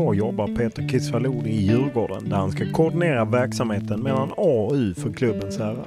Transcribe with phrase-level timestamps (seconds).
[0.00, 4.94] Idag jobbar Peter Kisvalod i Djurgården där han ska koordinera verksamheten mellan A och U
[4.94, 5.86] för klubbens herrar.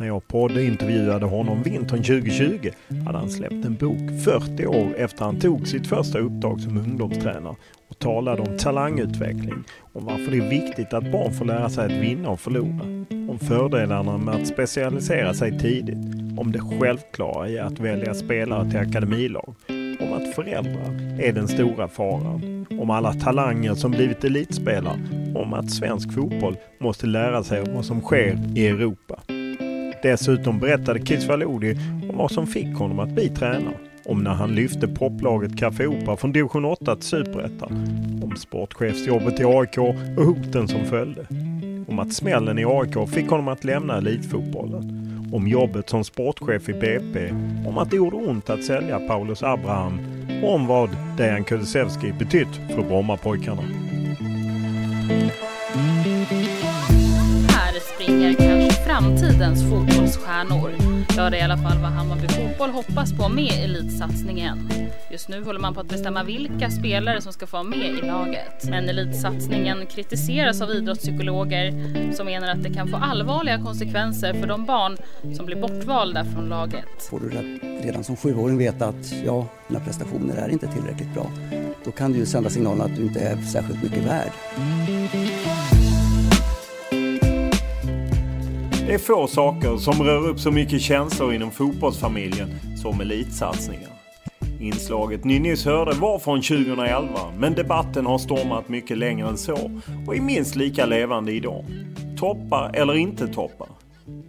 [0.00, 2.70] När jag poddintervjuade honom vintern 2020
[3.06, 7.54] hade han släppt en bok 40 år efter han tog sitt första uppdrag som ungdomstränare
[7.88, 12.02] och talade om talangutveckling, om varför det är viktigt att barn får lära sig att
[12.02, 17.80] vinna och förlora, om fördelarna med att specialisera sig tidigt, om det självklara i att
[17.80, 19.54] välja spelare till akademilag,
[20.00, 25.00] om att föräldrar är den stora faran, om alla talanger som blivit elitspelare,
[25.34, 29.20] om att svensk fotboll måste lära sig vad som sker i Europa.
[30.02, 31.76] Dessutom berättade Kisvalodi
[32.10, 33.74] om vad som fick honom att bli tränare.
[34.04, 37.72] Om när han lyfte poplaget Café Opera från division 8 till superettan.
[38.22, 41.26] Om sportchefsjobbet i AIK och hoten som följde.
[41.88, 45.09] Om att smällen i AIK fick honom att lämna elitfotbollen.
[45.32, 47.30] Om jobbet som sportchef i BP.
[47.66, 49.98] Om att det gjorde ont att sälja Paulus Abraham.
[50.42, 53.62] Och om vad Dejan Kulusevski betytt för Brommapojkarna.
[57.48, 60.72] Här springer kanske framtidens fotbollsstjärnor.
[61.16, 64.70] Ja, det är i alla fall vad Hammarby Fotboll hoppas på med elitsatsningen.
[65.10, 68.06] Just nu håller man på att bestämma vilka spelare som ska få vara med i
[68.06, 68.64] laget.
[68.64, 71.72] Men elitsatsningen kritiseras av idrottspsykologer
[72.12, 74.96] som menar att det kan få allvarliga konsekvenser för de barn
[75.36, 77.02] som blir bortvalda från laget.
[77.10, 77.28] Får du
[77.82, 81.30] redan som sjuåring veta att ja, dina prestationer är inte tillräckligt bra,
[81.84, 84.32] då kan du ju sända signalen att du inte är särskilt mycket värd.
[88.90, 93.90] Det är få saker som rör upp så mycket känslor inom fotbollsfamiljen som elitsatsningar.
[94.60, 97.08] Inslaget ni nyss hörde var från 2011
[97.38, 99.70] men debatten har stormat mycket längre än så
[100.06, 101.64] och är minst lika levande idag.
[102.18, 103.68] Toppar eller inte toppar?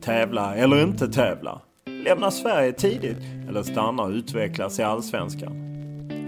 [0.01, 1.61] Tävla eller inte tävla?
[2.05, 5.53] Lämna Sverige tidigt eller stanna och utvecklas i Allsvenskan?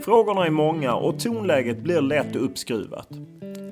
[0.05, 3.09] Frågorna är många och tonläget blir lätt uppskruvat.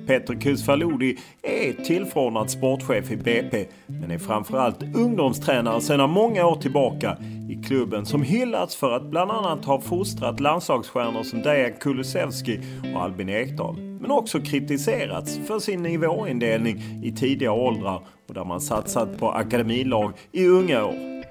[0.06, 7.16] Peter Kusfalodi är tillförordnad sportchef i BP men är framförallt ungdomstränare sedan många år tillbaka
[7.50, 12.60] i klubben som hyllats för att bland annat ha fostrat landslagsstjärnor som Dejan Kulusevski
[12.94, 13.76] och Albin Ekdal.
[13.76, 20.12] Men också kritiserats för sin nivåindelning i tidiga åldrar och där man satsat på akademilag
[20.32, 21.21] i unga år.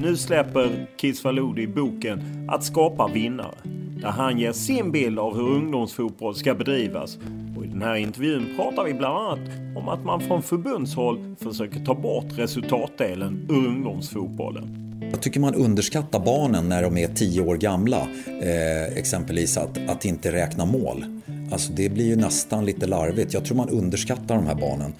[0.00, 3.54] Nu släpper Kisvalodi boken Att skapa vinnare
[4.02, 7.18] där han ger sin bild av hur ungdomsfotboll ska bedrivas.
[7.56, 9.38] Och I den här intervjun pratar vi bland annat
[9.76, 14.82] om att man från förbundshåll försöker ta bort resultatdelen ur ungdomsfotbollen.
[15.10, 18.08] Jag tycker man underskattar barnen när de är tio år gamla.
[18.26, 21.04] Eh, exempelvis att, att inte räkna mål.
[21.52, 23.34] Alltså det blir ju nästan lite larvigt.
[23.34, 24.92] Jag tror man underskattar de här barnen.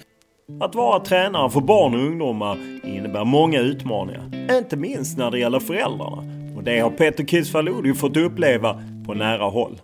[0.59, 4.57] Att vara tränare för barn och ungdomar innebär många utmaningar.
[4.57, 6.23] Inte minst när det gäller föräldrarna.
[6.57, 9.81] Och det har Peter Kisvalodi fått uppleva på nära håll.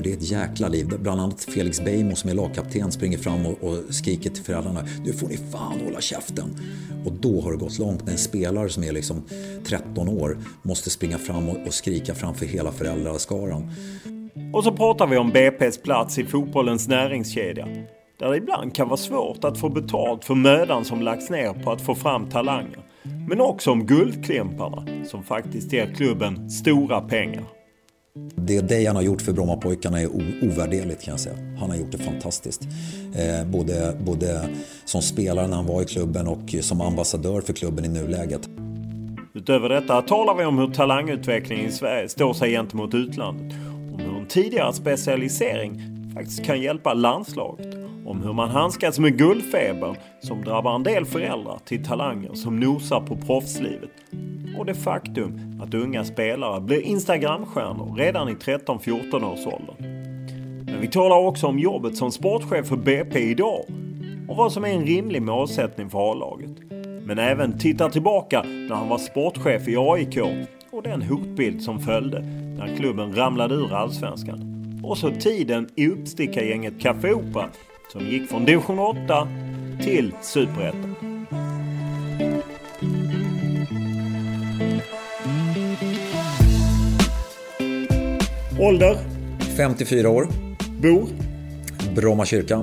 [0.00, 0.86] Det är ett jäkla liv.
[1.00, 4.80] Bland annat Felix Beijmo som är lagkapten springer fram och, och skriker till föräldrarna.
[5.04, 6.56] Nu får ni fan hålla käften.
[7.04, 9.22] Och då har det gått långt när en spelare som är liksom
[9.64, 13.70] 13 år måste springa fram och, och skrika framför hela föräldraskaran.
[14.52, 17.68] Och så pratar vi om BP's plats i fotbollens näringskedja.
[18.18, 21.72] Där det ibland kan vara svårt att få betalt för mödan som lagts ner på
[21.72, 22.78] att få fram talanger.
[23.28, 27.44] Men också om guldklimparna som faktiskt ger klubben stora pengar.
[28.34, 30.06] Det Dejan har gjort för Brommapojkarna är
[30.42, 31.36] ovärderligt kan jag säga.
[31.58, 32.62] Han har gjort det fantastiskt.
[33.14, 34.48] Eh, både, både
[34.84, 38.48] som spelare när han var i klubben och som ambassadör för klubben i nuläget.
[39.34, 43.56] Utöver detta talar vi om hur talangutvecklingen i Sverige står sig gentemot utlandet.
[43.94, 47.74] Om hur en tidigare specialisering faktiskt kan hjälpa landslaget.
[48.06, 53.00] Om hur man handskas med guldfebern som drabbar en del föräldrar till talanger som nosar
[53.00, 53.90] på proffslivet.
[54.58, 59.74] Och det faktum att unga spelare blir Instagramstjärnor redan i 13-14 års ålder.
[60.66, 63.64] Men vi talar också om jobbet som sportchef för BP idag
[64.28, 66.50] och vad som är en rimlig målsättning för A-laget.
[67.04, 70.18] Men även tittar tillbaka när han var sportchef i AIK
[70.70, 72.20] och den hotbild som följde
[72.58, 74.45] när klubben ramlade ur Allsvenskan.
[74.86, 77.50] Och så tiden i uppstickargänget Café Opera
[77.92, 79.28] som gick från division 8
[79.82, 80.96] till Superettan.
[88.60, 88.98] Ålder?
[89.56, 90.28] 54 år.
[90.82, 91.08] Bor?
[91.94, 92.62] Bromma kyrka.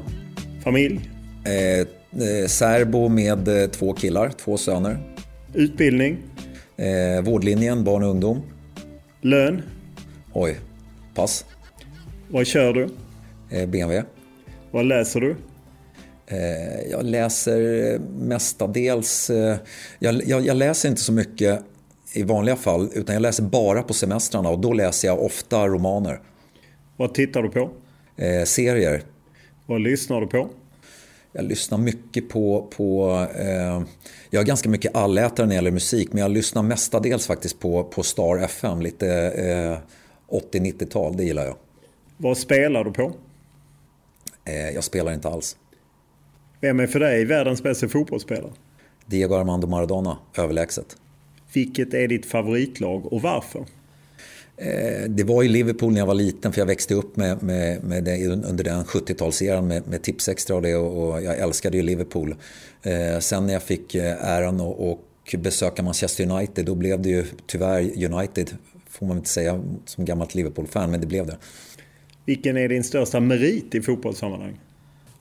[0.64, 1.10] Familj?
[1.46, 2.48] Eh, eh,
[3.10, 4.98] med eh, två killar, två söner.
[5.54, 6.18] Utbildning?
[6.78, 8.42] Eh, vårdlinjen, barn och ungdom.
[9.22, 9.62] Lön?
[10.34, 10.60] Oj,
[11.16, 11.46] pass.
[12.34, 12.90] Vad kör du?
[13.50, 14.04] Eh, BMW.
[14.72, 15.36] Vad läser du?
[16.28, 19.30] Eh, jag läser mestadels...
[19.30, 19.58] Eh,
[20.00, 21.60] jag, jag, jag, läser inte så mycket
[22.14, 26.20] i vanliga fall, utan jag läser bara på semestrarna och då läser jag ofta romaner.
[26.98, 27.70] Vad tittar du på?
[28.18, 29.04] Eh, serier.
[29.66, 30.50] Vad lyssnar du på?
[31.32, 32.72] Jag lyssnar mycket på...
[32.78, 33.10] på
[33.40, 33.82] eh,
[34.30, 37.84] jag är ganska mycket allätare när det gäller musik, men jag lyssnar mestadels faktiskt på,
[37.84, 39.78] på Star FM, lite eh,
[40.54, 41.56] 80-90-tal, det gillar jag.
[42.24, 43.14] Vad spelar du på?
[44.46, 45.58] Eh, jag spelar inte alls.
[46.62, 48.52] Vem är för dig världens bästa fotbollsspelare?
[49.06, 50.98] Diego Armando Maradona, överlägset.
[51.54, 53.66] Vilket är ditt favoritlag och varför?
[54.58, 57.84] Eh, det var i Liverpool när jag var liten för jag växte upp med, med,
[57.84, 62.36] med det, under den 70-talseran med, med Tipsextra och det och jag älskade ju Liverpool.
[62.84, 65.00] Eh, sen när jag fick äran att
[65.42, 68.58] besöka Manchester United då blev det ju tyvärr United,
[68.90, 71.38] får man inte säga som gammalt Liverpool-fan, men det blev det.
[72.26, 74.60] Vilken är din största merit i fotbollssammanhang?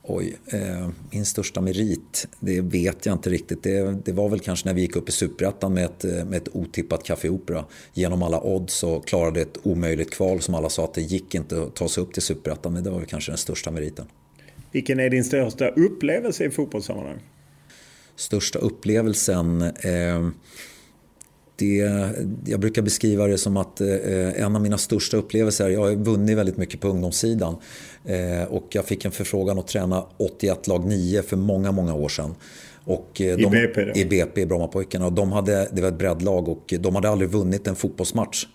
[0.04, 3.62] Oj, eh, min största merit, det vet jag inte riktigt.
[3.62, 6.48] Det, det var väl kanske när vi gick upp i Superettan med ett, med ett
[6.52, 7.64] otippat Café Opera.
[7.94, 11.62] Genom alla odds och klarade ett omöjligt kval som alla sa att det gick inte
[11.62, 12.72] att ta sig upp till Superettan.
[12.72, 14.06] Men det var väl kanske den största meriten.
[14.72, 17.18] Vilken är din största upplevelse i fotbollssammanhang?
[18.16, 19.62] Största upplevelsen?
[19.62, 20.28] Eh,
[21.62, 22.10] det,
[22.50, 26.38] jag brukar beskriva det som att eh, en av mina största upplevelser, jag har vunnit
[26.38, 27.56] väldigt mycket på ungdomssidan
[28.04, 32.08] eh, och jag fick en förfrågan att träna 81 lag 9 för många, många år
[32.08, 32.34] sedan.
[32.84, 33.84] Och eh, de, I BP?
[33.84, 33.92] Då?
[34.00, 35.10] I BP, Brommapojkarna.
[35.10, 38.46] De hade, det var ett breddlag och de hade aldrig vunnit en fotbollsmatch.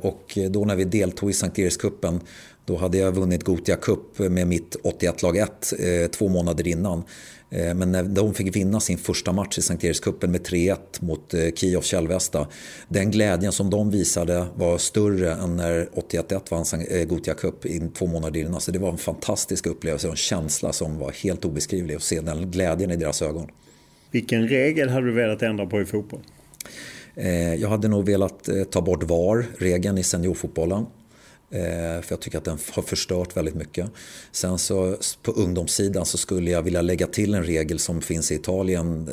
[0.00, 2.20] Och då när vi deltog i Sankt Erikscupen
[2.68, 7.04] då hade jag vunnit Gotia Cup med mitt 81 lag 1 eh, två månader innan.
[7.50, 11.34] Eh, men när de fick vinna sin första match i Sankt Erikscupen med 3-1 mot
[11.34, 12.46] eh, Kiev Kälvesta.
[12.88, 17.92] Den glädjen som de visade var större än när 81-1 vann eh, Gothia Cup in
[17.92, 18.60] två månader innan.
[18.60, 22.20] Så det var en fantastisk upplevelse och en känsla som var helt obeskrivlig att se
[22.20, 23.46] den glädjen i deras ögon.
[24.10, 26.20] Vilken regel hade du velat ändra på i fotboll?
[27.58, 30.86] Jag hade nog velat ta bort VAR-regeln i seniorfotbollen.
[31.50, 33.90] Eh, för jag tycker att den har förstört väldigt mycket.
[34.32, 38.34] Sen så på ungdomssidan så skulle jag vilja lägga till en regel som finns i
[38.34, 39.08] Italien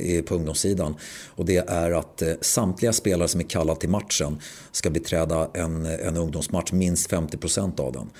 [0.00, 0.94] eh, på ungdomssidan.
[1.28, 4.40] Och det är att eh, samtliga spelare som är kallade till matchen
[4.72, 8.10] ska beträda en, en ungdomsmatch minst 50% av den.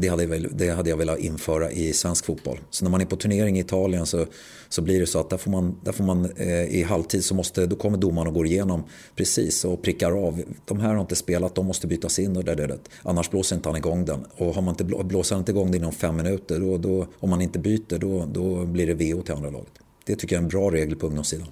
[0.00, 2.60] Det hade, jag, det hade jag velat införa i svensk fotboll.
[2.70, 4.26] Så när man är på turnering i Italien så,
[4.68, 7.34] så blir det så att där får man, där får man eh, i halvtid så
[7.34, 8.84] måste, då kommer domaren och går igenom
[9.16, 10.42] precis och prickar av.
[10.64, 12.78] De här har inte spelat, de måste bytas in och det, det, det.
[13.02, 14.24] Annars blåser inte han igång den.
[14.36, 17.30] Och har man inte, blåser han inte igång den inom fem minuter, då, då, om
[17.30, 19.72] man inte byter, då, då blir det VO till andra laget.
[20.04, 21.48] Det tycker jag är en bra regel på ungdomssidan.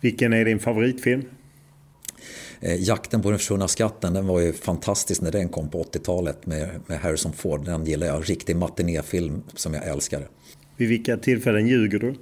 [0.00, 1.22] Vilken är din favoritfilm?
[2.60, 6.46] Eh, jakten på den försvunna skatten den var ju fantastisk när den kom på 80-talet
[6.46, 7.64] med, med Harrison Ford.
[7.64, 8.30] Den gillar jag.
[8.30, 10.26] Riktig matinéfilm som jag älskade.
[10.76, 12.14] Vid vilka tillfällen ljuger du?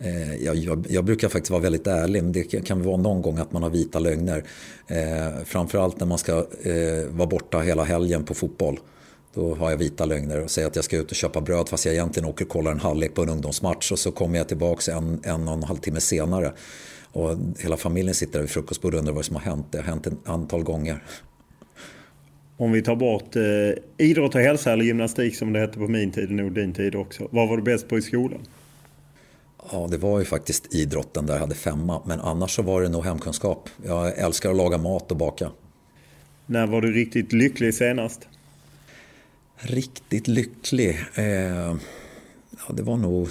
[0.00, 3.38] Eh, jag, jag, jag, brukar faktiskt vara väldigt ärlig, men det kan vara någon gång
[3.38, 4.44] att man har vita lögner.
[4.86, 8.78] Eh, framförallt när man ska eh, vara borta hela helgen på fotboll.
[9.34, 11.86] Då har jag vita lögner och säger att jag ska ut och köpa bröd fast
[11.86, 14.92] jag egentligen åker och kollar en halvlek på en ungdomsmatch och så kommer jag tillbaka
[14.92, 16.52] en, en och en halv timme senare
[17.12, 19.66] och hela familjen sitter där vid frukostbordet och undrar vad som har hänt.
[19.70, 21.02] Det har hänt ett antal gånger.
[22.56, 26.10] Om vi tar bort eh, idrott och hälsa eller gymnastik som det hette på min
[26.10, 27.28] tid och nog din tid också.
[27.30, 28.40] Vad var du bäst på i skolan?
[29.72, 32.02] Ja, det var ju faktiskt idrotten där jag hade femma.
[32.06, 33.68] Men annars så var det nog hemkunskap.
[33.84, 35.50] Jag älskar att laga mat och baka.
[36.46, 38.28] När var du riktigt lycklig senast?
[39.56, 40.98] Riktigt lycklig?
[41.14, 41.24] Eh,
[42.50, 43.28] ja, det var nog...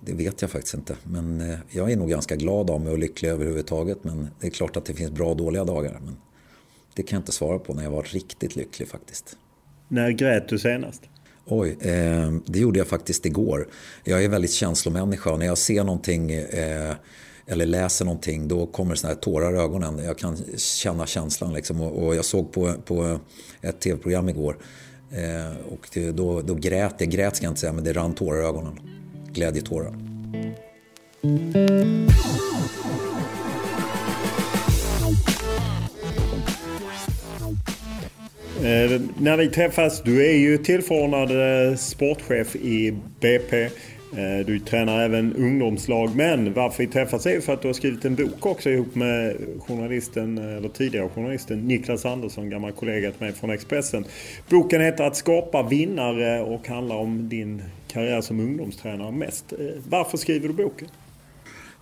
[0.00, 0.96] Det vet jag faktiskt inte.
[1.04, 4.04] Men eh, jag är nog ganska glad av mig och lycklig överhuvudtaget.
[4.04, 6.00] Men det är klart att det finns bra och dåliga dagar.
[6.04, 6.16] Men
[6.94, 9.36] det kan jag inte svara på när jag var riktigt lycklig faktiskt.
[9.88, 11.02] När grät du senast?
[11.46, 13.68] Oj, eh, det gjorde jag faktiskt igår.
[14.04, 16.94] Jag är väldigt känslomänniska och när jag ser någonting eh,
[17.46, 20.04] eller läser någonting då kommer det här tårar i ögonen.
[20.04, 21.80] Jag kan känna känslan liksom.
[21.80, 23.20] och, och jag såg på, på
[23.60, 24.56] ett tv-program igår
[25.10, 27.10] eh, och det, då, då grät jag.
[27.10, 28.80] Grät ska jag inte säga men det rann tårar i ögonen.
[29.32, 29.94] Glädjetårar.
[38.64, 43.64] Eh, när vi träffas, du är ju tillförordnad eh, sportchef i BP.
[44.16, 46.16] Eh, du tränar även ungdomslag.
[46.16, 49.36] Men varför vi träffas är för att du har skrivit en bok också ihop med
[49.66, 54.04] journalisten, eh, eller tidigare journalisten Niklas Andersson, gammal kollega till mig från Expressen.
[54.48, 59.52] Boken heter Att skapa vinnare och handlar om din karriär som ungdomstränare mest.
[59.52, 60.88] Eh, varför skriver du boken?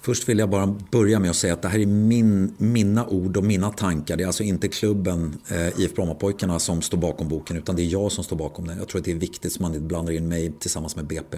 [0.05, 3.37] Först vill jag bara börja med att säga att det här är min, mina ord
[3.37, 4.17] och mina tankar.
[4.17, 7.87] Det är alltså inte klubben eh, IF Brommapojkarna som står bakom boken utan det är
[7.87, 8.79] jag som står bakom den.
[8.79, 11.37] Jag tror att det är viktigt så man inte blandar in mig tillsammans med BP.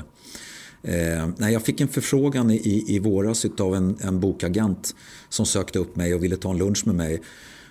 [0.82, 4.94] Eh, nej, jag fick en förfrågan i, i våras av en, en bokagent
[5.28, 7.22] som sökte upp mig och ville ta en lunch med mig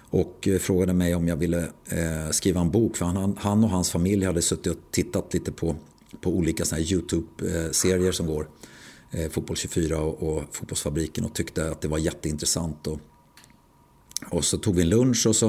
[0.09, 2.97] och eh, frågade mig om jag ville eh, skriva en bok.
[2.97, 5.75] För han, han och hans familj hade suttit och tittat lite på,
[6.21, 8.47] på olika YouTube-serier eh, som går
[9.13, 12.87] eh, Fotboll 24 och, och Fotbollsfabriken och tyckte att det var jätteintressant.
[12.87, 12.99] Och,
[14.29, 15.45] och så tog vi en lunch och så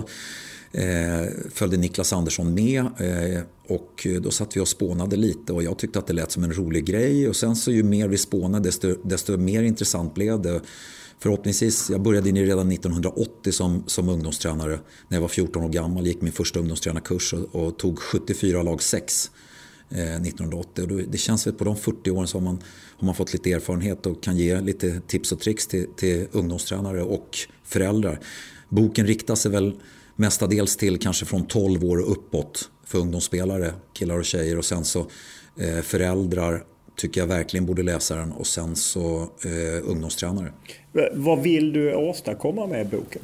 [0.72, 5.78] eh, följde Niklas Andersson med eh, och då satt vi och spånade lite och jag
[5.78, 8.68] tyckte att det lät som en rolig grej och sen så ju mer vi spånade
[8.68, 10.60] desto, desto mer intressant blev det.
[11.18, 14.80] Förhoppningsvis, jag började in redan 1980 som, som ungdomstränare.
[15.08, 18.82] När jag var 14 år gammal gick min första ungdomstränarkurs och, och tog 74 lag
[18.82, 19.30] 6
[19.94, 20.82] Eh, 1980.
[20.82, 22.62] Och det känns väl på de 40 åren så har man,
[22.96, 27.02] har man fått lite erfarenhet och kan ge lite tips och tricks till, till ungdomstränare
[27.02, 28.20] och föräldrar.
[28.68, 29.74] Boken riktar sig väl
[30.16, 34.84] mestadels till kanske från 12 år och uppåt för ungdomsspelare, killar och tjejer och sen
[34.84, 35.06] så
[35.60, 36.64] eh, föräldrar
[36.96, 40.52] tycker jag verkligen borde läsa den och sen så eh, ungdomstränare.
[41.12, 43.22] Vad vill du åstadkomma med boken?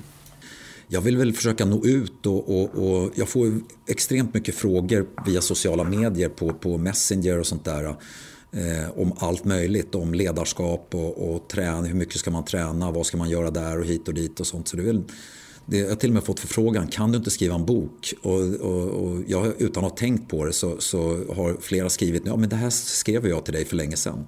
[0.92, 5.40] Jag vill väl försöka nå ut och, och, och, jag får extremt mycket frågor via
[5.40, 7.84] sociala medier på, på Messenger och sånt där.
[8.52, 13.06] Eh, om allt möjligt, om ledarskap och, och träning, hur mycket ska man träna, vad
[13.06, 14.68] ska man göra där och hit och dit och sånt.
[14.68, 15.02] Så det är väl,
[15.66, 18.14] det, jag har till och med fått förfrågan, kan du inte skriva en bok?
[18.22, 20.98] Och, och, och jag, utan att ha tänkt på det så, så
[21.34, 24.26] har flera skrivit, ja men det här skrev jag till dig för länge sedan.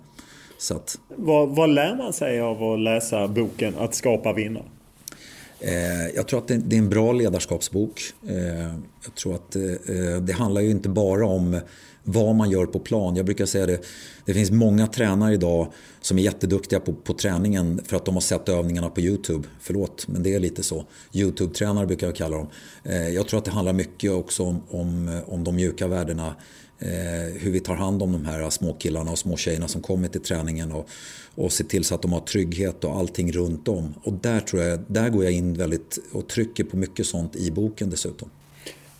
[0.58, 4.64] Så att, vad, vad lär man sig av att läsa boken Att skapa vinnare?
[5.64, 8.02] Eh, jag tror att det är en bra ledarskapsbok.
[8.28, 9.62] Eh, jag tror att eh,
[10.22, 11.60] det handlar ju inte bara om
[12.04, 13.16] vad man gör på plan.
[13.16, 13.80] Jag brukar säga det,
[14.24, 18.20] det finns många tränare idag som är jätteduktiga på, på träningen för att de har
[18.20, 19.48] sett övningarna på YouTube.
[19.60, 20.84] Förlåt, men det är lite så.
[21.12, 22.46] YouTube-tränare brukar jag kalla dem.
[23.14, 26.34] Jag tror att det handlar mycket också om, om, om de mjuka värdena
[27.38, 30.20] hur vi tar hand om de här små killarna och små tjejerna som kommer till
[30.20, 30.88] träningen och,
[31.34, 33.94] och se till så att de har trygghet och allting runt om.
[34.02, 37.50] Och där, tror jag, där går jag in väldigt och trycker på mycket sånt i
[37.50, 38.30] boken dessutom.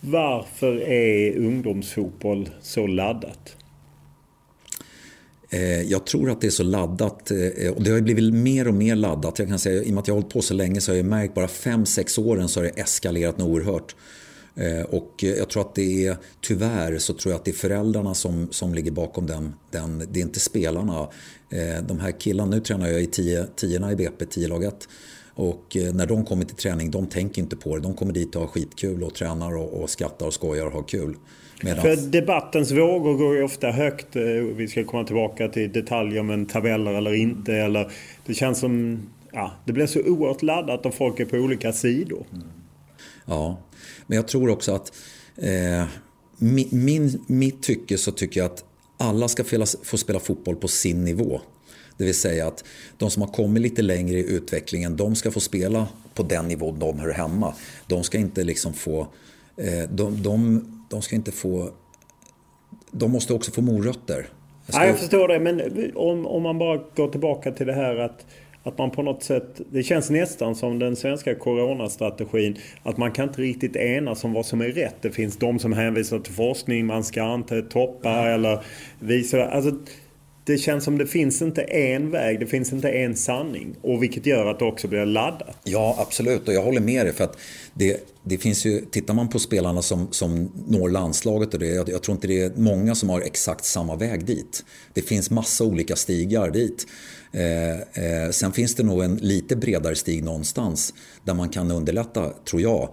[0.01, 3.55] Varför är ungdomsfotboll så laddat?
[5.49, 8.73] Eh, jag tror att det är så laddat eh, och det har blivit mer och
[8.73, 9.39] mer laddat.
[9.39, 10.97] Jag kan säga, I och med att jag har hållit på så länge så har
[10.97, 13.95] jag märkt bara 5-6 åren så har det eskalerat något oerhört.
[14.55, 18.13] Eh, och jag tror att det är, tyvärr så tror jag att det är föräldrarna
[18.13, 20.07] som, som ligger bakom den, den.
[20.11, 21.09] Det är inte spelarna.
[21.49, 24.87] Eh, de här killarna, nu tränar jag i tio, tiorna i BP, 10 lag 1.
[25.35, 27.81] Och eh, när de kommer till träning, de tänker inte på det.
[27.81, 30.83] De kommer dit och har skitkul och tränar och, och skrattar och skojar och har
[30.83, 31.15] kul.
[31.63, 31.81] Medan...
[31.81, 34.15] För debattens vågor går ju ofta högt.
[34.55, 37.53] Vi ska komma tillbaka till detaljer men tabeller eller inte.
[37.53, 37.91] Eller,
[38.25, 39.01] det känns som...
[39.31, 42.25] Ja, det blir så oerhört laddat och folk är på olika sidor.
[42.33, 42.47] Mm.
[43.25, 43.57] Ja,
[44.07, 44.93] men jag tror också att
[45.35, 45.85] eh,
[46.71, 48.63] min, mitt tycke så tycker jag att
[48.97, 49.43] alla ska
[49.83, 51.41] få spela fotboll på sin nivå.
[51.97, 52.63] Det vill säga att
[52.97, 56.71] de som har kommit lite längre i utvecklingen, de ska få spela på den nivå
[56.71, 57.53] de hör hemma.
[57.87, 59.07] De ska inte liksom få...
[59.57, 61.71] Eh, de, de, de ska inte få...
[62.91, 64.29] De måste också få morötter.
[64.65, 64.83] Jag, ska...
[64.83, 65.61] ja, jag förstår det, men
[65.95, 68.25] om, om man bara går tillbaka till det här att
[68.63, 73.27] att man på något sätt, det känns nästan som den svenska coronastrategin, att man kan
[73.27, 74.95] inte riktigt enas om vad som är rätt.
[75.01, 78.63] Det finns de som hänvisar till forskning, man ska inte toppa eller
[78.99, 79.45] visa.
[79.45, 79.71] Alltså,
[80.45, 83.75] det känns som det finns inte en väg, det finns inte en sanning.
[83.81, 85.57] Och vilket gör att det också blir laddat.
[85.63, 86.47] Ja, absolut.
[86.47, 87.13] Och jag håller med dig.
[87.13, 87.37] För att
[87.73, 91.89] det, det finns ju, tittar man på spelarna som, som når landslaget och det, jag,
[91.89, 94.65] jag tror inte det är många som har exakt samma väg dit.
[94.93, 96.87] Det finns massa olika stigar dit.
[97.33, 102.29] Eh, eh, sen finns det nog en lite bredare stig någonstans där man kan underlätta,
[102.29, 102.89] tror jag.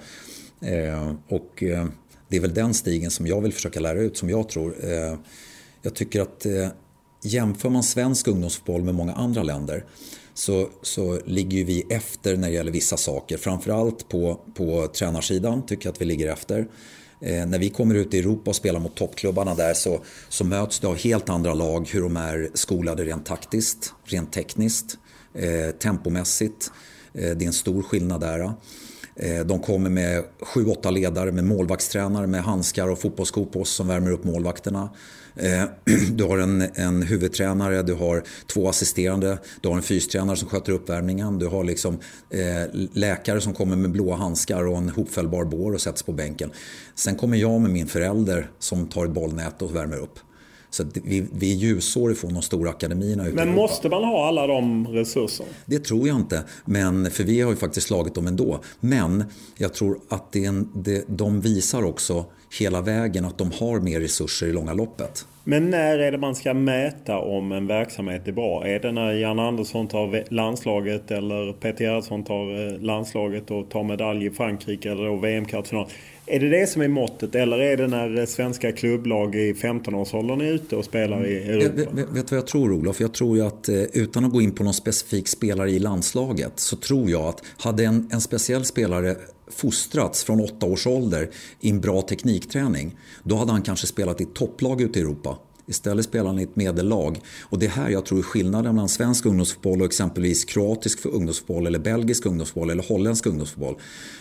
[0.61, 1.87] Eh, och eh,
[2.29, 4.75] det är väl den stigen som jag vill försöka lära ut, som jag tror.
[4.85, 5.19] Eh,
[5.83, 6.69] jag tycker att eh,
[7.23, 9.85] jämför man svensk ungdomsfotboll med många andra länder
[10.35, 13.37] så, så ligger vi efter när det gäller vissa saker.
[13.37, 16.69] Framförallt på, på tränarsidan tycker jag att vi ligger efter.
[17.21, 20.81] Eh, när vi kommer ut i Europa och spelar mot toppklubbarna där så, så möts
[20.81, 24.99] det av helt andra lag, hur de är skolade rent taktiskt, rent tekniskt,
[25.35, 26.71] eh, tempomässigt.
[27.15, 28.53] Eh, det är en stor skillnad där.
[29.17, 33.75] Eh, de kommer med sju, åtta ledare med målvaktstränare med handskar och fotbollsskor på sig
[33.75, 34.91] som värmer upp målvakterna.
[35.41, 35.65] Eh,
[36.13, 40.73] du har en, en huvudtränare, du har två assisterande, du har en fystränare som sköter
[40.73, 41.99] uppvärmningen, du har liksom,
[42.31, 46.51] eh, läkare som kommer med blåa handskar och en hopfällbar bår och sätts på bänken.
[46.95, 50.19] Sen kommer jag med min förälder som tar ett bollnät och värmer upp.
[50.71, 54.47] Så vi, vi är ljusår ifrån de stora akademierna ute Men måste man ha alla
[54.47, 55.49] de resurserna?
[55.67, 56.45] Det tror jag inte.
[56.65, 58.61] Men, för vi har ju faktiskt slagit dem ändå.
[58.81, 59.25] Men
[59.59, 62.25] jag tror att det, det, de visar också
[62.59, 65.27] hela vägen att de har mer resurser i långa loppet.
[65.45, 68.67] Men när är det man ska mäta om en verksamhet är bra?
[68.67, 73.85] Är det när Jan Andersson tar landslaget eller Peter Gerhardsson tar eh, landslaget och tar
[73.85, 75.87] medalj i Frankrike eller VM-kvartsfinal?
[76.31, 80.53] Är det det som är måttet eller är det när svenska klubblag i 15-årsåldern är
[80.53, 81.61] ute och spelar i mm.
[81.61, 81.91] Europa?
[81.93, 83.01] Vet, vet du vad jag tror Olof?
[83.01, 86.53] Jag tror ju att eh, utan att gå in på någon specifik spelare i landslaget
[86.61, 89.17] så tror jag att hade en, en speciell spelare
[89.49, 94.25] fostrats från åtta års ålder i en bra teknikträning då hade han kanske spelat i
[94.25, 95.39] topplag ute i Europa.
[95.71, 97.21] Istället spelar han i ett medellag.
[97.43, 101.79] Och det är här jag tror skillnaden mellan svensk ungdomsfotboll och exempelvis kroatisk ungdomsfotboll eller
[101.79, 103.75] belgisk ungdomsfotboll eller holländsk ungdomsfotboll.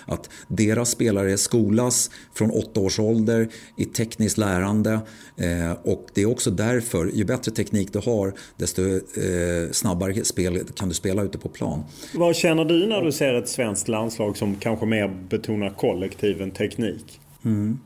[0.06, 5.00] Att deras spelare skolas från åtta års ålder i tekniskt lärande
[5.38, 10.60] eh, och det är också därför, ju bättre teknik du har desto eh, snabbare spel
[10.76, 11.84] kan du spela ute på plan.
[12.14, 16.52] Vad känner du när du ser ett svenskt landslag som kanske mer betonar kollektiv än
[16.52, 17.20] teknik?
[17.46, 17.80] Mm.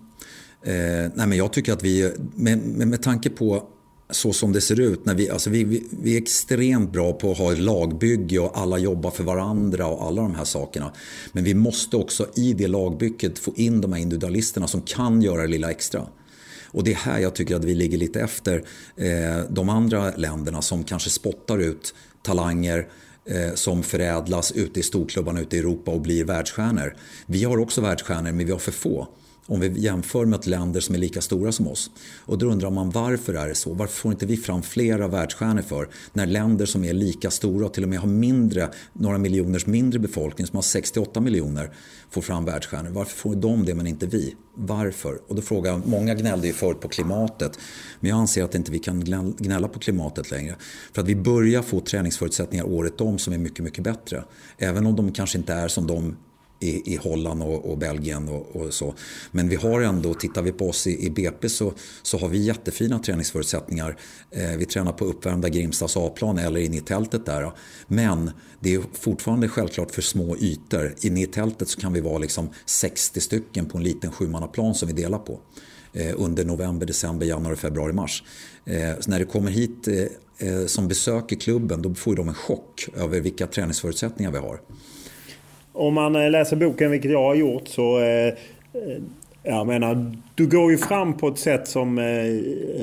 [0.65, 3.67] Eh, nej men jag tycker att vi, med, med, med tanke på
[4.10, 5.06] så som det ser ut.
[5.06, 8.58] När vi, alltså vi, vi, vi, är extremt bra på att ha ett lagbygge och
[8.58, 10.91] alla jobbar för varandra och alla de här sakerna.
[11.32, 15.41] Men vi måste också i det lagbygget få in de här individualisterna som kan göra
[15.41, 16.08] det lilla extra.
[16.65, 18.63] Och det är här jag tycker att vi ligger lite efter
[18.95, 22.88] eh, de andra länderna som kanske spottar ut talanger
[23.26, 26.95] eh, som förädlas ute i storklubbarna ute i Europa och blir världsstjärnor.
[27.26, 29.08] Vi har också världsstjärnor men vi har för få
[29.46, 31.92] om vi jämför med länder som är lika stora som oss.
[32.26, 33.74] Och då undrar man varför är det så?
[33.74, 35.90] Varför får inte vi fram flera världsstjärnor för?
[36.14, 40.00] När länder som är lika stora och till och med har mindre, några miljoners mindre
[40.00, 41.72] befolkning, som har 68 miljoner,
[42.10, 42.90] får fram världsstjärnor.
[42.90, 44.36] Varför får de det men inte vi?
[44.56, 45.20] Varför?
[45.28, 47.60] Och då frågar jag, många gnällde ju förut på klimatet.
[48.00, 49.04] Men jag anser att inte vi kan
[49.38, 50.56] gnälla på klimatet längre.
[50.94, 54.24] För att vi börjar få träningsförutsättningar året om som är mycket, mycket bättre.
[54.58, 56.16] Även om de kanske inte är som de
[56.60, 58.94] i, i Holland och, och Belgien och, och, så.
[59.32, 62.38] Men vi har ändå, tittar vi på oss i, i BP så, så har vi
[62.38, 63.98] jättefina träningsförutsättningar.
[64.32, 67.52] Eh, vi tränar på uppvärmda Grimstads A-plan eller inne i tältet där.
[67.88, 70.96] Men det är fortfarande självklart för små ytor.
[71.02, 74.88] Inne i tältet så kan vi vara liksom 60 stycken på en liten sjumannaplan som
[74.88, 75.39] vi delar på
[75.94, 78.24] eh, under november, december, januari, februari, mars.
[78.66, 82.89] Eh, när det kommer hit eh, eh som besöker klubben då får de en chock
[82.96, 84.60] över vilka träningsförutsättningar vi har.
[85.74, 88.00] Om man eh, läser boken, vilket jag har gjort, så...
[88.00, 88.34] Eh, eh
[89.46, 92.28] jag menar, du går ju fram på ett sätt som eh,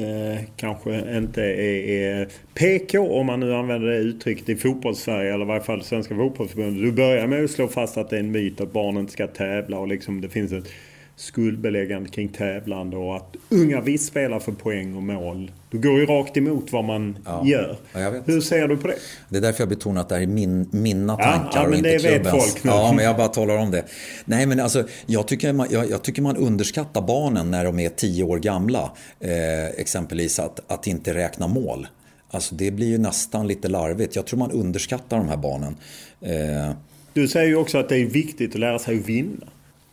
[0.02, 5.44] eh kanske inte är, är, PK om man nu använder det uttrycket i fotbollssverige eller
[5.44, 6.82] i varje fall Svenska fotbollsförbundet.
[6.82, 9.26] Du börjar med att slå fast att det är en myt att barn inte ska
[9.26, 10.68] tävla och liksom det finns ett
[11.16, 15.50] skuldbeläggande kring tävlande och att unga visst spelar för poäng och mål.
[15.70, 17.78] Du går ju rakt emot vad man ja, gör.
[17.92, 18.94] Ja, Hur ser du på det?
[19.28, 21.92] Det är därför jag betonar att det här är min, mina tankar ja, och inte
[21.92, 22.34] det klubbens.
[22.34, 22.70] Vet folk nu.
[22.70, 23.84] Ja, men jag bara talar om det.
[24.24, 27.88] Nej, men alltså, jag, tycker man, jag, jag tycker man underskattar barnen när de är
[27.88, 28.92] tio år gamla.
[29.20, 31.86] Eh, exempelvis att, att inte räkna mål.
[32.30, 34.16] Alltså det blir ju nästan lite larvigt.
[34.16, 35.76] Jag tror man underskattar de här barnen.
[36.20, 36.74] Eh,
[37.12, 39.46] du säger ju också att det är viktigt att lära sig att vinna.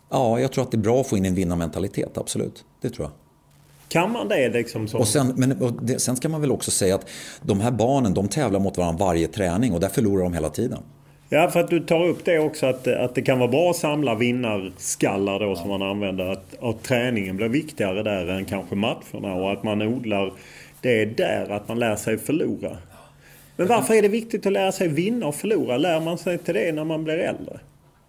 [0.10, 2.66] Ja, jag tror att det är bra att få in en vinnarmentalitet, absolut.
[2.82, 3.27] Det tror jag.
[3.89, 4.88] Kan man det liksom?
[4.88, 4.97] Så?
[4.97, 7.10] Och sen, men, och det, sen ska man väl också säga att
[7.41, 10.80] de här barnen de tävlar mot varandra varje träning och där förlorar de hela tiden.
[11.30, 13.76] Ja, för att du tar upp det också att, att det kan vara bra att
[13.76, 15.56] samla vinnarskallar då ja.
[15.56, 16.26] som man använder.
[16.26, 20.34] Att, att träningen blir viktigare där än kanske matcherna och att man odlar
[20.82, 22.78] det är där att man lär sig förlora.
[23.56, 25.78] Men varför är det viktigt att lära sig vinna och förlora?
[25.78, 27.60] Lär man sig till det när man blir äldre?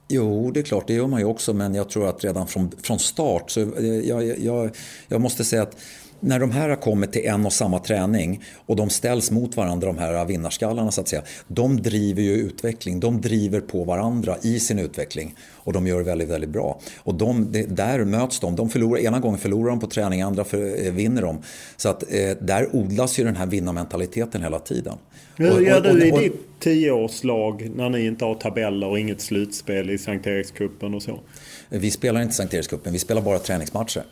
[0.09, 1.53] Jo, det är klart, det gör man ju också.
[1.53, 4.71] Men jag tror att redan från, från start så eh, jag, jag,
[5.09, 5.77] jag måste säga att
[6.21, 9.87] när de här har kommit till en och samma träning och de ställs mot varandra,
[9.87, 11.23] de här vinnarskallarna så att säga.
[11.49, 16.05] De driver ju utveckling, de driver på varandra i sin utveckling och de gör det
[16.05, 16.81] väldigt, väldigt bra.
[16.99, 18.57] Och de, det, där möts de.
[18.57, 21.39] de förlorar, ena gången förlorar de på träning, andra för, eh, vinner de.
[21.77, 24.95] Så att eh, där odlas ju den här vinnarmentaliteten hela tiden.
[25.37, 29.99] Hur gör du i ditt tioårslag när ni inte har tabeller och inget slutspel i
[29.99, 31.21] Sankt Erikscupen och så?
[31.69, 34.03] Vi spelar inte Sankt Erikscupen, vi spelar bara träningsmatcher.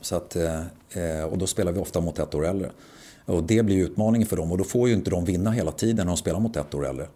[0.00, 0.62] Så att, eh,
[1.30, 2.70] och då spelar vi ofta mot ett år äldre.
[3.24, 5.96] Och det blir utmaningen för dem och då får ju inte de vinna hela tiden
[5.96, 7.06] när de spelar mot ett år äldre.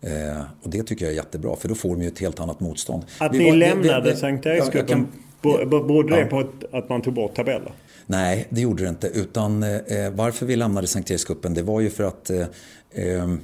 [0.00, 2.60] Eh, och det tycker jag är jättebra för då får de ju ett helt annat
[2.60, 3.04] motstånd.
[3.18, 5.06] Att vi ni var, lämnade det, det, Sankt Erikscupen,
[5.42, 6.26] berodde det ja.
[6.26, 7.72] på att man tog bort tabeller?
[8.06, 9.06] Nej, det gjorde det inte.
[9.08, 12.46] Utan eh, varför vi lämnade Sankt Erikscupen det var ju för att eh,
[12.94, 13.40] ehm,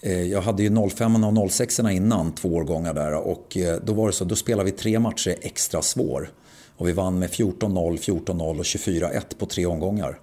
[0.00, 3.14] eh, jag hade ju 05 och 06 innan, två årgångar där.
[3.14, 6.30] Och eh, då var det så, då spelade vi tre matcher extra svår.
[6.76, 10.18] Och vi vann med 14-0, 14-0 och 24-1 på tre omgångar.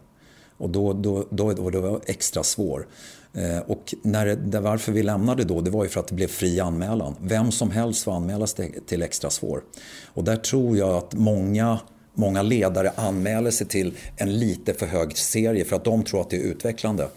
[0.58, 2.88] Och då, då, då, då, då var det extra svår.
[3.34, 6.28] Eh, och när det, varför vi lämnade då, det var ju för att det blev
[6.28, 7.16] fri anmälan.
[7.22, 8.56] Vem som helst får anmälas
[8.88, 9.64] till extra svår.
[10.06, 11.80] Och där tror jag att många,
[12.14, 16.30] många ledare anmäler sig till en lite för hög serie för att de tror att
[16.30, 17.08] det är utvecklande.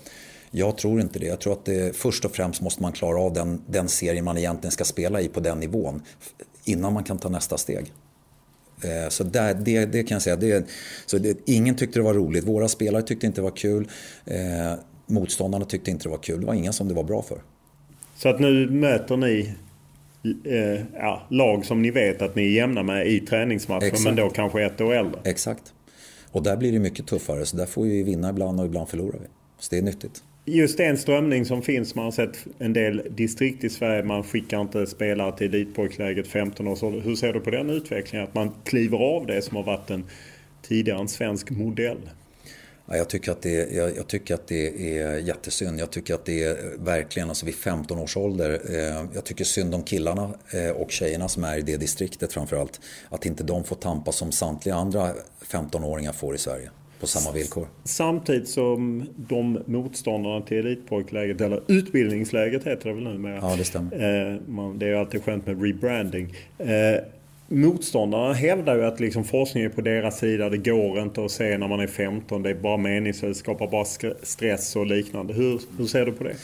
[0.51, 1.27] Jag tror inte det.
[1.27, 4.38] Jag tror att det, först och främst måste man klara av den, den serie man
[4.38, 6.03] egentligen ska spela i på den nivån
[6.64, 7.92] innan man kan ta nästa steg.
[8.83, 10.37] Eh, så där, det, det kan jag säga.
[10.37, 10.67] Det,
[11.07, 12.45] så det, ingen tyckte det var roligt.
[12.45, 13.89] Våra spelare tyckte inte det var kul.
[14.25, 14.75] Eh,
[15.07, 16.41] motståndarna tyckte inte det var kul.
[16.41, 17.43] Det var ingen som det var bra för.
[18.17, 19.55] Så att nu möter ni
[20.45, 24.05] eh, ja, lag som ni vet att ni är jämna med i träningsmatcher Exakt.
[24.05, 25.21] men då kanske ett år äldre.
[25.25, 25.73] Exakt.
[26.31, 27.47] Och där blir det mycket tuffare.
[27.47, 29.27] Så där får vi vinna ibland och ibland förlorar vi.
[29.59, 31.94] Så det är nyttigt just en strömning som finns.
[31.94, 34.02] Man har sett en del distrikt i Sverige.
[34.02, 37.00] Man skickar inte spelare till elitpojkläget 15 års ålder.
[37.00, 38.28] Hur ser du på den utvecklingen?
[38.28, 40.04] Att man kliver av det som har varit en
[40.62, 41.98] tidigare en svensk modell?
[42.87, 45.80] Ja, jag, tycker att det, jag, jag, tycker att det är jättesynd.
[45.80, 49.74] Jag tycker att det är verkligen, alltså vid 15 års ålder, eh, jag tycker synd
[49.74, 52.80] om killarna eh, och tjejerna som är i det distriktet framförallt.
[53.09, 55.12] Att inte de får tampas som samtliga andra
[55.50, 56.70] 15-åringar får i Sverige
[57.05, 57.69] på samma villkor.
[57.85, 63.38] Samtidigt som de motståndarna till elitpojkläget, eller utbildningsläget heter det väl nu med.
[63.43, 63.93] Ja, det stämmer.
[63.93, 66.37] Eh, det är ju alltid skönt med rebranding.
[66.59, 66.67] Eh,
[67.49, 70.51] motståndarna hävdar ju att liksom forskningen är på deras sida.
[70.51, 72.43] Det går inte att se när man är 15.
[72.43, 73.85] Det är bara meningslöst, skapar bara
[74.23, 75.35] stress och liknande.
[75.35, 76.35] Hur, hur ser du på det?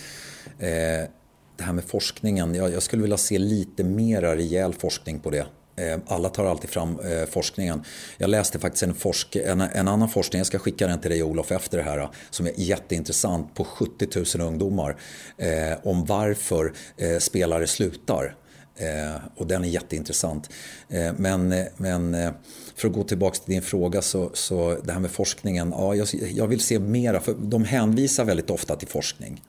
[0.59, 1.09] Eh,
[1.57, 5.46] det här med forskningen, jag, jag skulle vilja se lite mera rejäl forskning på det.
[5.81, 7.85] Eh, alla tar alltid fram eh, forskningen.
[8.19, 11.23] Jag läste faktiskt en, forsk en, en, annan forskning, jag ska skicka den till dig
[11.23, 14.97] Olof efter det här, eh, som är jätteintressant på 70 000 ungdomar.
[15.37, 18.37] Eh, om varför eh, spelare slutar.
[18.77, 20.51] Eh, och den är jätteintressant.
[20.88, 22.33] Eh, men, men
[22.77, 26.09] för att gå tillbaka till din fråga så, så det här med forskningen, ja, jag,
[26.12, 29.43] jag vill se mera, för de hänvisar väldigt ofta till forskning.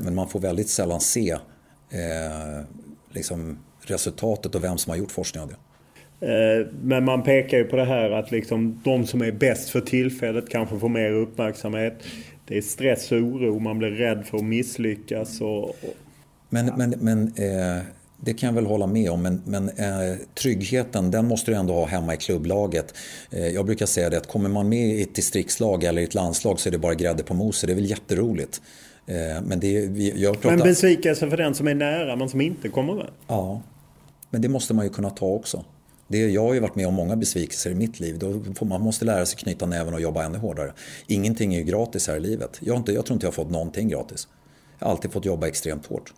[0.00, 1.38] men man får väldigt sällan se
[3.10, 5.56] liksom, resultatet och vem som har gjort forskning av det.
[6.22, 9.80] Eh, men man pekar ju på det här att liksom de som är bäst för
[9.80, 12.02] tillfället kanske får mer uppmärksamhet.
[12.46, 15.40] Det är stress och oro, man blir rädd för att misslyckas.
[15.40, 15.96] Och, och
[16.48, 17.82] men, men, men eh,
[18.24, 21.74] det kan jag väl hålla med om, men, men eh, tryggheten den måste du ändå
[21.74, 22.94] ha hemma i klubblaget.
[23.30, 26.14] Eh, jag brukar säga det att kommer man med i ett distriktslag eller i ett
[26.14, 27.66] landslag så är det bara grädde på moset.
[27.66, 28.62] Det är väl jätteroligt.
[29.06, 29.70] Eh, men, det,
[30.16, 30.56] jag pratar...
[30.56, 33.08] men besvikelse för den som är nära men som inte kommer med?
[33.26, 33.62] Ja,
[34.32, 35.64] men det måste man ju kunna ta också.
[36.08, 38.18] Det, jag har ju varit med om många besvikelser i mitt liv.
[38.18, 40.72] Då man måste lära sig knyta näven och jobba ännu hårdare.
[41.06, 42.58] Ingenting är ju gratis här i livet.
[42.60, 44.28] Jag, inte, jag tror inte jag har fått någonting gratis.
[44.78, 46.12] Jag har alltid fått jobba extremt hårt.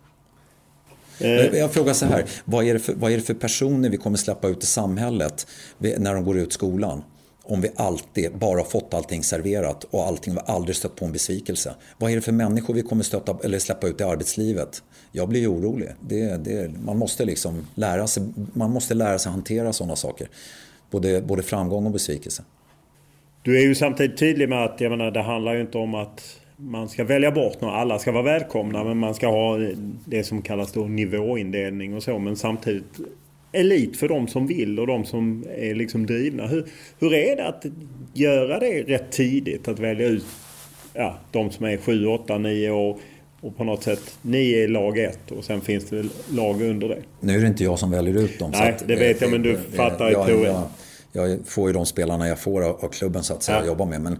[1.19, 1.29] Eh.
[1.29, 4.17] Jag frågar så här, vad är, det för, vad är det för personer vi kommer
[4.17, 5.47] släppa ut i samhället
[5.77, 7.03] när de går ut skolan?
[7.47, 11.75] Om vi alltid bara fått allting serverat och allting vi aldrig stött på en besvikelse.
[11.97, 14.83] Vad är det för människor vi kommer stötta, eller släppa ut i arbetslivet?
[15.11, 15.89] Jag blir orolig.
[16.01, 20.27] Det, det, man, måste liksom lära sig, man måste lära sig hantera sådana saker.
[20.91, 22.43] Både, både framgång och besvikelse.
[23.41, 26.39] Du är ju samtidigt tydlig med att jag menar, det handlar ju inte om att
[26.57, 27.75] man ska välja bort några.
[27.75, 29.57] Alla ska vara välkomna men man ska ha
[30.05, 32.19] det som kallas då nivåindelning och så.
[32.19, 32.99] Men samtidigt
[33.55, 36.47] elit för de som vill och de som är liksom drivna.
[36.47, 36.65] Hur,
[36.99, 37.65] hur är det att
[38.13, 39.67] göra det rätt tidigt?
[39.67, 40.25] Att välja ut
[40.93, 42.97] ja, de som är 7, 8, 9 år
[43.41, 47.01] och på något sätt, ni är lag 1 och sen finns det lag under det.
[47.19, 48.51] Nu är det inte jag som väljer ut dem.
[48.53, 50.45] Nej, att, det vet jag men du fattar jag, jag,
[51.11, 53.65] jag, jag får ju de spelarna jag får av, av klubben så att säga ja.
[53.65, 54.01] jobba med.
[54.01, 54.19] Men,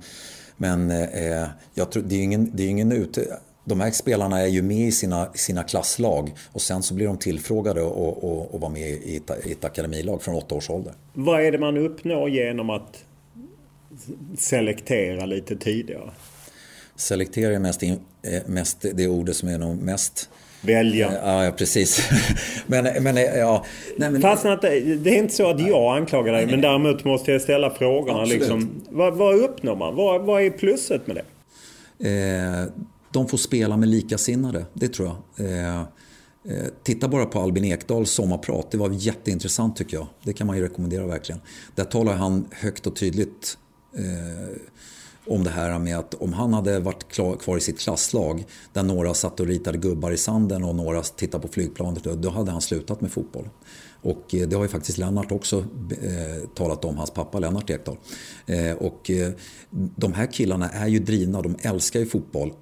[0.58, 3.38] Men eh, jag tror, det är ingen, det är ingen ute...
[3.65, 7.17] De här spelarna är ju med i sina, sina klasslag och sen så blir de
[7.17, 10.93] tillfrågade och, och, och vara med i ett, i ett akademilag från åtta års ålder.
[11.13, 13.04] Vad är det man uppnår genom att
[14.38, 16.12] selektera lite tidigare?
[16.95, 17.99] Selektera är mest, in,
[18.45, 20.30] mest det ordet som är nog mest
[20.62, 21.12] Välja.
[21.23, 22.10] Ja, ja precis.
[22.67, 23.65] men, men, ja.
[23.97, 24.21] Nej, men...
[24.21, 27.69] Fast det, det är inte så att jag anklagar dig, men däremot måste jag ställa
[27.69, 28.25] frågorna.
[28.25, 29.95] Liksom, vad, vad uppnår man?
[29.95, 31.23] Vad, vad är plusset med det?
[32.10, 32.65] Eh,
[33.15, 35.47] de får spela med likasinnade, det tror jag.
[35.47, 40.08] Eh, eh, titta bara på Albin Ekdals sommarprat, det var jätteintressant tycker jag.
[40.23, 41.41] Det kan man ju rekommendera verkligen.
[41.75, 43.58] Där talar han högt och tydligt
[43.93, 44.58] eh,
[45.28, 47.08] om det här med att om han hade varit
[47.41, 51.47] kvar i sitt klasslag där några satt och ritade gubbar i sanden och några tittade
[51.47, 53.49] på flygplanet, då hade han slutat med fotboll.
[54.01, 55.60] Och eh, det har ju faktiskt Lennart också
[56.01, 57.97] eh, talat om, hans pappa Lennart Ekdal.
[58.45, 59.32] Eh, och eh,
[59.95, 62.54] de här killarna är ju drivna, de älskar ju fotboll.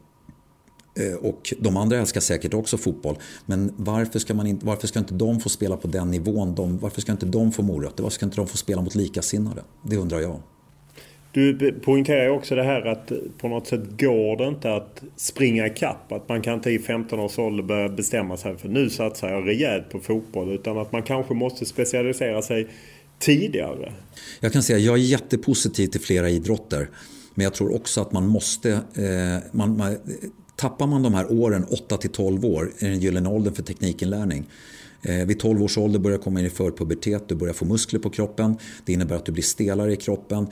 [0.96, 3.18] Eh, och de andra älskar säkert också fotboll.
[3.46, 6.56] Men varför ska, man inte, varför ska inte de få spela på den nivån?
[6.56, 8.04] De, varför ska inte de få morötter?
[8.04, 9.64] Varför ska inte de få spela mot likasinnade?
[9.84, 10.40] Det undrar jag.
[11.32, 15.68] Du poängterar ju också det här att på något sätt går det inte att springa
[15.68, 16.12] ikapp.
[16.12, 19.48] Att man kan inte i 15 års ålder börja bestämma sig för nu satsar jag
[19.48, 20.50] rejält på fotboll.
[20.50, 22.68] Utan att man kanske måste specialisera sig
[23.20, 23.94] tidigare.
[24.40, 26.90] Jag kan säga att jag är jättepositiv till flera idrotter.
[27.36, 28.72] Men jag tror också att man måste...
[28.72, 29.98] Eh, man, man,
[30.64, 34.50] tappar man de här åren, 8 till 12 år, är den gyllene åldern för teknikinlärning.
[35.02, 38.00] Eh, vid 12 års ålder börjar du komma in i förpubertet, du börjar få muskler
[38.00, 38.58] på kroppen.
[38.86, 40.48] Det innebär att du blir stelare i kroppen.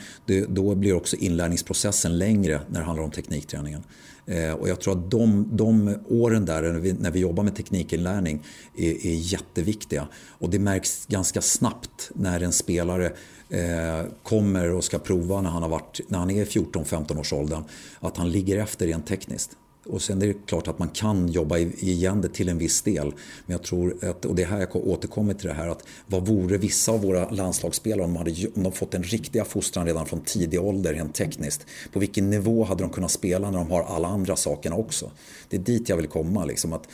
[0.48, 3.84] Då blir också inlärningsprocessen längre när det handlar om teknikträningen.
[4.26, 7.56] Eh, och jag tror att de, de åren där när vi, när vi jobbar med
[7.56, 8.44] teknikinlärning
[8.78, 10.08] är, är jätteviktiga.
[10.30, 13.06] Och det märks ganska snabbt när en spelare
[13.50, 17.64] eh, kommer och ska prova när han, har varit, när han är 14-15 års åldern
[18.00, 19.58] att han ligger efter rent tekniskt.
[19.92, 23.06] Och sen är det klart att man kan jobba igen det till en viss del.
[23.46, 26.28] Men jag tror att, och det är här jag återkommer till det här, att vad
[26.28, 30.06] vore vissa av våra landslagsspelare om de hade om de fått en riktiga fostran redan
[30.06, 31.66] från tidig ålder rent tekniskt?
[31.94, 35.12] På vilken nivå hade de kunnat spela när de har alla andra sakerna också?
[35.50, 36.46] Det är dit jag vill komma.
[36.46, 36.88] Liksom, att,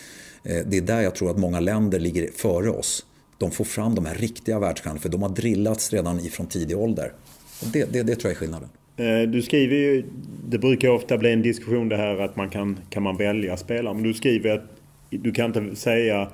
[0.44, 3.06] eh, det är där jag tror att många länder ligger före oss.
[3.38, 7.14] De får fram de här riktiga världsstjärnorna för de har drillats redan ifrån tidig ålder.
[7.62, 8.70] Och det, det, det tror jag är skillnaden.
[8.98, 10.04] Eh, du skriver ju,
[10.50, 13.94] det brukar ofta bli en diskussion det här att man kan, kan man välja spelare.
[13.94, 14.64] Men du skriver att
[15.10, 16.28] du kan inte säga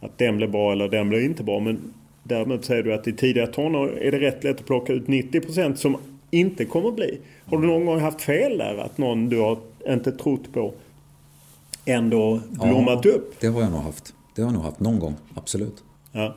[0.00, 1.60] att den blir bra eller den blir inte bra.
[1.60, 5.06] Men däremot säger du att i tidiga tonår är det rätt lätt att plocka ut
[5.06, 5.96] 90% som
[6.30, 7.18] inte kommer bli.
[7.44, 8.78] Har du någon gång haft fel där?
[8.78, 10.72] Att någon du har inte trott på
[11.84, 13.40] ändå blommat ja, upp?
[13.40, 14.14] det har jag nog haft.
[14.34, 15.84] Det har jag nog haft någon gång, absolut.
[16.12, 16.36] Ja.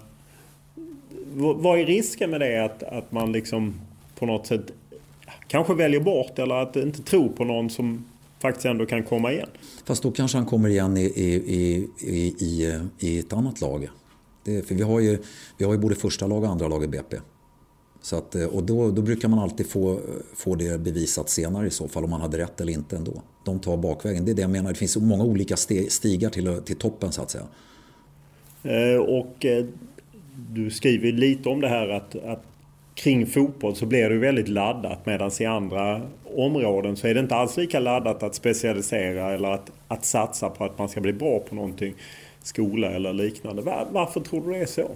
[1.36, 2.66] Vad är risken med det?
[2.66, 3.74] Att, att man liksom
[4.20, 4.72] på något sätt
[5.54, 8.06] kanske väljer bort eller att inte tro på någon som
[8.40, 9.50] faktiskt ändå kan komma igen.
[9.86, 13.90] Fast då kanske han kommer igen i, i, i, i, i ett annat lag.
[14.44, 15.18] Det, för vi har, ju,
[15.58, 17.18] vi har ju både första lag och andra lag i BP.
[18.02, 20.00] Så att, och då, då brukar man alltid få,
[20.36, 23.22] få det bevisat senare i så fall om man hade rätt eller inte ändå.
[23.46, 24.26] De tar bakvägen.
[24.26, 24.70] Det är det jag menar.
[24.70, 25.58] Det finns många olika
[25.90, 27.48] stigar till, till toppen så att säga.
[28.64, 29.66] Eh, och eh,
[30.52, 32.44] du skriver lite om det här att, att
[32.96, 36.02] kring fotboll så blir det väldigt laddat medan i andra
[36.36, 40.64] områden så är det inte alls lika laddat att specialisera eller att, att satsa på
[40.66, 41.94] att man ska bli bra på någonting.
[42.44, 43.62] Skola eller liknande.
[43.62, 44.92] Var, varför tror du det är så?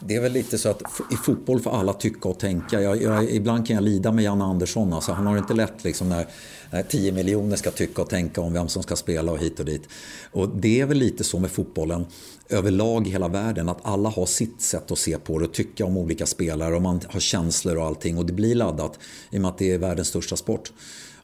[0.00, 2.80] Det är väl lite så att i fotboll får alla tycka och tänka.
[2.80, 4.92] Jag, jag, ibland kan jag lida med Janne Andersson.
[4.92, 6.26] Alltså, han har det inte lätt liksom när,
[6.70, 9.66] när 10 miljoner ska tycka och tänka om vem som ska spela och hit och
[9.66, 9.88] dit.
[10.32, 12.06] Och det är väl lite så med fotbollen
[12.50, 13.68] överlag i hela världen.
[13.68, 16.82] Att alla har sitt sätt att se på det och tycka om olika spelare och
[16.82, 18.18] man har känslor och allting.
[18.18, 18.98] Och det blir laddat
[19.30, 20.72] i och med att det är världens största sport.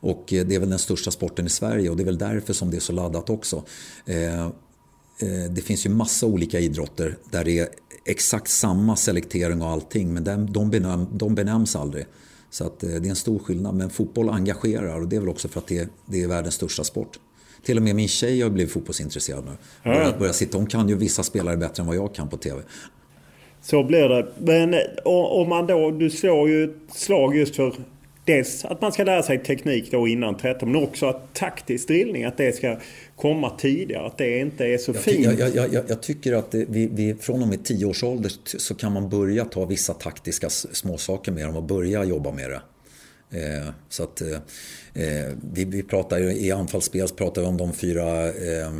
[0.00, 2.52] Och eh, det är väl den största sporten i Sverige och det är väl därför
[2.52, 3.62] som det är så laddat också.
[4.04, 4.50] Eh, eh
[5.50, 7.68] det finns ju massa olika idrotter där det är
[8.04, 12.06] exakt samma selektering och allting men de, benäm, de benämns aldrig.
[12.50, 13.74] Så att eh, det är en stor skillnad.
[13.74, 16.84] Men fotboll engagerar och det är väl också för att det, det är världens största
[16.84, 17.18] sport.
[17.66, 19.50] Till och med min tjej har blivit fotbollsintresserad nu.
[19.92, 20.58] Börjat, börjat sitta.
[20.58, 22.62] Hon kan ju vissa spelare bättre än vad jag kan på TV.
[23.62, 24.26] Så blir det.
[24.38, 24.74] Men
[25.04, 27.74] om man då, du slår ju ett slag just för
[28.24, 32.24] dels att man ska lära sig teknik då innan 13 men också att taktisk drillning,
[32.24, 32.78] att det ska
[33.16, 34.06] komma tidigare.
[34.06, 35.38] Att det inte är så jag fint.
[35.38, 38.32] Jag, jag, jag, jag, tycker att det, vi, vi, från och med 10 års ålder
[38.44, 42.60] så kan man börja ta vissa taktiska småsaker med dem och börja jobba med det.
[43.30, 44.28] Eh, så att eh,
[44.94, 48.70] eh, vi, vi pratar ju, i anfallsspel pratar vi om de fyra eh,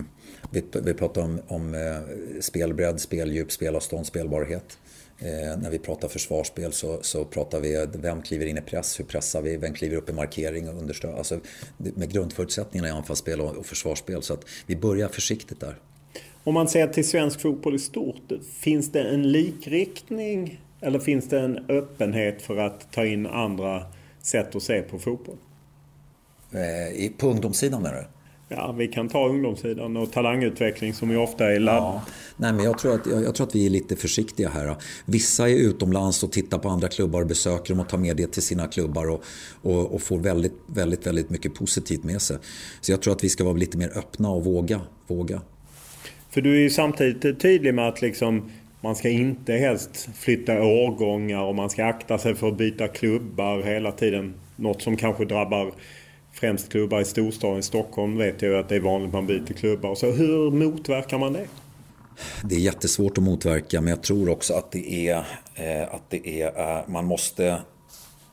[0.50, 4.78] vi, vi pratar om, om eh, spelbredd, speldjup, spelavstånd, spelbarhet.
[5.18, 9.04] Eh, när vi pratar försvarsspel så, så pratar vi vem kliver in i press, hur
[9.04, 11.14] pressar vi, vem kliver upp i markering och understöd.
[11.14, 11.40] Alltså
[11.76, 14.22] med grundförutsättningarna i anfallsspel och, och försvarsspel.
[14.22, 15.76] Så att vi börjar försiktigt där.
[16.44, 21.40] Om man ser till svensk fotboll i stort, finns det en likriktning eller finns det
[21.40, 23.82] en öppenhet för att ta in andra
[24.26, 25.36] sätt att se på fotboll?
[26.50, 28.04] Eh, på ungdomssidan menar du?
[28.48, 31.76] Ja, vi kan ta ungdomssidan och talangutveckling som ju ofta är ladd.
[31.76, 32.02] Ja.
[32.36, 34.76] Nej, men jag tror, att, jag, jag, tror att vi är lite försiktiga här.
[35.04, 38.26] Vissa är utomlands och tittar på andra klubbar och besöker dem och tar med det
[38.26, 39.24] till sina klubbar och,
[39.62, 42.36] och, och, får väldigt, väldigt, väldigt mycket positivt med sig.
[42.80, 44.80] Så jag tror att vi ska vara lite mer öppna och våga.
[45.06, 45.40] våga.
[46.30, 48.50] För du är ju samtidigt tydlig med att liksom
[48.86, 53.62] man ska inte helst flytta årgångar och man ska akta sig för att byta klubbar
[53.62, 54.34] hela tiden.
[54.56, 55.72] Något som kanske drabbar
[56.32, 57.58] främst klubbar i storstaden.
[57.58, 59.94] I Stockholm vet jag att det är vanligt att man byter klubbar.
[59.94, 61.46] Så hur motverkar man det?
[62.44, 65.16] Det är jättesvårt att motverka men jag tror också att det är,
[65.54, 67.58] eh, att det är eh, man, måste,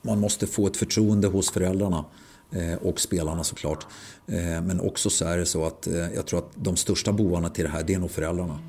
[0.02, 2.06] man måste få ett förtroende hos föräldrarna
[2.52, 3.86] eh, och spelarna såklart.
[4.28, 7.50] Eh, men också så är det så att eh, jag tror att de största bovarna
[7.50, 8.60] till det här det är nog föräldrarna.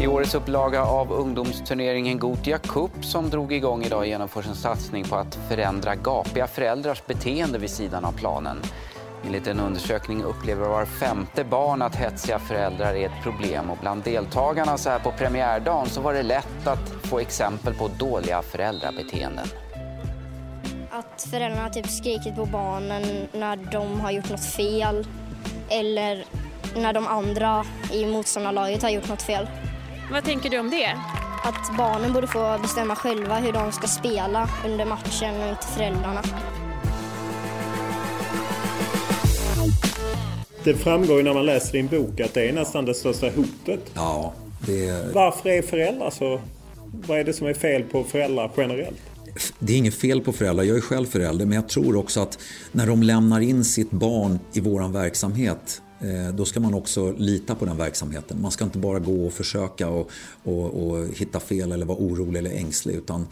[0.00, 5.16] I årets upplaga av ungdomsturneringen Gotia Cup som drog igång idag genomförs en satsning på
[5.16, 8.56] att förändra gapiga föräldrars beteende vid sidan av planen.
[9.26, 14.02] Enligt en undersökning upplever var femte barn att hetsiga föräldrar är ett problem och bland
[14.02, 19.46] deltagarna så här på premiärdagen så var det lätt att få exempel på dåliga föräldrabeteenden.
[20.90, 25.06] Att föräldrarna typ skrikit på barnen när de har gjort något fel
[25.68, 26.24] eller
[26.76, 29.48] när de andra i motståndarlaget har gjort något fel.
[30.12, 30.96] Vad tänker du om det?
[31.42, 36.22] Att barnen borde få bestämma själva hur de ska spela under matchen och inte föräldrarna.
[40.64, 43.80] Det framgår ju när man läser din bok att det är nästan det största hotet.
[43.94, 44.32] Ja,
[44.66, 45.14] det...
[45.14, 46.40] Varför är föräldrar så...
[47.06, 49.00] Vad är det som är fel på föräldrar generellt?
[49.58, 52.38] Det är inget fel på föräldrar, jag är själv förälder, men jag tror också att
[52.72, 57.54] när de lämnar in sitt barn i våran verksamhet Eh, då ska man också lita
[57.54, 58.42] på den verksamheten.
[58.42, 60.10] Man ska inte bara gå och försöka och,
[60.44, 63.26] och, och hitta fel eller vara orolig eller ängslig utan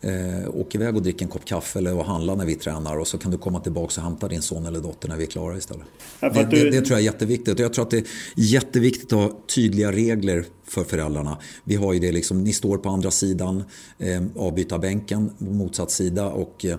[0.00, 3.06] eh, åk iväg och drick en kopp kaffe eller och handla när vi tränar och
[3.06, 5.56] så kan du komma tillbaka och hämta din son eller dotter när vi är klara
[5.56, 5.86] istället.
[6.20, 6.70] Ja, det, du...
[6.70, 7.58] det, det, tror jag är jätteviktigt.
[7.58, 11.38] Jag tror att det är jätteviktigt att ha tydliga regler för föräldrarna.
[11.64, 13.62] Vi har ju det liksom, ni står på andra sidan
[13.98, 16.76] eh, avbytarbänken, motsatt sida och eh,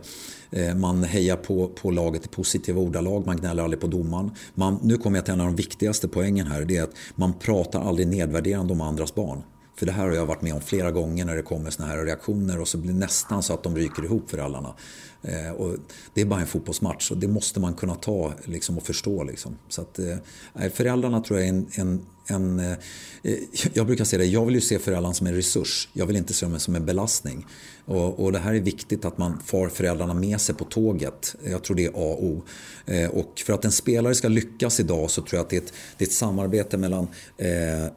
[0.51, 4.31] Eh, man hejar på, på laget i positiva ordalag, man gnäller aldrig på domaren.
[4.53, 6.65] Man, nu kommer jag till en av de viktigaste poängen här.
[6.65, 9.43] Det är att man pratar aldrig nedvärderande om andras barn.
[9.81, 12.05] För det här har jag varit med om flera gånger när det kommer såna här
[12.05, 14.73] reaktioner och så blir det nästan så att de ryker ihop föräldrarna.
[15.21, 15.77] Eh, och
[16.13, 19.23] det är bara en fotbollsmatch och det måste man kunna ta liksom, och förstå.
[19.23, 19.57] Liksom.
[19.69, 22.77] Så att, eh, föräldrarna tror jag är en, en, en eh,
[23.23, 23.37] eh,
[23.73, 25.89] jag brukar säga det, jag vill ju se föräldrarna som en resurs.
[25.93, 27.47] Jag vill inte se dem som en belastning.
[27.85, 31.35] Och, och, det här är viktigt att man får föräldrarna med sig på tåget.
[31.43, 32.43] Jag tror det är A och O.
[32.85, 35.61] Eh, och för att en spelare ska lyckas idag så tror jag att det är
[35.61, 37.47] ett, det är ett samarbete mellan eh,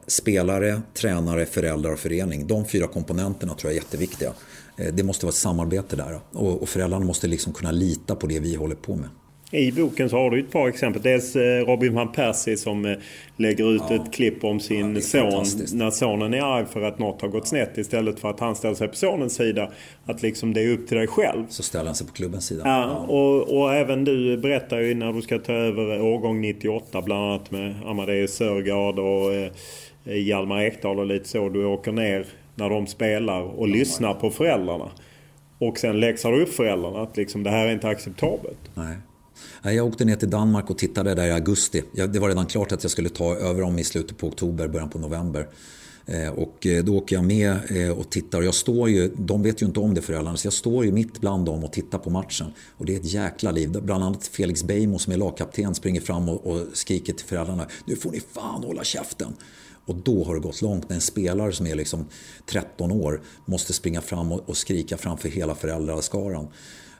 [0.07, 2.47] spelare, tränare, föräldrar och förening.
[2.47, 4.33] De fyra komponenterna tror jag är jätteviktiga.
[4.77, 8.27] Eh, det måste vara ett samarbete där och, och föräldrarna måste liksom kunna lita på
[8.27, 9.09] det vi håller på med.
[9.55, 11.01] I boken så har du ett par exempel.
[11.01, 12.97] Dels eh, Robin van Persie som eh,
[13.37, 13.95] lägger ut ja.
[13.95, 17.47] ett klipp om sin ja, son när sonen är arg för att något har gått
[17.47, 19.71] snett istället för att han ställer sig på sonens sida.
[20.05, 21.45] Att liksom det är upp till dig själv.
[21.49, 22.61] Så ställer han sig på klubbens sida.
[22.65, 27.23] Ja, och, och även du berättar ju när du ska ta över årgång 98 bland
[27.23, 29.51] annat med Amadeus Sörgard och eh,
[30.17, 31.49] Hjalmar Ekdal och lite så.
[31.49, 34.91] Du åker ner när de spelar och ja, lyssnar på föräldrarna.
[35.57, 38.59] Och sen läxar du upp föräldrarna att liksom, det här är inte acceptabelt.
[38.73, 38.95] Nej.
[39.63, 41.83] Jag åkte ner till Danmark och tittade där i augusti.
[41.91, 44.89] Det var redan klart att jag skulle ta över dem i slutet på oktober, början
[44.89, 45.47] på november.
[46.05, 48.41] Eh, och eh, då åker jag med eh, och tittar.
[48.41, 51.21] Jag står ju, de vet ju inte om det föräldrarna, så jag står ju mitt
[51.21, 52.47] bland dem och tittar på matchen.
[52.77, 53.81] Och det är ett jäkla liv.
[53.81, 57.67] Bland annat Felix Beijmo som är lagkapten springer fram och, och skriker till föräldrarna.
[57.85, 59.33] Nu får ni fan hålla käften.
[59.85, 62.05] Och då har det gått långt när en spelare som är liksom
[62.45, 66.47] 13 år måste springa fram och, och skrika framför hela föräldraskaran.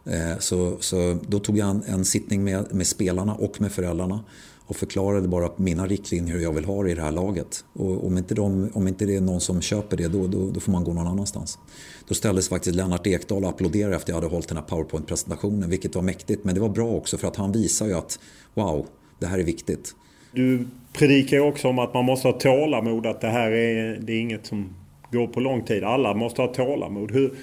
[0.05, 4.23] Eh, så, så då tog jag en, en sittning med, med spelarna och med föräldrarna
[4.67, 7.65] och förklarade bara mina riktlinjer hur jag vill ha det i det här laget.
[7.73, 10.60] Och om inte, de, om inte det är någon som köper det, då, då, då,
[10.60, 11.60] får man gå någon annanstans.
[12.08, 15.95] Då ställdes faktiskt Lennart Ekdal och applåderade efter jag hade hållit den här powerpoint-presentationen, vilket
[15.95, 16.43] var mäktigt.
[16.43, 18.19] Men det var bra också för att han visar ju att
[18.53, 18.85] wow,
[19.19, 19.95] det här är viktigt.
[20.31, 24.13] Du predikar ju också om att man måste ha tålamod, att det här är, det
[24.13, 24.69] är inget som
[25.12, 25.83] går på lång tid.
[25.83, 27.12] Alla måste ha tålamod.
[27.12, 27.33] Hur,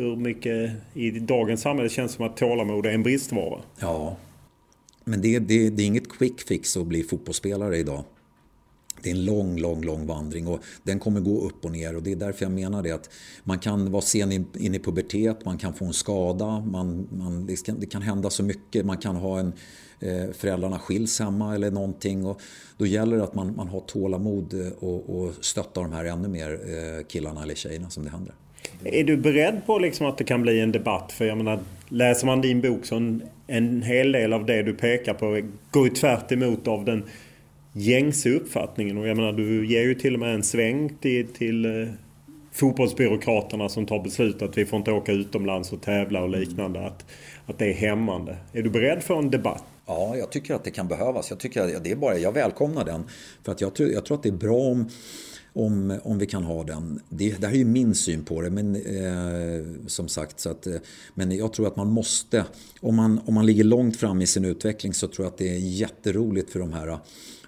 [0.00, 3.60] hur mycket i dagens samhälle känns som att tålamod är en bristvara?
[3.80, 4.16] Ja,
[5.04, 8.04] men det, det, det är inget quick fix att bli fotbollsspelare idag.
[9.02, 12.02] det är en lång, lång, lång vandring och den kommer gå upp och ner och
[12.02, 13.10] det är därför jag menar det att
[13.44, 17.46] man kan vara sen in, in i pubertet, man kan få en skada, man, man,
[17.46, 19.52] det, kan, det kan hända så mycket, man kan ha en
[20.00, 22.40] eh, föräldrarna skiljs hemma eller någonting och
[22.76, 26.52] då gäller det att man, man har tålamod och, och stöttar de här ännu mer
[26.52, 28.34] eh, killarna eller tjejerna som det händer.
[28.84, 31.12] Är du beredd på liksom att det kan bli en debatt?
[31.12, 31.58] För jag menar,
[31.88, 35.40] läser man din bok så en, en hel del av det du pekar på
[35.70, 37.04] går ju tvärt emot av den
[37.72, 38.98] gängse uppfattningen.
[38.98, 41.88] Och jag menar, du ger ju till och med en sväng till, till eh,
[42.52, 46.86] fotbollsbyråkraterna som tar beslut att vi får inte åka utomlands och tävla och liknande.
[46.86, 47.04] Att,
[47.46, 48.36] att det är hämmande.
[48.52, 49.64] Är du beredd för en debatt?
[49.86, 51.30] Ja, jag tycker att det kan behövas.
[51.30, 53.04] Jag, tycker att det är bara, jag välkomnar den.
[53.44, 54.88] För att jag, tror, jag tror att det är bra om
[55.52, 57.00] om, om vi kan ha den.
[57.08, 58.50] Det, det här är ju min syn på det.
[58.50, 60.76] Men, eh, som sagt, så att, eh,
[61.14, 62.44] men jag tror att man måste,
[62.80, 65.48] om man, om man ligger långt fram i sin utveckling så tror jag att det
[65.48, 66.98] är jätteroligt för de här eh,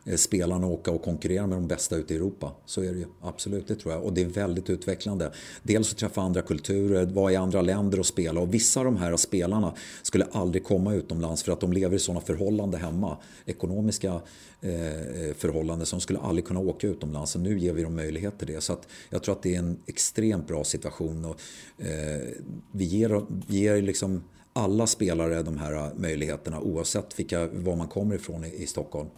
[0.05, 2.53] Eh, spelarna åka och konkurrera med de bästa ute i Europa.
[2.66, 4.05] Så är det ju, absolut, det tror jag.
[4.05, 5.32] Och det är väldigt utvecklande.
[5.62, 8.40] Dels att träffa andra kulturer, vara i andra länder och spela.
[8.40, 11.98] Och vissa av de här spelarna skulle aldrig komma utomlands för att de lever i
[11.98, 13.16] sådana förhållanden hemma.
[13.46, 14.20] Ekonomiska
[14.61, 17.32] eh, förhållanden som skulle aldrig kunna åka utomlands.
[17.32, 18.61] Så nu ger vi dem möjlighet till det.
[18.61, 21.24] Så att jag tror att det är en extremt bra situation.
[21.24, 21.40] Och,
[21.86, 22.28] eh,
[22.72, 24.22] vi ger, vi ger liksom
[24.53, 29.09] alla spelare de här möjligheterna oavsett vilka, var man kommer ifrån i, i Stockholm.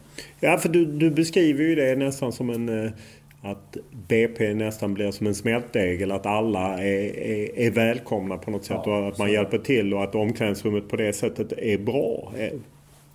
[0.41, 2.85] Ja, för du, du beskriver ju det nästan som en...
[2.85, 2.93] Eh,
[3.43, 3.77] att
[4.09, 6.13] BP nästan blir som en smältdegel.
[6.13, 9.95] Att alla är, är, är välkomna på något sätt ja, och att man hjälper till
[9.95, 12.33] och att omklädningsrummet på det sättet är bra.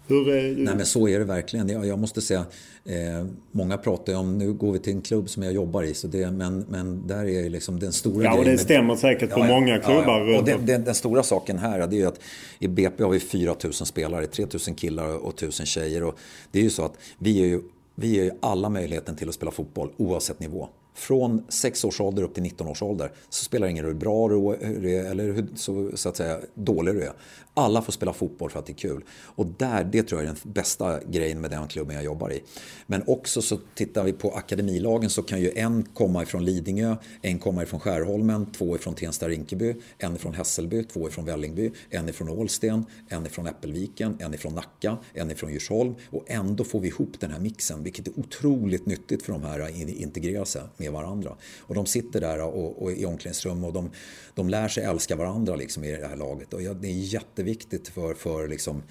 [0.09, 0.55] Hur är...
[0.55, 1.69] Nej men så är det verkligen.
[1.69, 2.45] Jag, jag måste säga,
[2.85, 5.93] eh, många pratar ju om, nu går vi till en klubb som jag jobbar i,
[5.93, 9.39] så det, men, men där är liksom den stora Ja och det stämmer säkert på
[9.39, 10.27] ja, många klubbar.
[10.27, 12.19] Ja, och den, den, den, stora saken här det är ju att
[12.59, 16.03] i BP har vi 4000 spelare, 3000 killar och 1000 tjejer.
[16.03, 16.19] Och
[16.51, 17.61] det är ju så att vi är ju
[17.95, 22.23] vi ger ju alla möjligheten till att spela fotboll oavsett nivå från 6 års ålder
[22.23, 25.23] upp till 19 års ålder så spelar det ingen roll hur bra du är eller
[25.23, 27.11] hur så, så att säga, dålig du är.
[27.53, 29.03] Alla får spela fotboll för att det är kul.
[29.11, 32.43] Och där, det tror jag är den bästa grejen med den klubben jag jobbar i.
[32.87, 37.39] Men också så tittar vi på akademilagen så kan ju en komma ifrån Lidingö, en
[37.39, 42.85] komma ifrån Skärholmen, två ifrån Tensta-Rinkeby, en ifrån Hässelby, två ifrån Vällingby, en ifrån Ålsten,
[43.07, 45.95] en ifrån Äppelviken, en ifrån Nacka, en ifrån Djursholm.
[46.09, 49.59] Och ändå får vi ihop den här mixen, vilket är otroligt nyttigt för de här
[49.59, 51.35] att integrera sig med varandra.
[51.59, 53.89] Och de sitter där och, och i omklädningsrum och de,
[54.35, 56.53] de lär sig älska varandra liksom i det här laget.
[56.53, 57.48] Och det är jätteviktigt
[57.93, 58.83] för, för liksom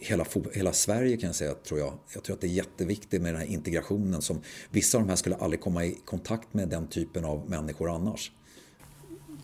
[0.00, 1.92] hela, hela Sverige kan jag säga, tror jag.
[2.14, 4.40] Jag tror att det är jätteviktigt med den här integrationen som
[4.70, 8.32] vissa av de här skulle aldrig komma i kontakt med den typen av människor annars.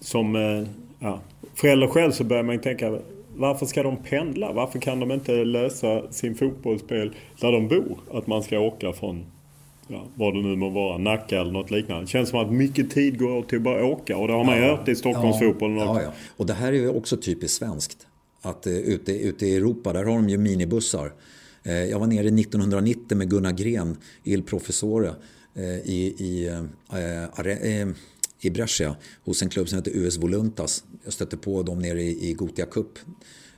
[0.00, 1.20] Som eh, ja,
[1.55, 2.98] förälder själv så börjar man ju tänka
[3.36, 4.52] varför ska de pendla?
[4.52, 7.98] Varför kan de inte lösa sin fotbollsspel där de bor?
[8.12, 9.26] Att man ska åka från
[9.88, 12.05] ja, vad det nu må vara, Nacka eller något liknande.
[12.05, 14.44] Det känns som att mycket tid går åt till att bara åka och det har
[14.44, 18.07] man ju hört i Stockholmsfotbollen ja, ja, Och det här är ju också typiskt svenskt.
[18.45, 21.12] Att eh, ute, ute i Europa, där har de ju minibussar.
[21.62, 25.14] Eh, jag var nere 1990 med Gunnar Gren, Il Professore,
[25.57, 26.47] uh, i, i,
[26.92, 27.88] eh,
[28.40, 30.84] i Brescia hos en klubb som heter US Voluntas.
[31.05, 32.99] Jag stötte på dem nere i, i Gotia Cup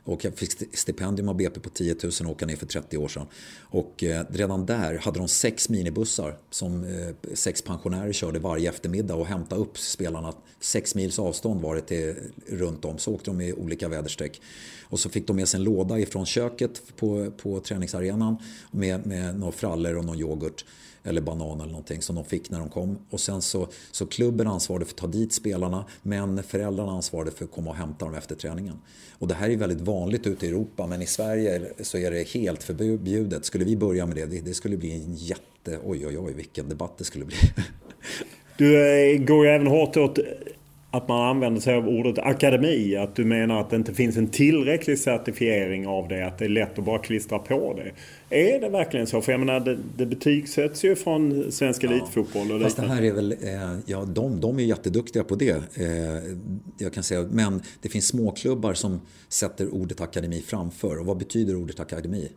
[0.06, 3.08] och jag fick stipendium av BP på 10 000 och åka ner för 30 år
[3.08, 3.26] sedan.
[3.60, 9.14] Och eh, redan där hade de sex minibussar som eh, sex pensionärer körde varje eftermiddag
[9.14, 10.32] och hämtade upp spelarna.
[10.60, 12.14] Sex mils avstånd var det till,
[12.46, 12.98] runt om.
[12.98, 14.40] Så åkte de i olika väderstreck.
[14.88, 18.36] Och så fick de med sig en låda ifrån köket på, på träningsarenan
[18.70, 20.64] med, med några frallor och någon yoghurt
[21.06, 22.98] eller banan eller någonting som de fick när de kom.
[23.10, 27.44] Och sen så, så klubben ansvarade för att ta dit spelarna men föräldrarna ansvarade för
[27.44, 28.78] att komma och hämta dem efter träningen.
[29.18, 32.28] Och det här är väldigt vanligt ute i Europa men i Sverige så är det
[32.28, 33.44] helt förbjudet.
[33.44, 35.78] Skulle vi börja med det, det, skulle bli en jätte...
[35.84, 37.36] Oj, oj, oj, vilken debatt det skulle bli.
[38.58, 40.18] Du eh, går ju även hårt åt
[40.96, 42.96] att man använder sig av ordet akademi.
[42.96, 46.26] Att du menar att det inte finns en tillräcklig certifiering av det.
[46.26, 47.92] Att det är lätt att bara klistra på det.
[48.36, 49.20] Är det verkligen så?
[49.20, 51.90] För jag menar, det, det betygsätts ju från svensk ja.
[51.90, 52.52] elitfotboll.
[52.52, 55.62] Och Fast det här är väl, eh, ja de, de är jätteduktiga på det.
[55.74, 56.36] Eh,
[56.78, 60.98] jag kan säga, men det finns småklubbar som sätter ordet akademi framför.
[60.98, 62.28] Och vad betyder ordet akademi?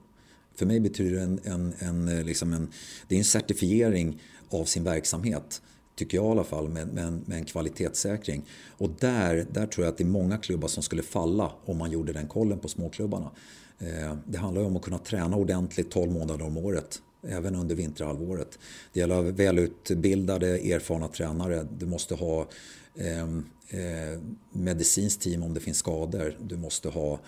[0.55, 2.67] För mig betyder det en, en, en, liksom en,
[3.07, 5.61] det är en certifiering av sin verksamhet
[5.99, 8.45] tycker jag i alla fall, med, med, med en kvalitetssäkring.
[8.77, 11.91] Och där, där tror jag att det är många klubbar som skulle falla om man
[11.91, 13.31] gjorde den kollen på småklubbarna.
[13.79, 17.75] Eh, det handlar ju om att kunna träna ordentligt 12 månader om året även under
[17.75, 18.59] vinterhalvåret.
[18.93, 21.67] Det gäller välutbildade, erfarna tränare.
[21.77, 22.47] Du måste ha
[22.95, 23.23] eh,
[23.69, 24.19] eh,
[24.51, 26.37] medicinskt team om det finns skador.
[26.41, 27.19] Du måste ha eh,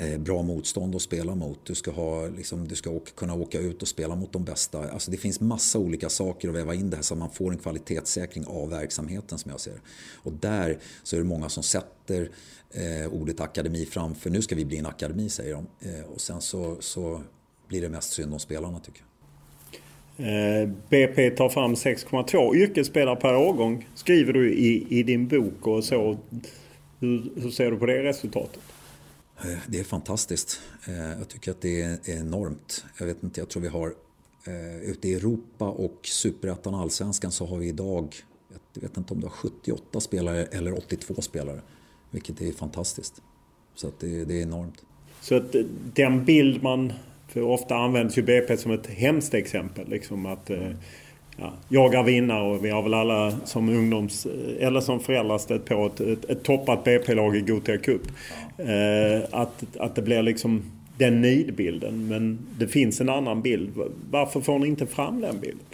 [0.00, 1.66] Eh, bra motstånd att spela mot.
[1.66, 4.90] Du ska, ha, liksom, du ska åka, kunna åka ut och spela mot de bästa.
[4.90, 7.52] Alltså det finns massa olika saker att väva in det här så att man får
[7.52, 9.80] en kvalitetssäkring av verksamheten som jag ser
[10.22, 12.30] Och där så är det många som sätter
[12.70, 14.30] eh, ordet akademi framför.
[14.30, 15.88] Nu ska vi bli en akademi säger de.
[15.88, 17.20] Eh, och sen så, så
[17.68, 19.08] blir det mest synd om spelarna tycker jag.
[20.16, 25.84] Eh, BP tar fram 6,2 yrkesspelare per årgång skriver du i, i din bok och
[25.84, 26.18] så.
[27.00, 28.62] Hur, hur ser du på det resultatet?
[29.44, 30.60] Eh, det är fantastiskt.
[30.88, 32.84] Eh, jag tycker att det är enormt.
[32.98, 33.94] Jag vet inte, jag tror vi har
[34.46, 38.14] eh, ute i Europa och Superettan Allsvenskan så har vi idag,
[38.74, 41.60] jag vet inte om det har 78 spelare eller 82 spelare.
[42.10, 43.22] Vilket är fantastiskt.
[43.74, 44.82] Så att det, det är enormt.
[45.20, 45.54] Så att
[45.94, 46.92] den bild man
[47.28, 49.88] för ofta används ju BP som ett hemskt exempel.
[49.88, 50.76] Liksom att mm
[51.42, 54.26] ja, jaga vinnare och vi har väl alla som ungdoms
[54.60, 58.02] eller som föräldrar stött på ett, ett, ett toppat BP-lag i Gothia Cup.
[58.58, 60.62] Eh, att, att det blir liksom
[60.98, 62.08] den nidbilden.
[62.08, 63.70] Men det finns en annan bild.
[64.10, 65.66] Varför får ni inte fram den bilden?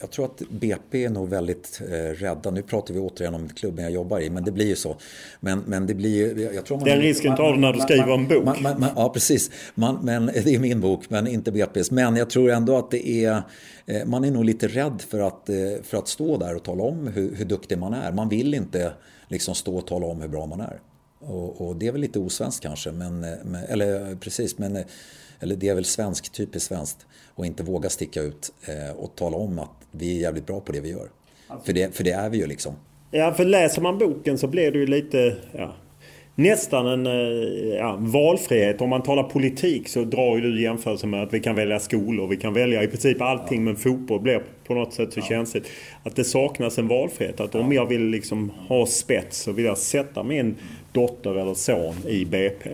[0.00, 2.50] Jag tror att BP är nog väldigt eh, rädda.
[2.50, 4.96] Nu pratar vi återigen om klubben jag jobbar i, men det blir ju så.
[5.40, 8.28] Men, men det blir jag tror man, Den risken tar du när du skriver en
[8.28, 8.44] bok.
[8.44, 9.50] Man, man, ja, precis.
[9.74, 11.92] men, det är min bok, men inte BP's.
[11.92, 13.42] Men jag tror ändå att det är...
[13.86, 16.82] Eh, man är nog lite rädd för att, eh, för att stå där och tala
[16.82, 18.12] om hur, hur duktig man är.
[18.12, 18.92] Man vill inte
[19.28, 20.80] liksom stå och tala om hur bra man är.
[21.20, 24.84] Och, och det är väl lite osvenskt kanske, men, men, eller precis, men
[25.40, 28.52] eller det är väl svensk, typiskt svenskt, och inte våga sticka ut
[28.96, 31.08] och tala om att vi är jävligt bra på det vi gör.
[31.48, 31.66] Alltså.
[31.66, 32.74] För, det, för det är vi ju liksom.
[33.10, 35.36] Ja, för läser man boken så blir det ju lite...
[35.52, 35.74] Ja,
[36.34, 38.80] nästan en eh, ja, valfrihet.
[38.80, 42.26] Om man talar politik så drar ju du jämförelsen med att vi kan välja skolor.
[42.26, 43.64] Vi kan välja i princip allting ja.
[43.64, 45.24] men fotboll blir på något sätt så ja.
[45.24, 45.66] känsligt.
[46.02, 47.40] Att det saknas en valfrihet.
[47.40, 50.56] Att om jag vill liksom ha spets så vill jag sätta min
[50.92, 52.70] dotter eller son i BP.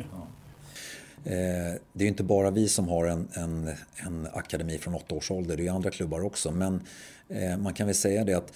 [1.27, 3.71] Eh, det är inte bara vi som har en, en,
[4.07, 6.51] en akademi från åtta års ålder, det är andra klubbar också.
[6.51, 6.81] Men
[7.29, 8.53] eh, man kan väl säga det att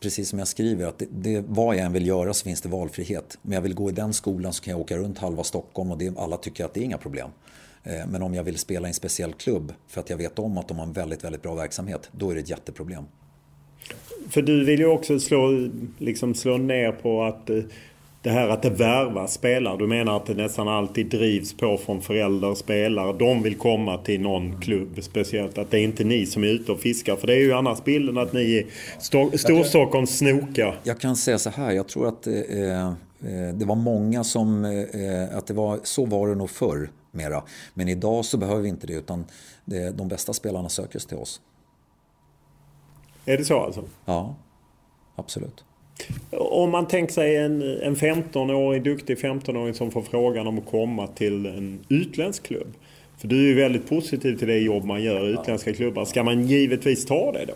[0.00, 2.68] precis som jag skriver, att det, det, vad jag än vill göra så finns det
[2.68, 3.38] valfrihet.
[3.42, 5.98] Om jag vill gå i den skolan så kan jag åka runt halva Stockholm och
[5.98, 7.30] det, alla tycker att det är inga problem.
[7.84, 10.58] Eh, men om jag vill spela i en speciell klubb för att jag vet om
[10.58, 13.04] att de har en väldigt, väldigt bra verksamhet, då är det ett jätteproblem.
[14.28, 17.50] För du vill ju också slå, liksom slå ner på att
[18.28, 19.76] det här att det värvas spelare.
[19.76, 23.12] Du menar att det nästan alltid drivs på från föräldrar och spelare.
[23.18, 25.58] De vill komma till någon klubb speciellt.
[25.58, 27.16] Att det är inte ni som är ute och fiskar.
[27.16, 28.66] För det är ju annars bilden att ni i
[29.38, 30.80] Storstockholms snokar.
[30.82, 31.72] Jag kan säga så här.
[31.72, 32.92] Jag tror att eh, eh,
[33.54, 34.64] det var många som...
[34.64, 37.42] Eh, att det var, så var det nog förr mera.
[37.74, 38.94] Men idag så behöver vi inte det.
[38.94, 39.24] Utan
[39.64, 41.40] det, de bästa spelarna söker sig till oss.
[43.24, 43.84] Är det så alltså?
[44.04, 44.36] Ja,
[45.16, 45.64] absolut.
[46.30, 51.06] Om man tänker sig en, en 15-årig, duktig 15-åring som får frågan om att komma
[51.06, 52.74] till en utländsk klubb.
[53.18, 56.04] För du är ju väldigt positiv till det jobb man gör i utländska klubbar.
[56.04, 57.54] Ska man givetvis ta det då?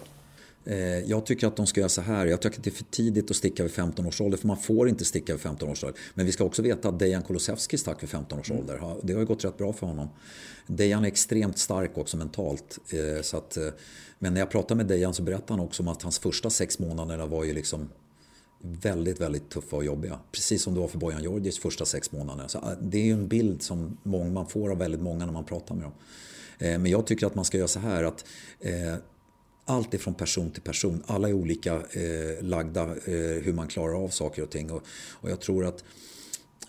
[0.64, 2.26] Eh, jag tycker att de ska göra så här.
[2.26, 4.38] Jag tycker att det är för tidigt att sticka vid 15 års ålder.
[4.38, 6.00] För man får inte sticka vid 15 års ålder.
[6.14, 8.60] Men vi ska också veta att Dejan Kulusevski stack vid 15 års mm.
[8.60, 8.80] ålder.
[9.02, 10.08] Det har ju gått rätt bra för honom.
[10.66, 12.78] Dejan är extremt stark också mentalt.
[12.90, 13.64] Eh, så att, eh,
[14.18, 16.78] men när jag pratade med Dejan så berättade han också om att hans första sex
[16.78, 17.88] månader var ju liksom
[18.62, 20.18] väldigt, väldigt tuffa och jobbiga.
[20.32, 22.48] Precis som det var för Bojan Georgis första sex månaderna.
[22.48, 23.98] Så äh, det är ju en bild som
[24.32, 25.92] man får av väldigt många när man pratar med dem.
[26.58, 28.24] Eh, men jag tycker att man ska göra så här att
[28.60, 28.96] eh,
[29.64, 31.02] allt är från person till person.
[31.06, 34.70] Alla är olika eh, lagda eh, hur man klarar av saker och ting.
[34.70, 35.84] Och, jag tror att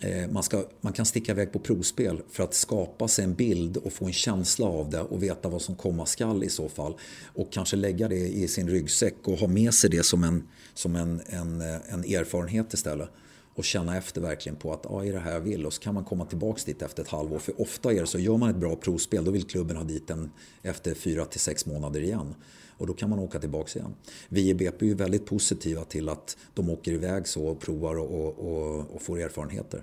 [0.00, 3.76] eh, man, ska, man kan sticka iväg på provspel för att skapa sig en bild
[3.76, 6.94] och få en känsla av det och veta vad som komma skall i så fall.
[7.34, 10.96] Och kanske lägga det i sin ryggsäck och ha med sig det som en, som
[10.96, 13.08] en, en, en erfarenhet istället.
[13.54, 15.66] Och känna efter verkligen på att ja, är det här jag vill?
[15.66, 17.38] Och så kan man komma tillbaks dit efter ett halvår.
[17.38, 20.10] För ofta är det så, gör man ett bra provspel då vill klubben ha dit
[20.10, 20.30] en
[20.62, 22.34] efter fyra till sex månader igen.
[22.78, 23.94] Och då kan man åka tillbaks igen.
[24.28, 27.96] Vi i BP är ju väldigt positiva till att de åker iväg så och provar
[27.96, 29.82] och, och, och får erfarenheter.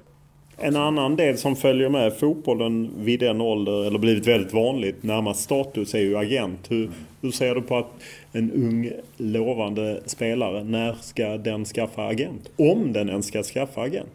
[0.64, 5.42] En annan del som följer med fotbollen vid den ålder, eller blivit väldigt vanligt, närmast
[5.42, 6.60] status är ju agent.
[6.70, 6.92] Hur,
[7.22, 7.92] hur ser du på att
[8.32, 12.50] en ung lovande spelare, när ska den skaffa agent?
[12.56, 14.10] Om den ens ska skaffa agent?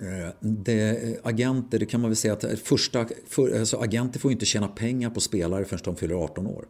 [0.00, 4.20] Eh, det, eh, agenter, det kan man väl säga att eh, första, för, alltså agenter
[4.20, 6.64] får inte tjäna pengar på spelare förrän de fyller 18 år.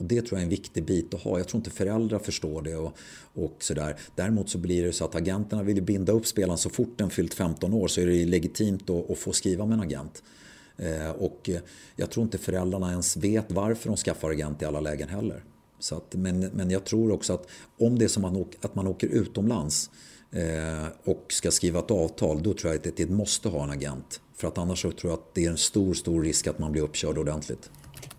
[0.00, 1.38] Och det tror jag är en viktig bit att ha.
[1.38, 2.98] Jag tror inte föräldrar förstår det och,
[3.34, 3.96] och sådär.
[4.14, 7.34] Däremot så blir det så att agenterna vill binda upp spelaren så fort den fyllt
[7.34, 10.22] 15 år så är det legitimt att, att få skriva med en agent.
[10.76, 11.50] Eh, och
[11.96, 15.44] jag tror inte föräldrarna ens vet varför de skaffar agent i alla lägen heller.
[15.78, 17.46] Så att, men, men jag tror också att
[17.78, 19.90] om det är som att man, att man åker utomlands
[20.32, 24.20] eh, och ska skriva ett avtal, då tror jag att det måste ha en agent.
[24.36, 26.72] För att annars så tror jag att det är en stor, stor risk att man
[26.72, 27.70] blir uppkörd ordentligt.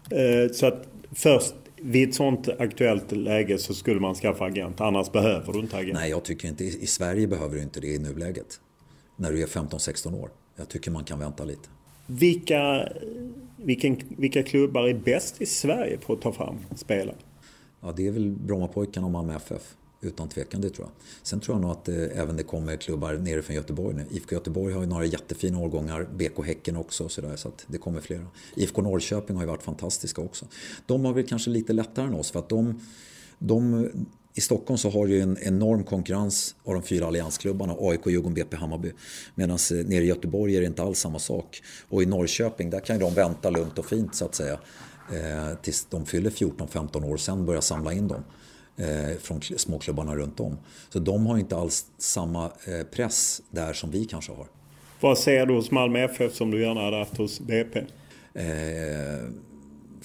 [0.10, 4.82] Eh, så att först vid ett sånt aktuellt läge så skulle man skaffa agent.
[4.82, 5.94] Annars behöver du inte agent.
[5.94, 6.64] Nej, jag tycker inte.
[6.64, 8.60] I Sverige behöver du inte det i nuläget.
[9.16, 10.30] När du är 15-16 år.
[10.56, 11.70] Jag tycker man kan vänta lite.
[12.06, 12.90] Vilka,
[13.58, 17.16] vilken, vilka klubbar är bäst i Sverige på att ta fram spelare?
[17.82, 19.76] Ja, det är väl Brommapojkarna och Malmö FF.
[20.02, 21.06] Utan tvekan, det tror jag.
[21.24, 24.06] Sen tror jag nog att det, även det kommer klubbar nere från Göteborg nu.
[24.12, 27.78] IFK Göteborg har ju några jättefina årgångar, BK Häcken också och sådär, så att det
[27.78, 28.28] kommer flera.
[28.56, 30.46] IFK Norrköping har ju varit fantastiska också.
[30.86, 32.82] De har väl kanske lite lättare än oss för att de,
[33.40, 33.90] de
[34.34, 38.56] i Stockholm så har du en enorm konkurrens av de fyra alliansklubbarna, AIK, Djurgården, BP,
[38.56, 38.92] Hammarby.
[39.36, 41.62] Medan eh, nere i Göteborg är det inte alls samma sak.
[41.90, 44.60] Och i Norrköping, där kan ju de vänta lugnt och fint så att säga.
[45.14, 48.24] Eh, tills de fyller 14-15 år, sen börja samla in dem
[49.20, 50.58] från småklubbarna runt om.
[50.90, 54.48] Så de har inte alls samma eh, press där som vi kanske har.
[55.00, 57.80] Vad ser du hos Malmö FF som du gärna hade haft hos BP?
[58.34, 58.46] Eh,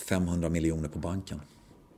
[0.09, 1.41] 500 miljoner på banken.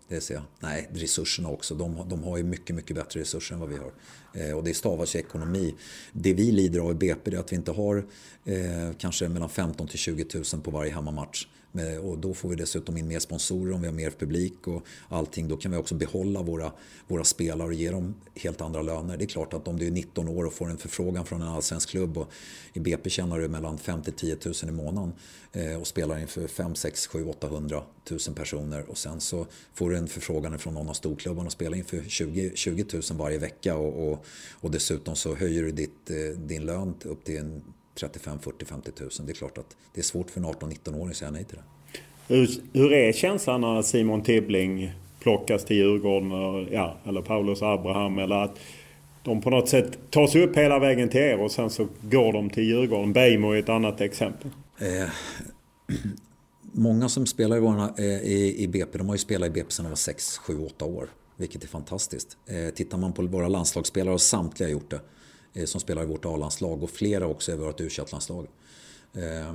[0.09, 0.43] Det ser jag.
[0.61, 1.75] Nej, resurserna också.
[1.75, 3.93] De, de har ju mycket, mycket bättre resurser än vad vi har.
[4.33, 5.75] Eh, och det stavas ju ekonomi.
[6.13, 8.07] Det vi lider av i BP är att vi inte har
[8.45, 11.47] eh, kanske mellan 15 till 20 000 på varje hemmamatch.
[11.73, 14.83] Eh, och då får vi dessutom in mer sponsorer om vi har mer publik och
[15.09, 15.49] allting.
[15.49, 16.73] Då kan vi också behålla våra,
[17.07, 19.17] våra spelare och ge dem helt andra löner.
[19.17, 21.49] Det är klart att om du är 19 år och får en förfrågan från en
[21.49, 22.31] allsvensk klubb och
[22.73, 25.13] i BP tjänar du mellan 5 till 10 000 i månaden
[25.53, 29.97] eh, och spelar inför 5, 6, 7, 800 000 personer och sen så får du
[29.97, 34.09] en förfrågan från någon av storklubbarna och spelar inför 20, 20 000 varje vecka och,
[34.09, 37.63] och, och dessutom så höjer du ditt, eh, din lön upp till en
[37.99, 39.11] 35, 40, 50 000.
[39.27, 41.65] Det är klart att det är svårt för en 18-19-åring att säga nej till det.
[42.35, 48.19] Hur, hur är känslan när Simon Tibbling plockas till Djurgården eller, ja, eller Paulus Abraham
[48.19, 48.59] eller att
[49.23, 52.33] de på något sätt tar sig upp hela vägen till er och sen så går
[52.33, 53.13] de till Djurgården.
[53.13, 54.51] Beijmo är ett annat exempel.
[54.79, 55.09] Eh,
[56.73, 59.71] många som spelar i, våra, eh, i, i BP, de har ju spelat i BP
[59.71, 61.09] sedan de var 6, 7, 8 år.
[61.37, 62.37] Vilket är fantastiskt.
[62.47, 65.01] Eh, tittar man på våra landslagsspelare har samtliga gjort det.
[65.59, 68.47] Eh, som spelar i vårt A-landslag och flera också i vårt u landslag
[69.15, 69.55] eh,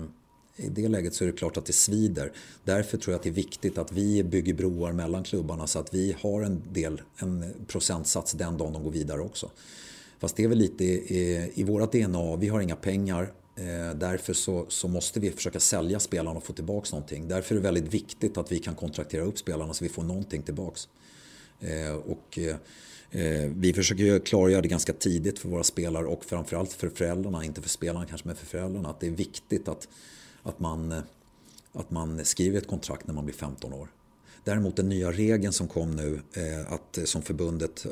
[0.56, 2.32] I det läget så är det klart att det svider.
[2.64, 5.93] Därför tror jag att det är viktigt att vi bygger broar mellan klubbarna så att
[5.93, 9.51] vi har en del, en procentsats den dagen de går vidare också.
[10.20, 13.34] Fast det är väl lite i, i vårt DNA, vi har inga pengar.
[13.56, 17.28] Eh, därför så, så måste vi försöka sälja spelarna och få tillbaka någonting.
[17.28, 20.41] Därför är det väldigt viktigt att vi kan kontraktera upp spelarna så vi får någonting
[20.41, 20.88] tillbaks.
[22.06, 22.56] Och Eh,
[23.55, 27.70] vi försöker klargöra det ganska tidigt för våra spelare och framförallt för föräldrarna, inte för
[27.70, 29.88] spelarna kanske men för föräldrarna, att det är viktigt att,
[30.43, 30.99] att, man, eh,
[31.74, 33.88] att man skriver ett kontrakt när man blir 15 år.
[34.43, 37.86] Däremot den nya regeln som kom nu, eh, att, som förbundet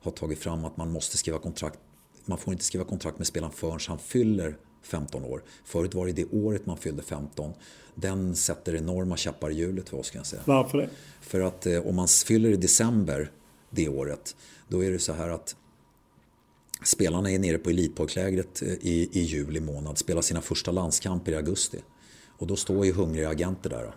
[0.00, 1.78] har tagit fram, att man måste skriva kontrakt,
[2.24, 5.42] man får inte skriva kontrakt med spelaren förrän han fyller 15 år.
[5.64, 7.52] Förut var det det året man fyllde 15.
[7.94, 10.42] Den sätter enorma käppar i hjulet för oss kan jag säga.
[10.44, 10.88] Varför det?
[11.20, 13.30] För att om man fyller i december
[13.74, 14.36] det året.
[14.68, 15.56] Då är det så här att
[16.84, 21.36] spelarna är nere på elitpojklägret eh, i, i juli månad, spelar sina första landskamper i
[21.36, 21.78] augusti.
[22.38, 23.94] Och då står ju hungriga agenter där.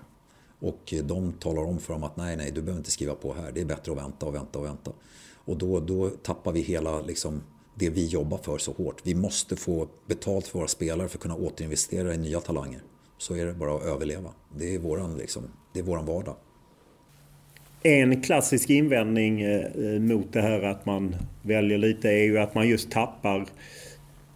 [0.60, 3.34] Och eh, de talar om för dem att nej, nej, du behöver inte skriva på
[3.34, 3.52] här.
[3.52, 4.92] Det är bättre att vänta och vänta och vänta.
[5.36, 7.44] Och då, då tappar vi hela liksom,
[7.76, 9.02] det vi jobbar för så hårt.
[9.04, 12.84] Vi måste få betalt för våra spelare för att kunna återinvestera i nya talanger.
[13.18, 14.34] Så är det bara att överleva.
[14.58, 16.36] Det är våran, liksom, det är våran vardag.
[17.88, 22.56] En klassisk invändning eh, eh, mot det här att man väljer lite är ju att
[22.56, 23.46] man just tappar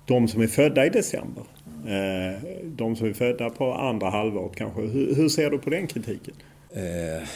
[0.05, 1.43] de som är födda i december.
[1.87, 4.81] Eh, de som är födda på andra halvåret kanske.
[5.15, 6.33] Hur ser du på den kritiken?
[6.73, 7.27] Eh,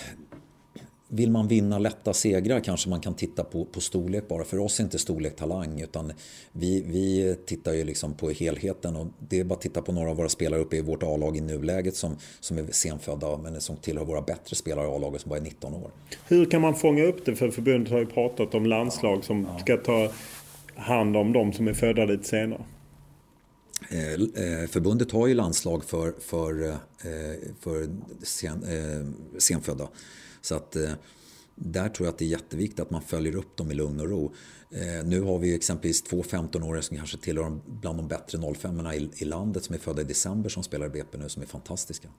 [1.07, 4.43] vill man vinna lätta segrar kanske man kan titta på, på storlek bara.
[4.43, 6.13] För oss är inte storlek talang utan
[6.51, 10.09] vi, vi tittar ju liksom på helheten och det är bara att titta på några
[10.09, 13.77] av våra spelare uppe i vårt A-lag i nuläget som, som är senfödda men som
[13.77, 15.91] tillhör våra bättre spelare i A-laget som bara är 19 år.
[16.27, 17.35] Hur kan man fånga upp det?
[17.35, 19.59] För förbundet har ju pratat om landslag som ja.
[19.59, 20.11] ska ta
[20.75, 22.61] hand om de som är födda lite senare.
[23.89, 26.75] Eh, eh, förbundet har ju landslag för, för, eh,
[27.59, 27.87] för
[28.23, 28.65] sen,
[29.37, 29.87] senfödda.
[30.45, 30.91] Så att eh,
[31.55, 34.09] där tror jag att det är jätteviktigt att man följer upp dem i lugn och
[34.09, 34.33] ro.
[34.71, 39.09] Eh, nu har vi exempelvis två 15-åringar som kanske tillhör bland de bättre 05 i,
[39.15, 42.09] i landet som är födda i december som spelar i BP nu som är fantastiska.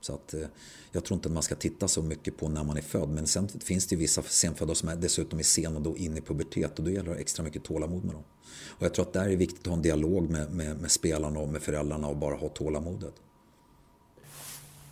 [0.00, 0.46] Så att, eh,
[0.92, 3.08] jag tror inte att man ska titta så mycket på när man är född.
[3.08, 6.20] Men sen finns det ju vissa senfödda som är dessutom är sena då in i
[6.20, 8.24] pubertet och då gäller det extra mycket tålamod med dem.
[8.68, 10.90] Och jag tror att där är det viktigt att ha en dialog med, med, med
[10.90, 13.14] spelarna och med föräldrarna och bara ha tålamodet.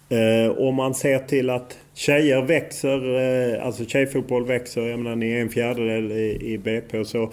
[0.09, 3.19] Eh, om man ser till att tjejer växer,
[3.55, 7.33] eh, alltså tjejfotboll växer, jag menar ni är en fjärdedel i, i BP så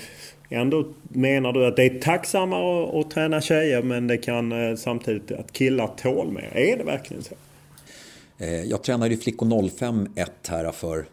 [0.49, 5.31] ändå menar du att det är tacksammare att, träna tjejer men det kan eh, samtidigt
[5.31, 6.57] att killar tål mer.
[6.57, 7.35] Är det verkligen så?
[8.65, 11.05] Jag tränade ju Flickor 05 1 här för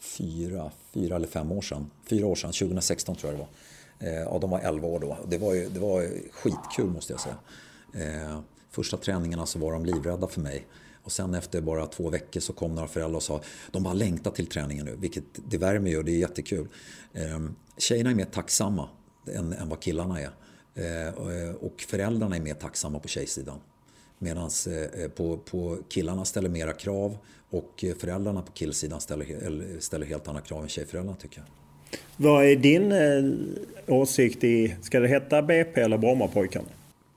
[0.00, 1.90] fyra, fyra eller fem år sedan.
[2.10, 4.20] Fyra år sedan, 2016 tror jag det var.
[4.20, 5.16] Ja, de var 11 år då.
[5.28, 8.42] Det var, ju, det var skitkul måste jag säga.
[8.70, 10.64] Första träningarna så var de livrädda för mig.
[11.04, 13.40] Och sen efter bara två veckor så kom några föräldrar och sa
[13.70, 14.96] de bara längtar till träningen nu.
[14.96, 16.68] Vilket det värmer ju och det är jättekul.
[17.78, 18.88] Tjejerna är mer tacksamma
[19.34, 20.30] än, än vad killarna är.
[21.64, 23.58] Och föräldrarna är mer tacksamma på tjejsidan.
[24.18, 24.50] Medan
[25.16, 27.18] på, på killarna ställer mera krav
[27.50, 31.46] och föräldrarna på killsidan ställer, ställer helt andra krav än tjejföräldrarna tycker jag.
[32.16, 36.68] Vad är din eh, åsikt i, ska det heta BP eller Brommapojkarna?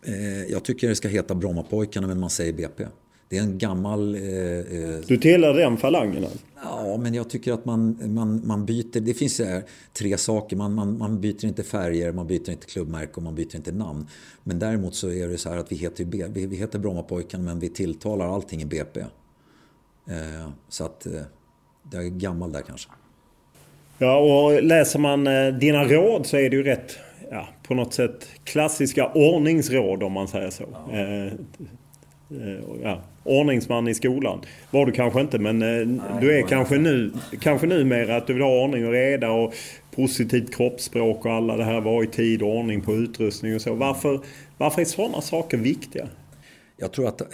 [0.03, 2.85] Eh, jag tycker det ska heta Brommapojkarna men man säger BP.
[3.29, 4.15] Det är en gammal...
[4.15, 6.25] Eh, eh, du tillhör den falangen?
[6.63, 8.99] Ja, men jag tycker att man, man, man byter...
[8.99, 9.63] Det finns här
[9.93, 10.55] tre saker.
[10.55, 14.07] Man, man, man byter inte färger, man byter inte klubbmärke och man byter inte namn.
[14.43, 17.59] Men däremot så är det så här att vi heter, vi, vi heter Brommapojkarna men
[17.59, 18.99] vi tilltalar allting i BP.
[18.99, 21.21] Eh, så att eh,
[21.91, 22.89] jag är gammal där kanske.
[23.97, 26.97] Ja, och läser man eh, dina råd så är det ju rätt
[27.31, 30.65] ja, på något sätt klassiska ordningsråd om man säger så.
[30.71, 31.29] Ja.
[32.31, 35.85] Eh, ja, ordningsman i skolan var du kanske inte men Nej,
[36.21, 39.53] du är kanske nu, kanske numera att du vill ha ordning och reda och
[39.95, 43.73] positivt kroppsspråk och alla det här var i tid och ordning på utrustning och så.
[43.73, 44.19] Varför,
[44.57, 46.07] varför är sådana saker viktiga?
[46.77, 47.27] Jag tror att eh,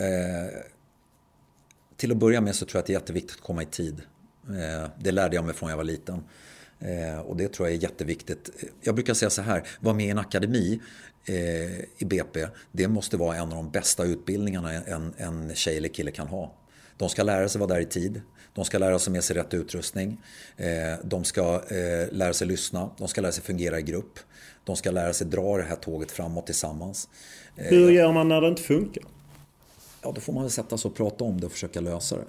[1.98, 4.02] till att börja med så tror jag att det är jätteviktigt att komma i tid.
[4.48, 6.24] Eh, det lärde jag mig från jag var liten.
[6.80, 8.50] Eh, och det tror jag är jätteviktigt.
[8.82, 10.82] Jag brukar säga så här, vara med i en akademi eh,
[11.98, 16.12] i BP, det måste vara en av de bästa utbildningarna en, en tjej eller kille
[16.12, 16.56] kan ha.
[16.98, 18.22] De ska lära sig vara där i tid.
[18.54, 20.22] De ska lära sig med sig rätt utrustning.
[21.04, 21.62] De ska
[22.12, 22.90] lära sig lyssna.
[22.98, 24.20] De ska lära sig fungera i grupp.
[24.64, 27.10] De ska lära sig dra det här tåget framåt tillsammans.
[27.56, 29.04] Hur gör man när det inte funkar?
[30.04, 32.28] ja, då får man väl sätta sig och prata om det och försöka lösa det.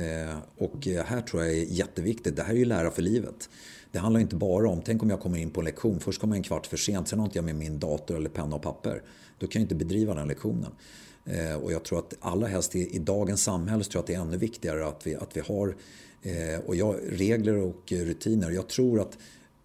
[0.00, 2.36] Eh, och här tror jag är jätteviktigt.
[2.36, 3.48] Det här är ju lära för livet.
[3.96, 6.34] Det handlar inte bara om, tänk om jag kommer in på en lektion, först kommer
[6.34, 8.62] jag en kvart för sent, sen har inte jag med min dator eller penna och
[8.62, 9.02] papper.
[9.38, 10.70] Då kan jag inte bedriva den lektionen.
[11.24, 14.06] Eh, och jag tror att allra helst i, i dagens samhälle så tror jag att
[14.06, 15.76] det är ännu viktigare att vi, att vi har
[16.22, 18.50] eh, och jag, regler och rutiner.
[18.50, 19.18] Jag tror att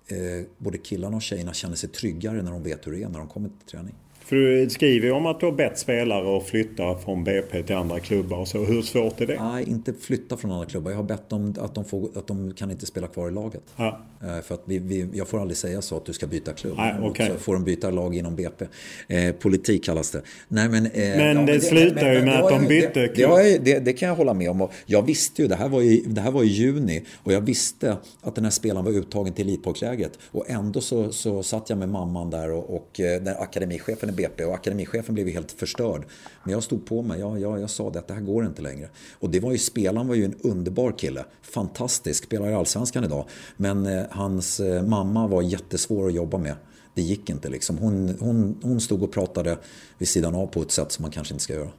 [0.08, 0.18] eh,
[0.58, 3.28] både killarna och tjejerna känner sig tryggare när de vet hur det är när de
[3.28, 3.96] kommer till träning.
[4.32, 7.76] För du skriver ju om att du har bett spelare att flytta från BP till
[7.76, 8.66] andra klubbar och så.
[8.66, 9.44] Hur svårt är det?
[9.44, 10.92] Nej, inte flytta från andra klubbar.
[10.92, 13.64] Jag har bett dem att de, får, att de kan inte spela kvar i laget.
[13.76, 14.02] Ja.
[14.24, 16.74] Eh, för att vi, vi, jag får aldrig säga så att du ska byta klubb.
[16.78, 17.28] Nej, okay.
[17.28, 18.66] Så får de byta lag inom BP.
[19.08, 20.22] Eh, politik kallas det.
[20.48, 23.32] Nej, men, eh, men ja, det, det slutar ju med att de bytte klubb.
[23.62, 24.68] Det, det, kan jag hålla med om.
[24.86, 27.98] Jag visste ju, det här, var i, det här var i juni och jag visste
[28.22, 30.20] att den här spelaren var uttagen till Elitpojklägret.
[30.32, 34.54] Och ändå så, så satt jag med mamman där och, och den akademichefen BP och
[34.54, 36.02] akademichefen blev helt förstörd.
[36.44, 38.62] Men jag stod på mig, jag, jag, jag sa det att det här går inte
[38.62, 38.90] längre.
[39.20, 43.26] Och det var ju, spelaren var ju en underbar kille, fantastisk, spelar i Allsvenskan idag.
[43.58, 46.56] Men eh, hans eh, mamma var jättesvår att jobba med.
[46.96, 47.78] Det gick inte liksom.
[47.78, 49.58] Hon, hon, hon stod och pratade
[49.98, 51.70] vid sidan av på ett sätt som man kanske inte ska göra.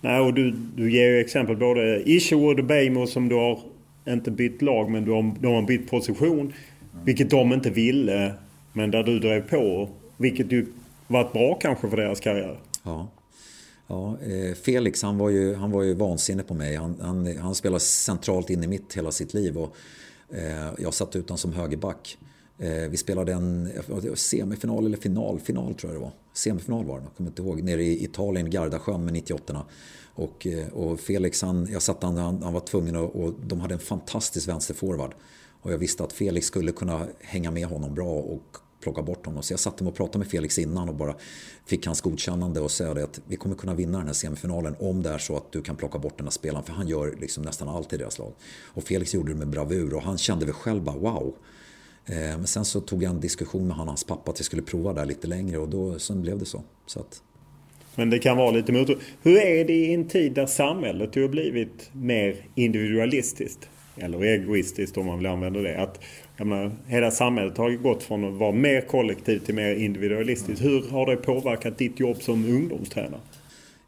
[0.00, 3.60] Nej, och du, du ger ju exempel både Isherwood och Bejmo som du har
[4.08, 6.52] inte bytt lag men du har, de har bytt position.
[7.04, 8.32] Vilket de inte ville.
[8.72, 9.88] Men där du drev på.
[10.16, 10.66] Vilket du
[11.06, 12.60] varit bra kanske för deras karriär.
[12.82, 13.08] Ja.
[13.86, 16.76] Ja, eh, Felix han var ju, han var ju vansinnig på mig.
[16.76, 19.58] Han, han, han spelade centralt in i mitt hela sitt liv.
[19.58, 19.76] Och,
[20.36, 22.18] eh, jag satt utan som högerback.
[22.58, 23.70] Eh, vi spelade en
[24.14, 26.12] semifinal eller final, final tror jag det var.
[26.32, 27.62] Semifinal var det, jag kommer inte ihåg.
[27.62, 29.64] Nere i Italien, Gardasjön med 98
[30.14, 33.74] och, eh, och Felix, han, jag satt han, han var tvungen att, och de hade
[33.74, 35.14] en fantastisk vänsterforward.
[35.62, 39.42] Och jag visste att Felix skulle kunna hänga med honom bra och plocka bort honom.
[39.42, 41.14] Så jag satte mig och pratade med Felix innan och bara
[41.66, 45.10] fick hans godkännande och säga att vi kommer kunna vinna den här semifinalen om det
[45.10, 46.64] är så att du kan plocka bort den här spelaren.
[46.64, 48.32] För han gör liksom nästan allt i deras lag.
[48.64, 51.34] Och Felix gjorde det med bravur och han kände väl själv bara wow.
[52.06, 54.44] Eh, men sen så tog jag en diskussion med han och hans pappa att vi
[54.44, 56.62] skulle prova där lite längre och då, sen blev det så.
[56.86, 57.22] så att...
[57.96, 58.90] Men det kan vara lite mot.
[59.22, 63.68] Hur är det i en tid där samhället har blivit mer individualistiskt?
[63.96, 65.80] Eller egoistiskt om man vill använda det.
[65.80, 66.00] Att
[66.36, 70.64] jag menar, hela samhället har gått från att vara mer kollektivt till mer individualistiskt.
[70.64, 73.20] Hur har det påverkat ditt jobb som ungdomstränare?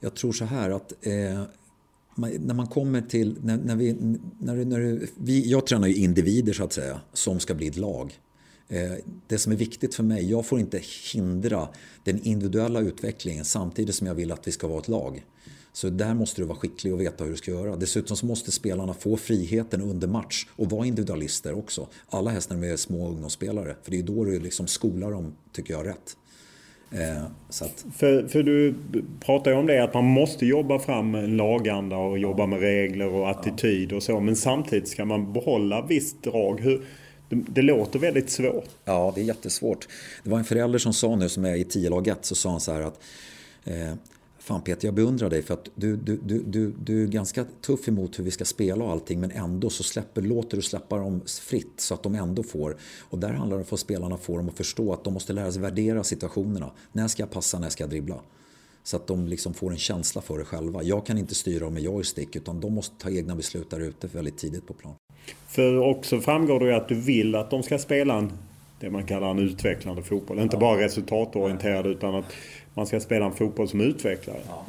[0.01, 1.43] Jag tror så här att eh,
[2.17, 3.37] när man kommer till...
[3.43, 3.97] När, när vi,
[4.41, 8.13] när, när vi, jag tränar ju individer så att säga, som ska bli ett lag.
[8.69, 8.93] Eh,
[9.27, 10.81] det som är viktigt för mig, jag får inte
[11.13, 11.69] hindra
[12.05, 15.25] den individuella utvecklingen samtidigt som jag vill att vi ska vara ett lag.
[15.77, 17.77] Så där måste du vara skicklig och veta hur du ska göra.
[17.77, 21.87] Dessutom så måste spelarna få friheten under match och vara individualister också.
[22.11, 23.77] Alla hästar med små ungdomsspelare.
[23.83, 26.17] För det är då du liksom skolar dem, tycker jag, rätt.
[26.91, 27.27] Eh,
[27.97, 28.75] för, för du
[29.21, 33.09] pratar ju om det att man måste jobba fram en laganda och jobba med regler
[33.09, 34.21] och attityd och så.
[34.21, 36.61] Men samtidigt ska man behålla visst drag.
[36.61, 36.85] Hur,
[37.29, 38.69] det, det, låter väldigt svårt.
[38.85, 39.89] Ja, det är jättesvårt.
[40.25, 42.51] Det var en förälder som sa nu, som är i 10 lag 1, så sa
[42.51, 43.01] han så här att
[43.65, 43.93] eh,
[44.47, 47.89] Fan Peter, jag beundrar dig för att du, du, du, du, du är ganska tuff
[47.89, 51.21] emot hur vi ska spela och allting men ändå så släpper, låter du släppa dem
[51.27, 52.77] fritt så att de ändå får.
[53.01, 55.53] Och där handlar det om att spelarna få dem att förstå att de måste lära
[55.53, 56.71] sig värdera situationerna.
[56.93, 58.21] När ska jag passa, när ska jag dribbla?
[58.83, 60.83] Så att de liksom får en känsla för det själva.
[60.83, 64.07] Jag kan inte styra dem med joystick utan de måste ta egna beslut där ute
[64.07, 64.95] väldigt tidigt på plan.
[65.49, 68.33] För också framgår det ju att du vill att de ska spela en,
[68.81, 70.39] det man kallar en utvecklande fotboll.
[70.39, 70.61] Inte ja.
[70.61, 72.25] bara resultatorienterad utan att
[72.77, 74.41] man ska spela en fotboll som utvecklare.
[74.49, 74.67] Ja.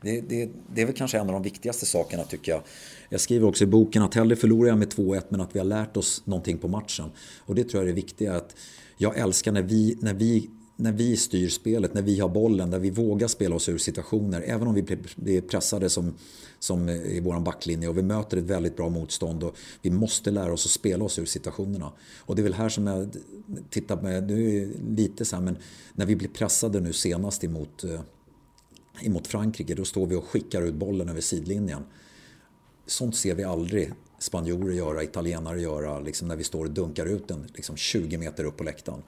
[0.00, 2.62] Det, det, det, är väl kanske en av de viktigaste sakerna tycker jag.
[3.08, 5.66] Jag skriver också i boken att hellre förlorar jag med 2-1 men att vi har
[5.66, 7.10] lärt oss någonting på matchen.
[7.38, 8.34] Och det tror jag är det viktiga.
[8.34, 8.56] Att
[8.96, 12.78] jag älskar när vi, när vi när vi styr spelet, när vi har bollen, där
[12.78, 14.42] vi vågar spela oss ur situationer.
[14.46, 14.82] Även om vi
[15.16, 16.14] blir pressade som,
[16.58, 19.42] som i vår backlinje och vi möter ett väldigt bra motstånd.
[19.42, 21.92] Och vi måste lära oss att spela oss ur situationerna.
[22.18, 23.16] Och det är väl här som jag
[23.70, 25.56] tittar med, nu är lite så här, men
[25.94, 28.00] när vi blir pressade nu senast emot, eh,
[29.00, 31.82] emot Frankrike, då står vi och skickar ut bollen över sidlinjen.
[32.86, 37.28] Sånt ser vi aldrig spanjorer göra, italienare göra, liksom när vi står och dunkar ut
[37.28, 39.02] den liksom 20 meter upp på läktaren.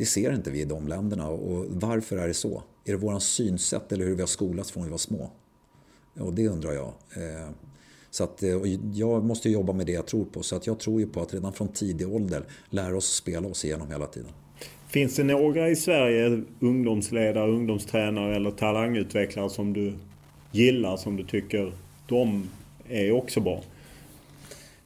[0.00, 2.62] Det ser inte vi i de länderna och varför är det så?
[2.84, 5.30] Är det våran synsätt eller hur vi har skolats från vi var små?
[6.18, 6.86] Och det undrar jag.
[6.86, 7.50] Eh,
[8.10, 8.50] så att, eh,
[8.92, 10.42] jag måste jobba med det jag tror på.
[10.42, 13.64] Så att jag tror ju på att redan från tidig ålder lära oss spela oss
[13.64, 14.30] igenom hela tiden.
[14.88, 19.92] Finns det några i Sverige, ungdomsledare, ungdomstränare eller talangutvecklare som du
[20.52, 21.72] gillar, som du tycker
[22.06, 22.48] de
[22.88, 23.62] är också bra?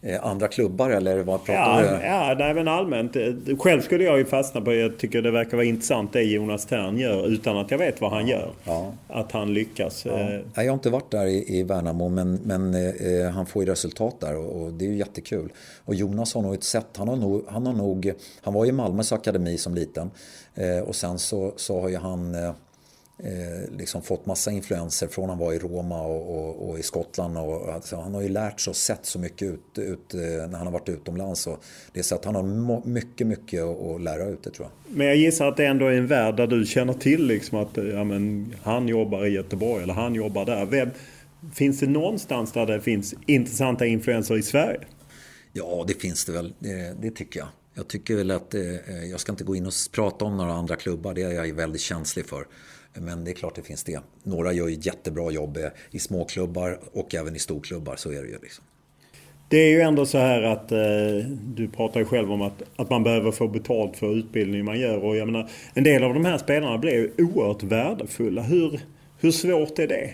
[0.07, 2.07] Eh, andra klubbar eller vad pratar ja, du?
[2.07, 3.17] Ja, nej, men allmänt.
[3.17, 6.67] Eh, själv skulle jag ju fastna på, jag tycker det verkar vara intressant det Jonas
[6.67, 8.51] Tern gör utan att jag vet vad han gör.
[8.65, 8.93] Ja.
[9.09, 10.05] Att han lyckas.
[10.07, 10.21] Ja.
[10.21, 10.41] Eh.
[10.55, 14.21] Jag har inte varit där i, i Värnamo men, men eh, han får ju resultat
[14.21, 15.53] där och, och, det är ju jättekul.
[15.85, 18.73] Och Jonas har nog ett sätt, han har nog, han, har nog, han var i
[18.73, 20.11] Malmös akademi som liten
[20.55, 22.53] eh, och sen så, så har ju han eh,
[23.19, 27.39] eh, liksom fått massa influenser från han var i Roma och, och, och i Skottland.
[27.39, 30.59] Och, alltså, han har ju lärt sig och sett så mycket ut, ut eh, när
[30.59, 31.47] han har varit utomlands.
[31.47, 34.97] Och det är så att han har mycket, mycket att, lära ut det tror jag.
[34.97, 37.77] Men jag gissar att det ändå är en värld där du känner till liksom att
[37.77, 40.67] ja, men, han jobbar i Göteborg eller han jobbar där.
[40.67, 40.91] Vem,
[41.55, 44.81] finns det någonstans där det finns intressanta influenser i Sverige?
[45.53, 46.55] Ja, det finns det väl.
[46.59, 47.49] Det, det tycker jag.
[47.75, 50.77] Jag tycker väl att, eh, jag ska inte gå in och prata om några andra
[50.77, 52.47] klubbar, det är jag väldigt känslig för.
[52.95, 54.01] Men det är klart det finns det.
[54.23, 58.29] Några gör ju jättebra jobb eh, i småklubbar och även i storklubbar, så är det
[58.29, 58.39] ju.
[58.43, 58.65] Liksom.
[59.49, 60.79] Det är ju ändå så här att eh,
[61.55, 65.05] du pratar ju själv om att, att man behöver få betalt för utbildning man gör.
[65.05, 68.43] Och jag menar, en del av de här spelarna blir ju oerhört värdefulla.
[68.43, 68.81] Hur,
[69.21, 70.11] hur svårt är det?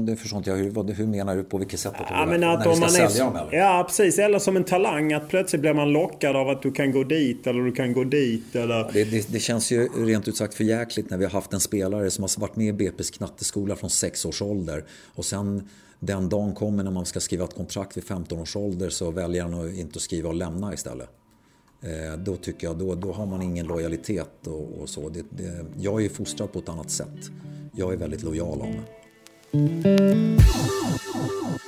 [0.00, 0.56] Det förstår inte jag.
[0.56, 1.44] Hur, hur menar du?
[1.44, 1.92] På vilket sätt?
[1.94, 3.58] Att ja, men att när om man är, dem, eller?
[3.58, 4.18] Ja, precis.
[4.18, 5.12] Eller som en talang.
[5.12, 8.04] Att plötsligt blir man lockad av att du kan gå dit eller du kan gå
[8.04, 8.56] dit.
[8.56, 8.90] Eller...
[8.92, 11.60] Det, det, det känns ju rent ut sagt för jäkligt när vi har haft en
[11.60, 14.84] spelare som har varit med i BP's knatteskola från sex års ålder.
[15.14, 15.68] Och sen
[16.00, 19.42] den dagen kommer när man ska skriva ett kontrakt vid 15 års ålder så väljer
[19.42, 21.08] han att inte skriva och lämna istället.
[21.82, 25.08] Eh, då tycker jag, då, då har man ingen lojalitet och, och så.
[25.08, 25.24] Det,
[25.78, 27.30] jag är ju fostrad på ett annat sätt.
[27.72, 28.97] Jag är väldigt lojal av mig.
[29.50, 31.67] Thank you.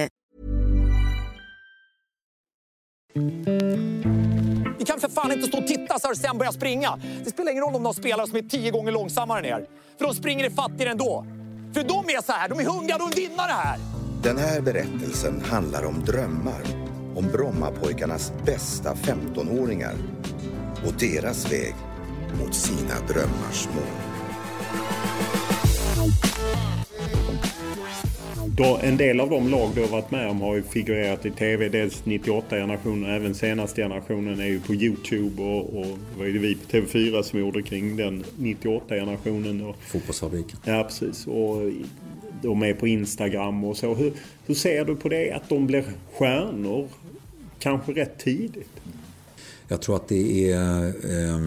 [3.13, 6.99] Ni kan för fan inte stå och titta så här och sen börja springa.
[7.23, 9.65] Det spelar ingen roll om de spelar som är tio gånger långsammare än er.
[9.97, 11.25] För de springer ifatt er ändå.
[11.73, 13.79] För de är så här, de är hungriga, de vill vinna det här.
[14.23, 16.61] Den här berättelsen handlar om drömmar.
[17.15, 19.93] Om Brommapojkarnas bästa 15-åringar.
[20.85, 21.75] Och deras väg
[22.39, 24.11] mot sina drömmars mål.
[28.55, 31.31] Då, en del av de lag du har varit med om har ju figurerat i
[31.31, 31.69] TV.
[31.69, 35.43] Dels 98-generationen och även senaste generationen är ju på Youtube.
[35.43, 39.73] Och, och det var ju vi på TV4 som gjorde kring den 98-generationen.
[39.87, 40.59] Fotbollsfabriken.
[40.63, 41.27] Ja, precis.
[41.27, 41.71] Och
[42.41, 43.93] de är på Instagram och så.
[43.93, 44.13] Hur,
[44.45, 45.31] hur ser du på det?
[45.31, 45.83] Att de blir
[46.13, 46.87] stjärnor
[47.59, 48.81] kanske rätt tidigt?
[49.67, 50.87] Jag tror att det är...
[50.87, 51.45] Eh,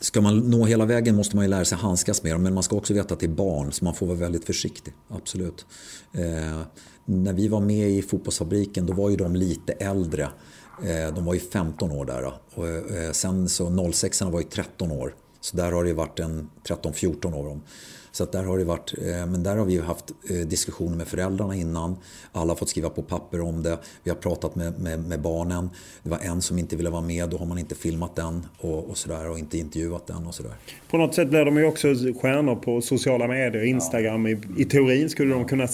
[0.00, 2.42] ska man nå hela vägen måste man ju lära sig handskas med dem.
[2.42, 4.94] Men man ska också veta att det är barn, så man får vara väldigt försiktig.
[5.08, 5.66] Absolut.
[6.12, 6.60] Eh,
[7.04, 10.28] när vi var med i fotbollsfabriken, då var ju de lite äldre.
[10.84, 12.32] Eh, de var ju 15 år där.
[12.54, 15.14] Och, eh, sen så 06 var ju 13 år.
[15.40, 17.60] Så där har det varit en 13-14 år.
[18.18, 21.54] Så där har det varit, eh, men där har vi haft eh, diskussioner med föräldrarna
[21.54, 21.96] innan.
[22.32, 23.78] Alla har fått skriva på papper om det.
[24.02, 25.70] Vi har pratat med, med, med barnen.
[26.02, 28.90] Det var en som inte ville vara med, då har man inte filmat den och,
[28.90, 30.52] och sådär och inte intervjuat den och sådär.
[30.90, 31.88] På något sätt blir de ju också
[32.22, 34.26] stjärnor på sociala medier, Instagram.
[34.26, 34.32] Ja.
[34.32, 35.68] I, I teorin skulle de kunna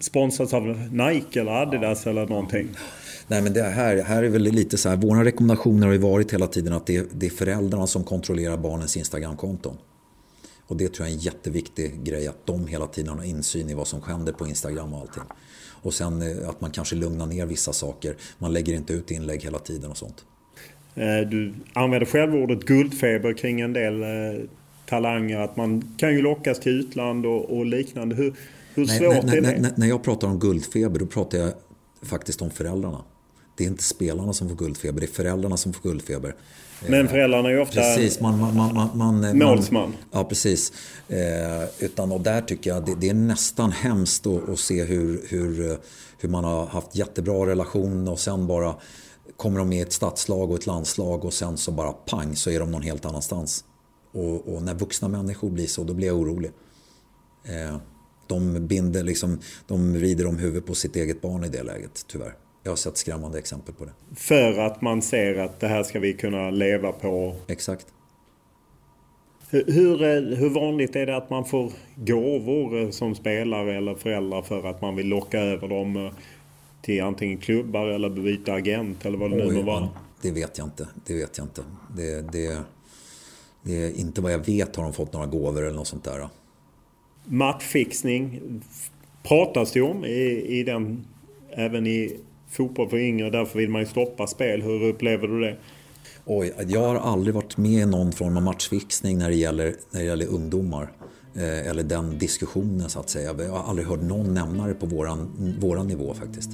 [0.00, 0.62] sponsras av
[0.92, 2.68] Nike eller Adidas eller någonting.
[3.28, 6.32] Nej men det här, här är väl lite så här, våra rekommendationer har ju varit
[6.32, 9.76] hela tiden att det, det är föräldrarna som kontrollerar barnens Instagramkonton.
[10.74, 13.74] Och det tror jag är en jätteviktig grej att de hela tiden har insyn i
[13.74, 15.22] vad som händer på Instagram och allting.
[15.82, 18.16] Och sen eh, att man kanske lugnar ner vissa saker.
[18.38, 20.24] Man lägger inte ut inlägg hela tiden och sånt.
[20.94, 24.08] Eh, du använder själv ordet guldfeber kring en del eh,
[24.86, 25.38] talanger.
[25.38, 28.14] Att man kan ju lockas till utland och, och liknande.
[28.16, 28.34] Hur,
[28.74, 29.60] hur svårt nej, är nej, det?
[29.60, 31.52] Nej, när jag pratar om guldfeber då pratar jag
[32.02, 33.04] faktiskt om föräldrarna.
[33.56, 36.34] Det är inte spelarna som får guldfeber, det är föräldrarna som får guldfeber.
[36.88, 39.92] Men föräldrarna är ju ofta precis, man, man, man, man, målsman.
[40.12, 40.72] ja, precis.
[41.08, 45.22] Eh, utan, och där tycker jag det, det är nästan hemskt att, att se hur,
[45.28, 45.78] hur,
[46.18, 48.74] hur man har haft jättebra relation och sen bara
[49.36, 52.50] kommer de med i ett stadslag och ett landslag och sen så bara pang så
[52.50, 53.64] är de någon helt annanstans.
[54.12, 56.50] Och, och när vuxna människor blir så, då blir jag orolig.
[57.44, 57.76] Eh,
[58.26, 62.34] de binder liksom, de rider om huvudet på sitt eget barn i det läget, tyvärr.
[62.64, 63.92] Jag har sett skrämmande exempel på det.
[64.16, 67.34] För att man ser att det här ska vi kunna leva på.
[67.46, 67.86] Exakt.
[69.50, 74.66] Hur, hur, hur vanligt är det att man får gåvor som spelare eller föräldrar för
[74.66, 76.10] att man vill locka över dem
[76.82, 79.88] till antingen klubbar eller byta agent eller vad det nu må vara?
[80.22, 80.88] Det vet jag inte.
[81.06, 81.62] Det vet jag inte.
[81.96, 82.58] Det, det,
[83.62, 86.28] det är inte vad jag vet har de fått några gåvor eller något sånt där.
[87.24, 88.40] Matchfixning
[89.22, 91.06] pratas det om i, i den,
[91.50, 92.16] även i
[92.56, 93.30] fotboll för yngre.
[93.30, 94.62] Därför vill man ju stoppa spel.
[94.62, 95.56] Hur upplever du det?
[96.24, 100.00] Oj, jag har aldrig varit med i någon form av matchfixning när det gäller, när
[100.00, 100.92] det gäller ungdomar.
[101.36, 103.34] Eh, eller den diskussionen så att säga.
[103.38, 106.50] Jag har aldrig hört någon nämna det på våran, våran nivå faktiskt.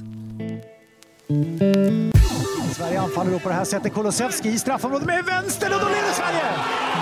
[2.73, 3.93] Sverige anfaller då på det här sättet.
[3.93, 6.47] Kulusevski i straffområdet med vänster och då leder Sverige!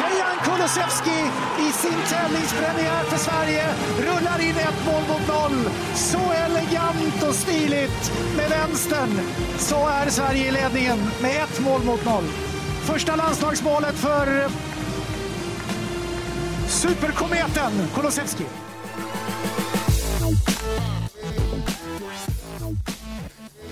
[0.02, 1.20] Dejan Kulusevski
[1.60, 3.66] i sin tävlingspremiär för Sverige
[4.00, 5.70] rullar in ett mål mot noll.
[5.96, 9.20] Så elegant och stiligt med vänstern
[9.58, 12.26] så är Sverige i ledningen med ett mål mot noll.
[12.84, 14.48] Första landslagsmålet för
[16.68, 18.46] superkometen Kulusevski.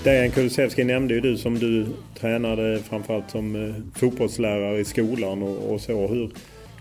[0.03, 1.85] Dejan Kulusevski nämnde ju du som du
[2.19, 6.07] tränade framförallt som eh, fotbollslärare i skolan och, och så.
[6.07, 6.29] Hur,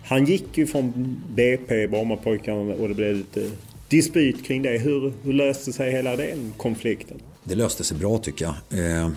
[0.04, 3.50] han gick ju från BP, Brommapojkarna, och det blev lite
[3.88, 4.78] dispyt kring det.
[4.78, 7.16] Hur, hur löste sig hela den konflikten?
[7.44, 8.54] Det löste sig bra tycker jag.
[8.80, 9.10] Eh,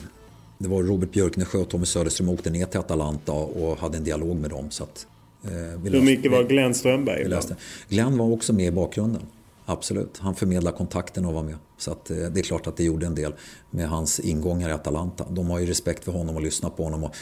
[0.58, 4.38] det var Robert Björknesjö och Tommy Söderström åkte ner till Atalanta och hade en dialog
[4.38, 4.72] med dem.
[4.72, 5.08] Så att,
[5.44, 7.24] eh, Hur mycket var Glenn Strömberg?
[7.24, 7.56] Vi.
[7.96, 9.22] Glenn var också med i bakgrunden.
[9.70, 11.56] Absolut, han förmedlade kontakten och var med.
[11.78, 13.34] Så att, det är klart att det gjorde en del
[13.70, 15.26] med hans ingångar i Atalanta.
[15.30, 17.04] De har ju respekt för honom och lyssnar på honom.
[17.04, 17.16] Och,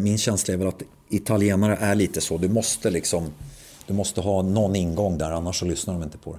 [0.00, 2.38] min känsla är väl att italienare är lite så.
[2.38, 3.32] Du måste liksom
[3.86, 6.38] du måste ha någon ingång där annars så lyssnar de inte på det.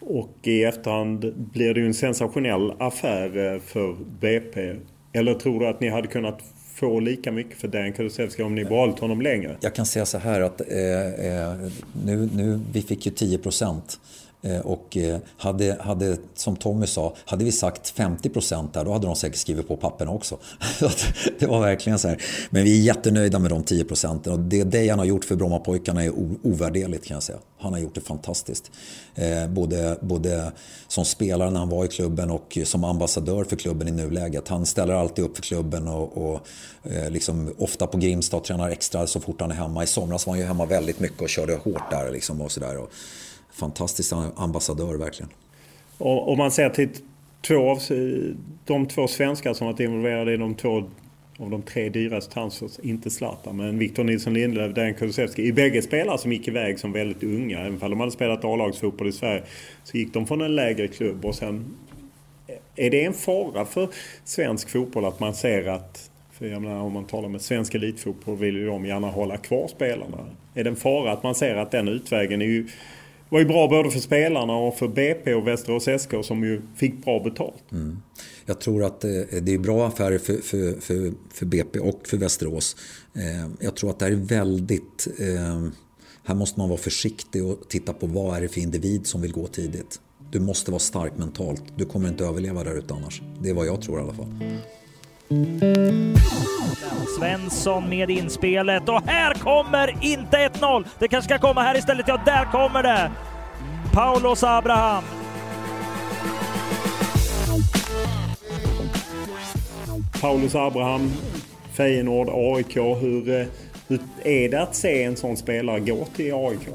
[0.00, 4.74] Och i efterhand blir det ju en sensationell affär för BP.
[5.12, 6.38] Eller tror du att ni hade kunnat
[6.74, 9.56] få lika mycket för Dan Kulusevski om ni behållit honom längre?
[9.60, 10.66] Jag kan säga så här att eh,
[12.04, 16.86] nu, nu, vi fick ju 10 procent Eh, Eh, och eh, hade, hade, som Tommy
[16.86, 20.38] sa, hade vi sagt 50 procent där, då hade de säkert skrivit på papperna också.
[21.38, 22.22] det var verkligen så här.
[22.50, 26.04] Men vi är jättenöjda med de 10 procenten och det Dejan har gjort för Brommapojkarna
[26.04, 26.12] är
[26.42, 27.38] ovärderligt kan jag säga.
[27.58, 28.70] Han har gjort det fantastiskt.
[29.14, 30.52] Eh, både, både
[30.88, 34.48] som spelare när han var i klubben och som ambassadör för klubben i nuläget.
[34.48, 36.46] Han ställer alltid upp för klubben och, och
[36.82, 39.84] eh, liksom ofta på Grimsta och tränar extra så fort han är hemma.
[39.84, 42.78] I somras var han ju hemma väldigt mycket och körde hårt där liksom och sådär
[43.52, 45.30] fantastisk ambassadör verkligen.
[45.98, 46.88] Om man ser till
[47.40, 47.78] två av
[48.64, 50.84] de två svenskar som varit involverade i de två
[51.38, 55.42] av de tre dyraste transfers, inte Zlatan, men Victor Nilsson Lindelöf, Dejan Kulusevski.
[55.42, 57.58] I bägge spelare som gick iväg som väldigt unga.
[57.58, 59.42] Även om de hade spelat A-lagsfotboll i Sverige
[59.84, 61.64] så gick de från en lägre klubb och sen...
[62.46, 62.54] Eh,
[62.86, 63.88] är det en fara för
[64.24, 66.10] svensk fotboll att man ser att...
[66.32, 69.68] För jag menar, om man talar med svensk elitfotboll vill ju de gärna hålla kvar
[69.68, 70.18] spelarna.
[70.54, 72.68] Är det en fara att man ser att den utvägen är ju
[73.32, 77.04] var ju bra både för spelarna och för BP och Västerås SK som ju fick
[77.04, 77.72] bra betalt.
[77.72, 77.98] Mm.
[78.46, 79.10] Jag tror att eh,
[79.42, 82.76] det är bra affärer för, för, för, för BP och för Västerås.
[83.14, 85.08] Eh, jag tror att det här är väldigt...
[85.18, 85.68] Eh,
[86.24, 89.32] här måste man vara försiktig och titta på vad är det för individ som vill
[89.32, 90.00] gå tidigt.
[90.30, 91.62] Du måste vara stark mentalt.
[91.76, 93.22] Du kommer inte överleva där ute annars.
[93.40, 94.34] Det är vad jag tror i alla fall.
[97.18, 100.84] Svensson med inspelet och här kommer inte 1-0.
[100.98, 102.08] Det kanske ska komma här istället.
[102.08, 103.10] Ja, där kommer det!
[103.92, 105.04] Paulos Abraham.
[110.22, 111.12] Paulus Abraham,
[111.72, 112.76] Feyenoord, AIK.
[112.76, 113.46] Hur, eh,
[113.88, 116.68] hur är det att se en sån spelare gå till AIK?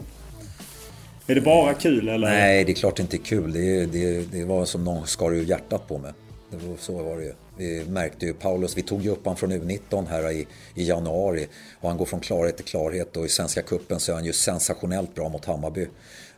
[1.27, 2.27] Är det bara kul eller?
[2.29, 3.53] Nej, det är klart inte kul.
[3.53, 6.11] Det, det, det var som någon skar ur hjärtat på mig.
[6.51, 7.33] Det var, så var det ju.
[7.57, 11.47] Vi märkte ju Paulus, vi tog ju upp honom från U19 här i, i januari
[11.81, 14.33] och han går från klarhet till klarhet och i Svenska Kuppen så är han ju
[14.33, 15.87] sensationellt bra mot Hammarby.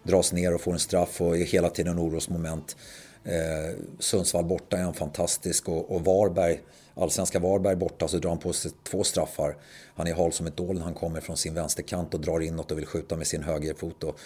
[0.03, 2.77] Dras ner och får en straff och är hela tiden orosmoment.
[3.23, 6.59] Eh, Sundsvall borta är han fantastisk och, och Varberg,
[6.95, 9.55] allsvenska Varberg borta så drar han på sig två straffar.
[9.95, 12.71] Han är hal som ett dål när han kommer från sin vänsterkant och drar inåt
[12.71, 14.03] och vill skjuta med sin högerfot.
[14.03, 14.19] Och,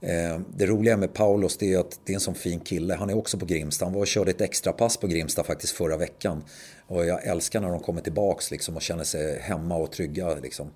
[0.00, 2.94] Eh, det roliga med Paulos det är att det är en sån fin kille.
[2.94, 3.84] Han är också på Grimsta.
[3.84, 6.44] Han var och körde ett extra pass på Grimsta faktiskt förra veckan.
[6.86, 10.34] Och jag älskar när de kommer tillbaks liksom, och känner sig hemma och trygga.
[10.34, 10.70] Liksom.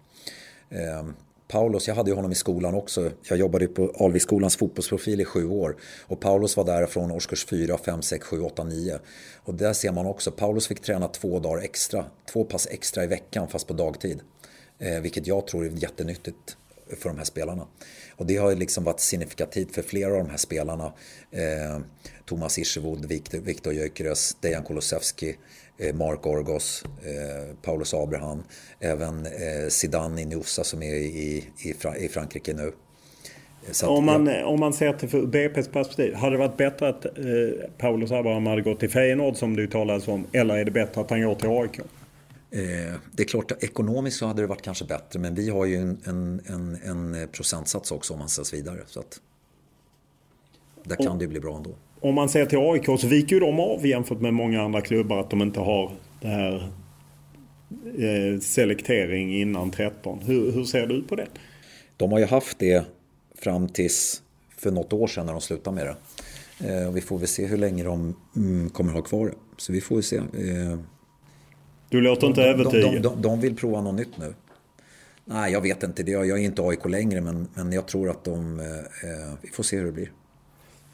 [0.70, 1.14] Eh, Paulus,
[1.48, 3.10] Paulos, jag hade ju honom i skolan också.
[3.28, 5.76] Jag jobbade på Alviksskolans fotbollsprofil i sju år.
[6.06, 8.98] Och Paulos var där från årskurs 4, 5, 6, 7, 8, 9.
[9.36, 12.04] Och där ser man också, Paulos fick träna två dagar extra.
[12.32, 14.20] Två pass extra i veckan fast på dagtid.
[14.78, 16.56] Eh, vilket jag tror är jättenyttigt
[16.98, 17.66] för de här spelarna.
[18.20, 20.92] Och det har liksom varit signifikativt för flera av de här spelarna.
[21.30, 21.80] Eh,
[22.26, 25.36] Thomas Irsevod, Victor, Victor Gyökeres, Dejan Kulusevski,
[25.78, 28.42] eh, Mark Orgos, eh, Paulus Abraham,
[28.80, 32.72] även eh, Zidane Inusa som är i, i, i Frankrike nu.
[33.70, 34.46] Att, om, man, ja.
[34.46, 37.12] om man ser till BP's perspektiv, hade det varit bättre att eh,
[37.78, 41.10] Paulus Abraham hade gått till Feyenoord som du talade om, eller är det bättre att
[41.10, 41.80] han går till AIK?
[42.50, 45.64] Eh, det är klart att ekonomiskt så hade det varit kanske bättre men vi har
[45.64, 48.80] ju en, en, en, en procentsats också om man säljs vidare.
[48.86, 49.20] Så att
[50.84, 51.70] där kan och, det bli bra ändå.
[52.00, 55.20] Om man ser till AIK så viker ju de av jämfört med många andra klubbar
[55.20, 56.72] att de inte har det här
[57.98, 60.18] eh, selektering innan 13.
[60.18, 61.26] Hur, hur ser du på det?
[61.96, 62.84] De har ju haft det
[63.34, 64.22] fram tills
[64.56, 65.96] för något år sedan när de slutade med det.
[66.68, 69.34] Eh, vi får väl se hur länge de mm, kommer ha kvar det.
[69.56, 70.16] Så vi får väl se.
[70.16, 70.78] Eh,
[71.90, 72.92] du låter inte övertygad.
[72.92, 74.34] De, de, de, vill prova något nytt nu.
[75.24, 76.02] Nej, jag vet inte.
[76.02, 78.60] Jag är inte AIK längre, men, men jag tror att de...
[78.60, 80.10] Eh, vi får se hur det blir.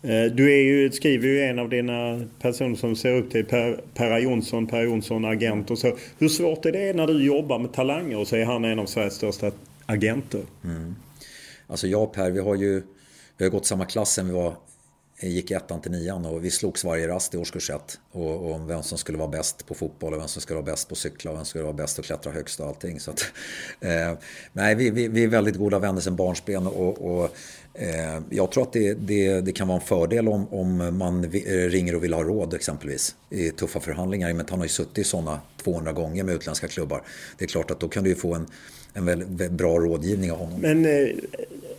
[0.02, 3.80] Eh, du är ju, skriver ju en av dina personer som ser upp till Per,
[3.94, 5.96] per Jonsson, Per Jonsson agent och så.
[6.18, 8.86] Hur svårt är det när du jobbar med talanger och så är han en av
[8.86, 9.50] Sveriges största
[9.86, 10.40] agenter?
[10.64, 10.94] Mm.
[11.66, 12.82] Alltså jag och Per, vi har ju
[13.38, 14.54] vi har gått samma klass sen vi var
[15.20, 17.98] gick i ettan till nian och vi slogs varje rast i årskurs ett.
[18.12, 20.88] Och, och vem som skulle vara bäst på fotboll och vem som skulle vara bäst
[20.88, 23.00] på cykla och vem som skulle vara bäst att klättra högst och allting.
[23.00, 23.20] Så att,
[23.80, 24.18] eh,
[24.52, 27.36] nej, vi, vi, vi, är väldigt goda vänner sedan barnsben och, och
[27.74, 31.68] eh, jag tror att det, det, det, kan vara en fördel om, om man eh,
[31.68, 34.32] ringer och vill ha råd exempelvis i tuffa förhandlingar.
[34.32, 37.02] Men han har ju suttit i sådana 200 gånger med utländska klubbar.
[37.38, 38.46] Det är klart att då kan du ju få en,
[38.94, 40.60] en väldigt bra rådgivning av honom.
[40.60, 41.08] Men eh,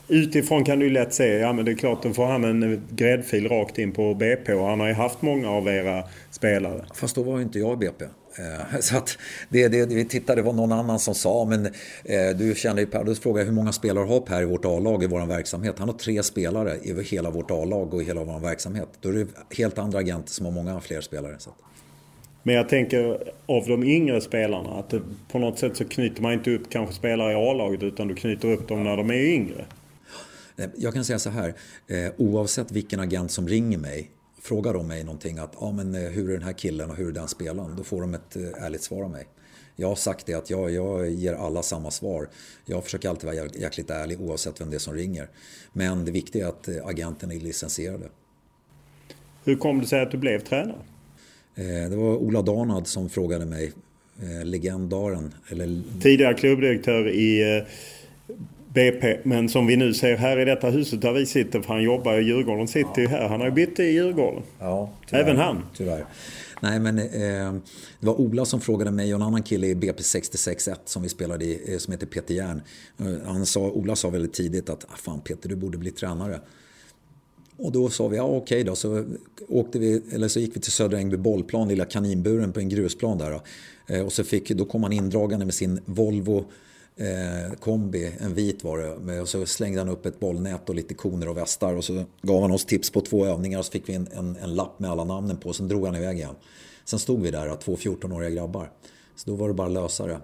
[0.08, 3.50] utifrån kan du lätt se, ja men det är klart då får han en gräddfil
[3.50, 6.86] rakt in på BP och han har ju haft många av era spelare.
[6.96, 8.06] Fast då var ju inte jag i BP.
[8.38, 9.18] Eh, så att
[9.50, 12.86] det, det, vi tittade, det var någon annan som sa, men eh, du känner ju
[12.86, 15.80] Per, då frågade jag hur många spelare har Per i vårt A-lag i vår verksamhet?
[15.80, 18.90] Han har tre spelare i hela vårt A-lag och i hela vår verksamhet.
[19.02, 19.28] Då är det
[19.58, 21.36] helt andra agenter som har många fler spelare.
[21.40, 21.52] Så.
[22.44, 25.02] Men jag tänker av de yngre spelarna att det,
[25.32, 28.52] på något sätt så knyter man inte upp kanske spelare i A-laget utan du knyter
[28.52, 29.66] upp dem när de är yngre.
[30.76, 31.54] Jag kan säga så här,
[31.88, 34.12] eh, oavsett vilken agent som ringer mig
[34.42, 37.08] frågar de mig någonting att ah, men, eh, hur är den här killen och hur
[37.08, 37.76] är den spelaren?
[37.78, 39.28] Då får de ett eh, ärligt svar av mig.
[39.76, 42.30] Jag har sagt det att jag, jag ger alla samma svar.
[42.66, 45.30] Jag försöker alltid vara jäkligt ärlig oavsett vem det är som ringer.
[45.74, 48.10] Men det viktiga är att agenten är licensierade.
[49.44, 50.82] Hur kom det sig att du blev tränare?
[51.90, 53.74] Det var Ola Danad som frågade mig,
[54.44, 55.34] legendaren.
[55.50, 55.82] Eller...
[56.02, 57.64] Tidigare klubbdirektör i
[58.78, 59.20] BP.
[59.24, 62.18] Men som vi nu ser här i detta huset där vi sitter, för han jobbar
[62.18, 63.28] i Djurgården City ja, här.
[63.28, 64.44] Han har ju bytt i Djurgården.
[64.60, 65.66] Ja, tyvärr, Även han.
[65.78, 66.06] Tyvärr.
[66.62, 67.54] Nej men eh,
[67.99, 71.10] det var Ola som frågade mig och en annan kille i BP 661 som vi
[71.10, 72.62] spelade i, eh, som heter Peter Järn.
[72.99, 76.40] Eh, han sa, Ola sa väldigt tidigt att, ah, fan Peter du borde bli tränare.
[77.58, 78.76] Och då sa vi, ja okej okay då.
[78.76, 79.06] Så,
[79.48, 83.18] åkte vi, eller så gick vi till Södra Ängby bollplan, lilla kaninburen på en grusplan
[83.18, 83.32] där.
[83.32, 83.41] Då.
[83.95, 86.45] Eh, och så fick, då kom han indragande med sin Volvo
[86.98, 89.22] eh, kombi, en vit var det.
[89.22, 91.74] Och så slängde han upp ett bollnät och lite koner och västar.
[91.74, 94.38] Och så gav han oss tips på två övningar och så fick vi en, en,
[94.41, 95.53] en lapp med alla namnen på.
[95.53, 96.36] Sen drog han iväg igen.
[96.86, 98.72] Sen stod vi där, två 14-åriga grabbar.
[99.15, 100.19] Så då var det bara lösare.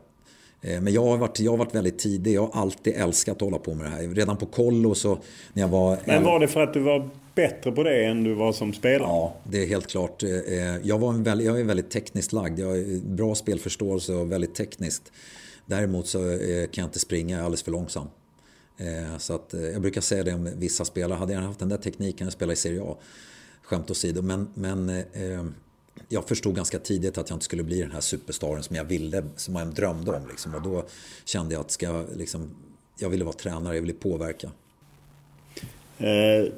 [0.61, 2.33] Eh, men jag har, varit, jag har varit väldigt tidig.
[2.33, 4.15] Jag har alltid älskat att hålla på med det här.
[4.15, 5.17] Redan på kollo så
[5.53, 5.97] när jag var...
[6.05, 9.07] Men var det för att du var bättre på det än du var som spelare?
[9.07, 10.23] Ja, det är helt klart.
[10.23, 10.29] Eh,
[10.83, 12.59] jag, var en väldigt, jag är väldigt tekniskt lagd.
[12.59, 15.11] Jag har bra spelförståelse och väldigt tekniskt.
[15.65, 18.07] Däremot så eh, kan jag inte springa, jag är alldeles för långsam.
[18.77, 21.69] Eh, så att, eh, jag brukar säga det om vissa spelare, hade jag haft den
[21.69, 22.97] där tekniken att spela i Serie A,
[23.61, 25.03] skämt åsido, men, men
[26.09, 29.23] jag förstod ganska tidigt att jag inte skulle bli den här superstaren som jag ville,
[29.35, 30.27] som jag drömde om.
[30.27, 30.55] Liksom.
[30.55, 30.85] Och då
[31.25, 32.49] kände jag att ska, liksom,
[32.99, 34.51] jag ville vara tränare, jag ville påverka.
[35.97, 36.53] Eh,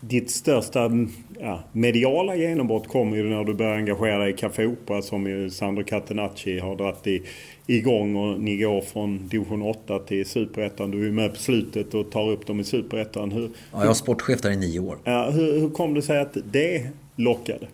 [0.00, 0.90] ditt största
[1.38, 5.50] ja, mediala genombrott kom ju när du började engagera dig i Café Opera som ju
[5.50, 7.22] Sandro Catenacci har dragit i,
[7.70, 10.90] igång och ni går från division 8 till superettan.
[10.90, 13.32] Du är med på slutet och tar upp dem i superettan.
[13.32, 14.98] Hur, ja, jag var sportchef där i nio år.
[15.04, 17.66] Ja, hur, hur kom det sig att det lockade?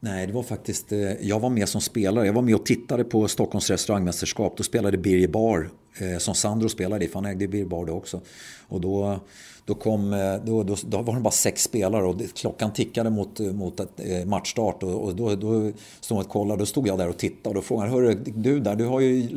[0.00, 0.92] Nej, det var faktiskt...
[0.92, 2.26] Eh, jag var med som spelare.
[2.26, 4.56] Jag var med och tittade på Stockholms restaurangmästerskap.
[4.56, 7.92] Då spelade Birger Bar, eh, som Sandro spelade i, för han ägde Birger Bar då
[7.92, 8.20] också.
[8.68, 9.20] Och då
[9.66, 13.40] då, kom, eh, då, då, då var det bara sex spelare och klockan tickade mot,
[13.40, 14.82] eh, mot ett eh, matchstart.
[14.82, 16.62] Och, och då, då stod och kollade.
[16.62, 19.28] Då stod jag där och tittade och då frågade Hörru, du där, du har ju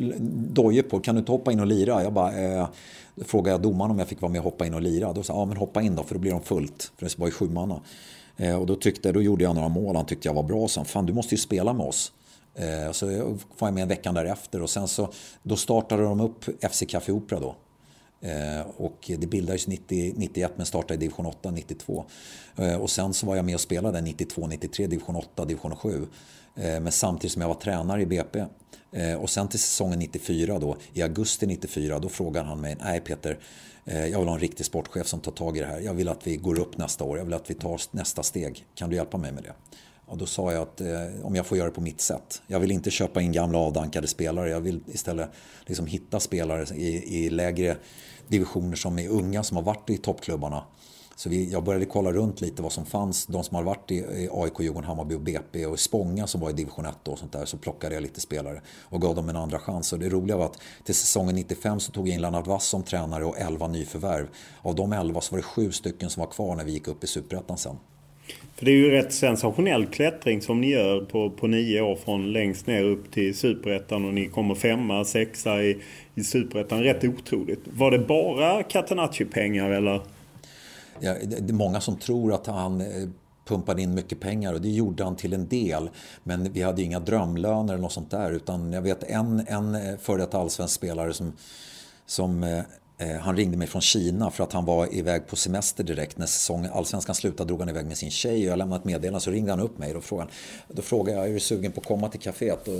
[0.48, 2.02] dojor på, kan du inte hoppa in och lira?
[2.02, 2.68] Jag bara, eh,
[3.14, 5.12] då frågade jag domaren om jag fick vara med och hoppa in och lira.
[5.12, 6.92] Då sa ja men hoppa in då för då blir de fullt.
[6.96, 7.80] För det var ju sju manna.
[8.36, 10.68] Eh, och då, tyckte, då gjorde jag några mål, han tyckte jag var bra.
[10.68, 12.12] Så fan du måste ju spela med oss.
[12.54, 13.10] Eh, så
[13.58, 15.08] jag med en veckan därefter och sen så
[15.42, 17.54] då startade de upp FC Café Opera då.
[18.20, 22.04] Eh, och det bildades 90, 91 men startade i division 8 92.
[22.56, 26.06] Eh, och sen så var jag med och spelade 92, 93, division 8, division 7.
[26.54, 28.44] Eh, men samtidigt som jag var tränare i BP.
[29.18, 33.38] Och sen till säsongen 94 då, i augusti 94, då frågade han mig, nej Peter,
[33.84, 35.80] jag vill ha en riktig sportchef som tar tag i det här.
[35.80, 38.64] Jag vill att vi går upp nästa år, jag vill att vi tar nästa steg.
[38.74, 39.52] Kan du hjälpa mig med det?
[40.08, 40.86] Och då sa jag att eh,
[41.22, 42.42] om jag får göra det på mitt sätt.
[42.46, 44.50] Jag vill inte köpa in gamla avdankade spelare.
[44.50, 45.30] Jag vill istället
[45.66, 47.76] liksom hitta spelare i, i lägre
[48.28, 50.64] divisioner som är unga som har varit i toppklubbarna.
[51.18, 53.26] Så vi, jag började kolla runt lite vad som fanns.
[53.26, 56.52] De som har varit i, AIK, Djurgården, Hammarby och BP och Spånga som var i
[56.52, 57.44] division 1 och sånt där.
[57.44, 59.92] Så plockade jag lite spelare och gav dem en andra chans.
[59.92, 62.82] Och det roliga var att till säsongen 95 så tog jag in Lennart Wass som
[62.82, 64.28] tränare och 11 nyförvärv.
[64.62, 67.04] Av de 11 så var det 7 stycken som var kvar när vi gick upp
[67.04, 67.76] i Superettan sen.
[68.58, 72.32] För det är ju rätt sensationell klättring som ni gör på, på nio år från
[72.32, 75.82] längst ner upp till Superettan och ni kommer femma, sexa i,
[76.14, 76.82] i Superettan.
[76.82, 77.60] Rätt otroligt.
[77.64, 80.00] Var det bara Catenacci-pengar eller?
[81.00, 82.86] Ja, det är många som tror att han eh,
[83.44, 85.90] pumpade in mycket pengar och det gjorde han till en del.
[86.24, 89.96] Men vi hade inga drömlöner eller något sånt där utan jag vet en, en eh,
[89.98, 91.32] före detta allsvensk spelare som,
[92.06, 92.62] som eh,
[93.20, 96.18] han ringde mig från Kina för att han var iväg på semester direkt.
[96.18, 99.20] När säsongen, allsvenskan slutade drog han iväg med sin tjej och jag lämnade ett meddelande
[99.20, 99.92] så ringde han upp mig.
[99.92, 100.30] Då frågade,
[100.68, 102.68] då frågade jag, är du sugen på att komma till kaféet?
[102.68, 102.74] Och,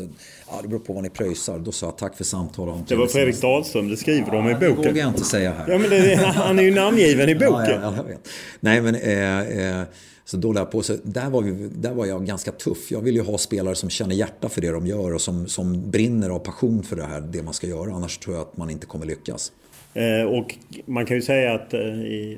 [0.51, 1.59] ja, det beror på vad ni pröjsar.
[1.59, 2.89] Då sa jag tack för samtalet.
[2.89, 4.77] Det var Fredrik Dahlström, det skriver de i boken.
[4.77, 5.69] Det vågar jag inte säga här.
[5.69, 7.83] Ja, men det, han är ju namngiven i boken.
[7.83, 8.17] Ja, ja.
[8.61, 8.95] Nej, men...
[8.95, 9.85] Eh, eh,
[10.25, 10.83] så då jag på.
[10.83, 12.91] Så där, var vi, där var jag ganska tuff.
[12.91, 15.91] Jag vill ju ha spelare som känner hjärta för det de gör och som, som
[15.91, 17.95] brinner av passion för det här, det man ska göra.
[17.95, 19.53] Annars tror jag att man inte kommer lyckas.
[19.99, 20.55] Eh, och
[20.87, 21.81] man kan ju säga att eh,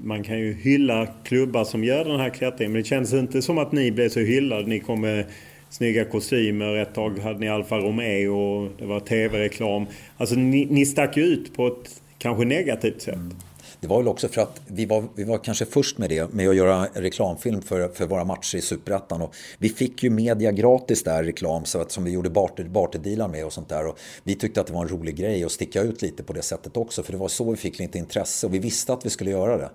[0.03, 2.73] man kan ju hylla klubbar som gör den här klättringen.
[2.73, 4.67] Men det känns inte som att ni blev så hyllade.
[4.67, 5.25] Ni kom med
[5.71, 6.77] snygga kostymer.
[6.77, 9.87] Ett tag hade ni Alfa Romeo och det var tv-reklam.
[10.17, 13.15] Alltså ni, ni stack ut på ett kanske negativt sätt.
[13.15, 13.37] Mm.
[13.81, 16.49] Det var väl också för att vi var, vi var kanske först med det, med
[16.49, 19.29] att göra reklamfilm för, för våra matcher i Superettan.
[19.59, 23.45] Vi fick ju media gratis där, reklam, så att, som vi gjorde barter, barterdealar med
[23.47, 23.87] och sånt där.
[23.87, 26.43] Och vi tyckte att det var en rolig grej att sticka ut lite på det
[26.43, 29.11] sättet också, för det var så vi fick lite intresse och vi visste att vi
[29.11, 29.71] skulle göra det.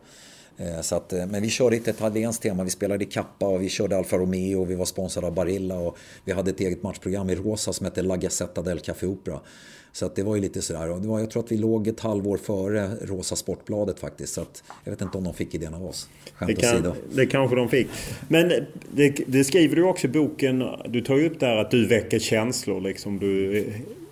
[0.57, 3.61] Eh, så att, eh, men vi körde ett italienskt tema, vi spelade i Kappa och
[3.61, 6.83] vi körde Alfa Romeo och vi var sponsrade av Barilla och vi hade ett eget
[6.83, 9.39] matchprogram i Rosa som hette La Gazzetta del Café Opera.
[9.95, 10.91] Så att det var ju lite sådär.
[10.91, 14.33] Och det var, jag tror att vi låg ett halvår före Rosa Sportbladet faktiskt.
[14.33, 16.09] Så att jag vet inte om de fick idén av oss.
[16.47, 17.87] det, kan, det kanske de fick.
[18.27, 18.51] Men
[18.91, 20.63] det, det, skriver du också i boken.
[20.87, 22.81] Du tar ju upp där att du väcker känslor.
[22.81, 23.19] Liksom.
[23.19, 23.63] Du eh,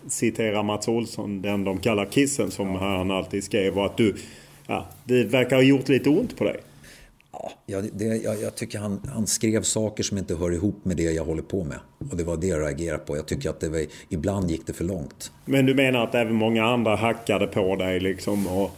[0.07, 3.77] citerar Mats Olsson, den de kallar kissen som han alltid skrev.
[3.77, 4.15] Och att du,
[4.67, 6.57] ja, det verkar ha gjort lite ont på dig.
[7.65, 11.03] Ja, det, jag, jag, tycker han, han, skrev saker som inte hör ihop med det
[11.03, 11.79] jag håller på med.
[12.11, 13.17] Och det var det jag reagerade på.
[13.17, 15.31] Jag tycker att det var, ibland gick det för långt.
[15.45, 18.47] Men du menar att även många andra hackade på dig liksom?
[18.47, 18.71] Och...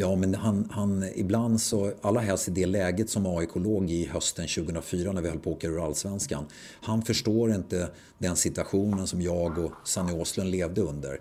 [0.00, 4.06] Ja, men han, han, ibland så, allra helst i det läget som AIK låg i
[4.06, 6.44] hösten 2004 när vi höll på att åka ur Allsvenskan.
[6.80, 11.20] Han förstår inte den situationen som jag och Sanny Åslund levde under.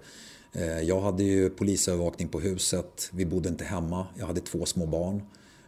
[0.53, 4.85] Eh, jag hade ju polisövervakning på huset, vi bodde inte hemma, jag hade två små
[4.85, 5.21] barn.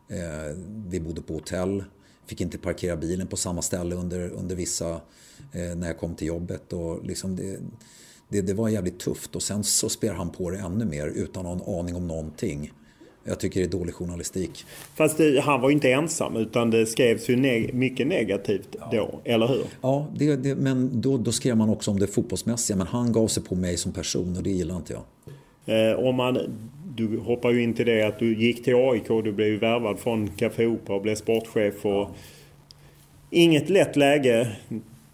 [0.09, 0.55] Eh,
[0.87, 1.83] vi bodde på hotell,
[2.25, 4.89] fick inte parkera bilen på samma ställe under, under vissa,
[5.51, 6.73] eh, när jag kom till jobbet.
[6.73, 7.59] Och liksom det,
[8.29, 11.43] det, det, var jävligt tufft och sen så spär han på det ännu mer utan
[11.43, 12.71] någon aning om någonting.
[13.23, 14.65] Jag tycker det är dålig journalistik.
[14.95, 18.87] Fast det, han var ju inte ensam utan det skrevs ju neg mycket negativt då,
[18.91, 19.21] ja.
[19.23, 19.63] eller hur?
[19.81, 22.77] Ja, det, det, men då, då skrev man också om det fotbollsmässiga.
[22.77, 25.03] Men han gav sig på mig som person och det gillar inte jag.
[25.69, 26.37] Eh, om man
[26.95, 29.99] du hoppar ju in till det att du gick till AIK, du blev ju värvad
[29.99, 31.85] från Café Opera och blev sportchef.
[31.85, 32.09] Och
[33.29, 34.51] inget lätt läge.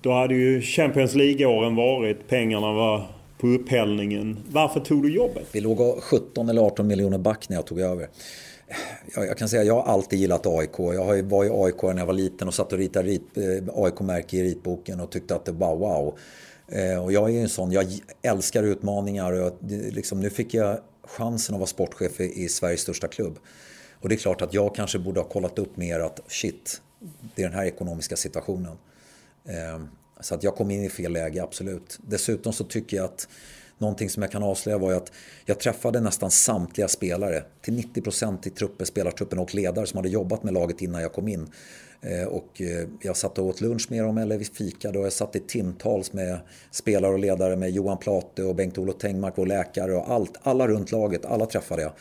[0.02, 3.07] Då hade ju Champions League-åren varit, pengarna var
[3.38, 4.38] på upphällningen.
[4.49, 5.47] Varför tog du jobbet?
[5.52, 8.07] Vi låg 17 eller 18 miljoner back när jag tog över.
[9.15, 10.80] Jag, kan säga jag har alltid gillat AIK.
[10.80, 14.38] Jag var ju AIK när jag var liten och satt och ritade rit, eh, AIK-märke
[14.38, 16.18] i ritboken och tyckte att det var wow.
[16.68, 17.85] Eh, och jag är en sån, jag
[18.22, 19.53] älskar utmaningar och jag,
[19.91, 20.77] liksom, nu fick jag
[21.07, 23.40] chansen att vara sportchef i Sveriges största klubb.
[23.99, 26.82] Och det är klart att jag kanske borde ha kollat upp mer att shit,
[27.36, 28.77] det är den här ekonomiska situationen.
[29.45, 29.88] Ehm,
[30.19, 31.99] så att jag kom in i fel läge, absolut.
[32.02, 33.27] Dessutom så tycker jag att
[33.77, 35.11] någonting som jag kan avslöja var att
[35.45, 40.44] jag träffade nästan samtliga spelare, till 90% i truppen, spelartruppen och ledare som hade jobbat
[40.44, 41.48] med laget innan jag kom in.
[42.06, 45.14] Eh, och eh, jag satt och åt lunch med dem eller vi fikade och jag
[45.14, 46.40] satt i timtals med
[46.72, 50.38] spelare och ledare med Johan Plate och Bengt-Olof Tengmark, vår läkare och allt.
[50.41, 51.91] Alla runt laget, alla träffade jag.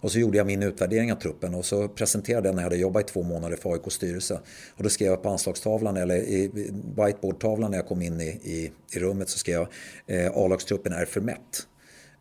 [0.00, 2.76] Och så gjorde jag min utvärdering av truppen och så presenterade jag när jag hade
[2.76, 4.40] jobbat i två månader för AIKs styrelse.
[4.76, 8.72] Och då skrev jag på anslagstavlan eller i whiteboardtavlan när jag kom in i, i,
[8.92, 9.68] i rummet så skrev jag
[10.24, 11.66] eh, A-lagstruppen är för mätt.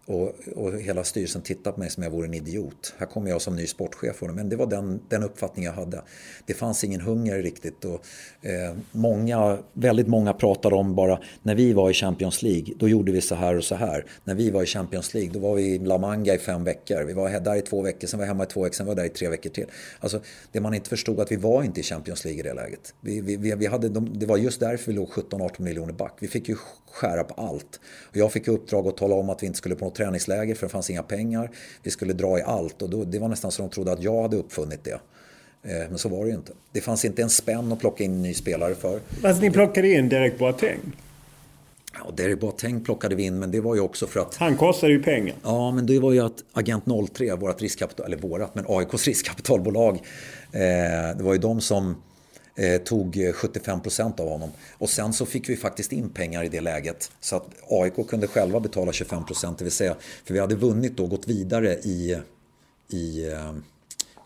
[0.06, 2.94] Och, och, hela styrelsen tittade på mig som jag vore en idiot.
[2.98, 4.22] Här kommer jag som ny sportchef.
[4.22, 6.02] Men det var den, den uppfattning jag hade.
[6.46, 7.86] Det fanns ingen hunger riktigt.
[7.86, 8.06] Och,
[8.46, 13.12] eh, många, väldigt många pratade om bara när vi var i Champions League, då gjorde
[13.12, 14.06] vi så här och så här.
[14.24, 17.04] När vi var i Champions League, då var vi i La Manga i fem veckor.
[17.04, 18.96] Vi var där i två veckor, sen var vi hemma i två veckor, sen var
[18.96, 19.66] vi där i tre veckor till.
[20.00, 20.22] Alltså,
[20.52, 22.94] det man inte förstod att vi var inte i Champions League i det läget.
[23.02, 26.14] Vi, vi, vi hade, det var just därför vi låg 17-18 miljoner back.
[26.20, 26.56] Vi fick ju
[26.94, 27.80] skära på allt.
[28.10, 30.66] Och jag fick uppdrag att tala om att vi inte skulle på något träningsläger för
[30.68, 31.52] det fanns inga pengar.
[31.84, 34.22] Vi skulle dra i allt och då, det var nästan så de trodde att jag
[34.22, 35.00] hade uppfunnit det.
[35.64, 36.52] Eh, men så var det ju inte.
[36.72, 39.00] Det fanns inte en spänn att plocka in en ny spelare för.
[39.24, 40.80] Alltså ni plockade in Derek Boateng?
[41.94, 44.36] Ja, Derek Boateng plockade vi in, men det var ju också för att...
[44.36, 45.36] Han kostade ju pengar.
[45.44, 46.84] Ja, men det var ju att Agent
[47.14, 49.96] 03, vårt riskkapital, eller vårat, men AIKs riskkapitalbolag,
[50.52, 51.96] eh, det var ju de som
[52.56, 54.50] eh, tog eh, 75 procent av honom.
[54.78, 57.12] Och sen så fick vi faktiskt in pengar i det läget.
[57.20, 61.00] Så att AIK kunde själva betala 25 procent, det vill säga, för vi hade vunnit
[61.00, 62.18] och gått vidare i,
[62.90, 63.54] i eh,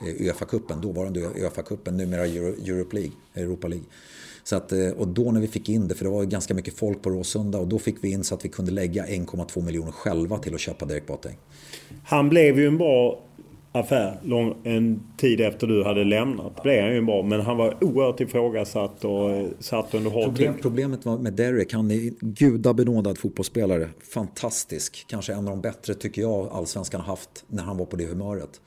[0.02, 3.86] Uefa-cupen, dåvarande Uefa-cupen, numera Europe League, Europa League.
[4.44, 6.74] Så att, eh, och då när vi fick in det, för det var ganska mycket
[6.74, 9.92] folk på Råsunda och då fick vi in så att vi kunde lägga 1,2 miljoner
[9.92, 11.38] själva till att köpa Derek Boateng.
[12.04, 13.20] Han blev ju en bra
[13.80, 16.64] affär lång, en tid efter du hade lämnat.
[16.64, 17.24] Blev han ju bra.
[17.24, 21.74] Men han var oerhört ifrågasatt och eh, satt under hårt Problem, Problemet var med Derek,
[21.74, 23.90] han är gudabenådad fotbollsspelare.
[24.14, 25.06] Fantastisk.
[25.08, 28.62] Kanske en av de bättre tycker jag allsvenskan haft när han var på det humöret.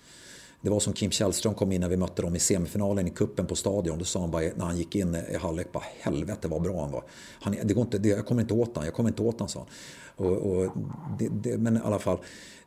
[0.62, 3.46] Det var som Kim Källström kom in när vi mötte dem i semifinalen i kuppen
[3.46, 3.98] på Stadion.
[3.98, 6.92] Då sa han bara när han gick in i halvlek, bara helvete vad bra han
[6.92, 7.04] var.
[7.40, 9.48] Han, det går inte, det, jag kommer inte åt han, jag kommer inte åt han,
[9.48, 9.68] sa han.
[10.26, 10.72] Och, och
[11.18, 12.18] det, det, men i alla fall,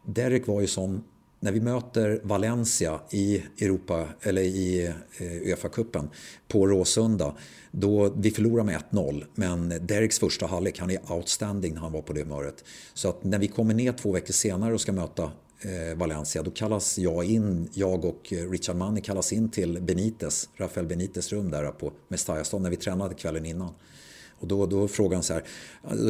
[0.06, 1.04] Derek var ju sån
[1.44, 4.86] när vi möter Valencia i Europa eller i
[5.18, 6.10] eh, Uefa-cupen
[6.48, 7.36] på Råsunda.
[7.72, 12.02] Då, vi förlorar med 1-0 men Dereks första halvlek, han är outstanding när han var
[12.02, 12.64] på det humöret.
[12.94, 15.24] Så att när vi kommer ner två veckor senare och ska möta
[15.62, 20.50] eh, Valencia, då kallas jag in, jag och eh, Richard Money kallas in till Benites,
[20.58, 23.74] Rafael Benites rum där på Mestallastad när vi tränade kvällen innan.
[24.44, 25.44] Och då, då frågar han så här,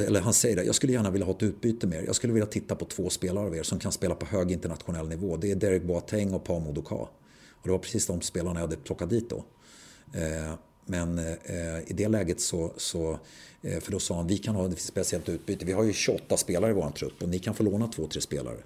[0.08, 2.04] eller han säger det, jag skulle gärna vilja ha ett utbyte med er.
[2.06, 5.10] Jag skulle vilja titta på två spelare av er som kan spela på hög internationell
[5.10, 5.38] nivå.
[5.38, 6.96] Det är Derek Boateng och Pau Modoka.
[6.96, 7.10] Och
[7.64, 9.44] det var precis de spelarna jag hade plockat dit då.
[10.14, 10.54] Eh,
[10.86, 13.20] men eh, i det läget så, så
[13.62, 15.66] eh, för då sa han, vi kan ha ett speciellt utbyte.
[15.66, 18.22] Vi har ju 28 spelare i vår trupp och ni kan få låna två, tre
[18.22, 18.58] spelare.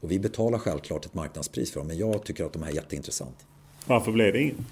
[0.00, 3.36] Och vi betalar självklart ett marknadspris för dem, men jag tycker att de är jätteintressant.
[3.86, 4.66] Varför blev det ingen?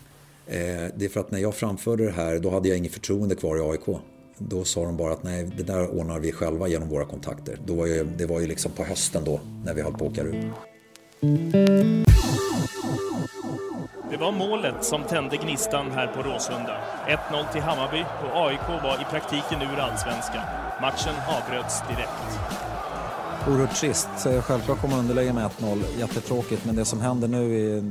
[0.96, 3.56] det är för att när jag framförde det här, då hade jag inget förtroende kvar
[3.56, 4.00] i AIK.
[4.38, 7.58] Då sa de bara att nej, det där ordnar vi själva genom våra kontakter.
[7.66, 10.12] Då var ju, det var ju liksom på hösten då, när vi höll på att
[10.12, 10.46] åka ut.
[14.10, 16.76] Det var målet som tände gnistan här på Råsunda.
[17.30, 20.42] 1-0 till Hammarby och AIK var i praktiken ur allsvenskan.
[20.80, 22.38] Matchen avbröts direkt.
[23.48, 24.08] Oerhört trist.
[24.42, 25.82] Självklart kommer underläge med 1-0.
[25.98, 27.82] Jättetråkigt, men det som händer nu är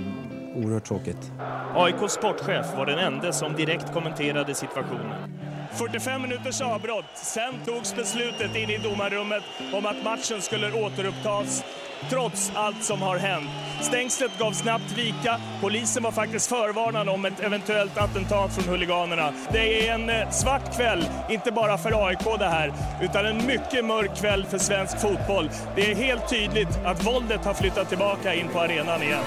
[0.56, 1.32] oerhört tråkigt.
[1.76, 5.30] AIKs sportchef var den enda som direkt kommenterade situationen.
[5.78, 7.06] 45 minuters avbrott.
[7.16, 9.44] Sen togs beslutet in i domarrummet
[9.74, 11.64] om att matchen skulle återupptas
[12.10, 13.50] trots allt som har hänt.
[13.82, 15.42] Stängslet gav snabbt vika.
[15.62, 19.34] Polisen var faktiskt förvarnad om ett eventuellt attentat från huliganerna.
[19.52, 23.86] Det är en eh, svart kväll, inte bara för AIK det här, utan en mycket
[23.86, 25.50] mörk kväll för svensk fotboll.
[25.76, 29.24] Det är helt tydligt att våldet har flyttat tillbaka in på arenan igen.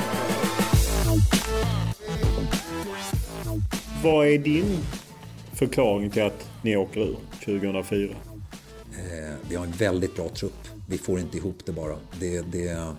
[4.03, 4.85] Vad är din
[5.59, 8.09] förklaring till att ni åker ur 2004?
[8.93, 10.69] Eh, vi har en väldigt bra trupp.
[10.89, 11.97] Vi får inte ihop det bara.
[12.21, 12.95] Det, det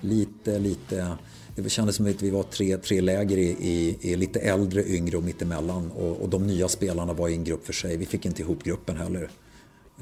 [0.00, 1.16] lite, lite...
[1.56, 5.16] Det kändes som att vi var tre, tre läger i, i, i lite äldre, yngre
[5.16, 5.90] och mittemellan.
[5.90, 7.96] Och, och de nya spelarna var i en grupp för sig.
[7.96, 9.28] Vi fick inte ihop gruppen heller.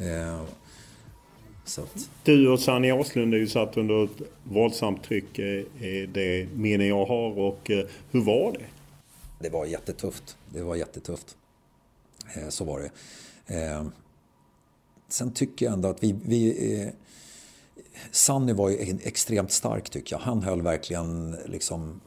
[0.00, 0.40] Eh,
[1.78, 2.10] att...
[2.24, 5.64] Du och Sanny Åslund är ju satt under ett våldsamt tryck, eh,
[6.08, 7.38] det minne jag har.
[7.38, 8.64] Och eh, hur var det?
[9.38, 10.36] Det var jättetufft.
[10.54, 11.36] Det var jättetufft.
[12.34, 12.90] Eh, så var det.
[13.56, 13.84] Eh,
[15.08, 16.16] sen tycker jag ändå att vi...
[16.24, 16.88] vi eh,
[18.10, 20.20] Sanny var ju extremt stark tycker jag.
[20.20, 22.00] Han höll verkligen liksom...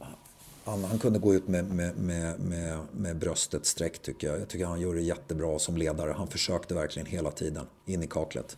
[0.66, 4.40] Han, han kunde gå ut med, med, med, med, med bröstet sträckt tycker jag.
[4.40, 6.12] Jag tycker han gjorde det jättebra som ledare.
[6.12, 8.58] Han försökte verkligen hela tiden in i kaklet.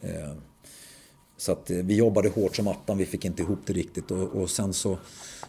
[0.00, 0.32] Eh,
[1.36, 4.28] så att eh, vi jobbade hårt som attan, vi fick inte ihop det riktigt och,
[4.28, 4.98] och sen så,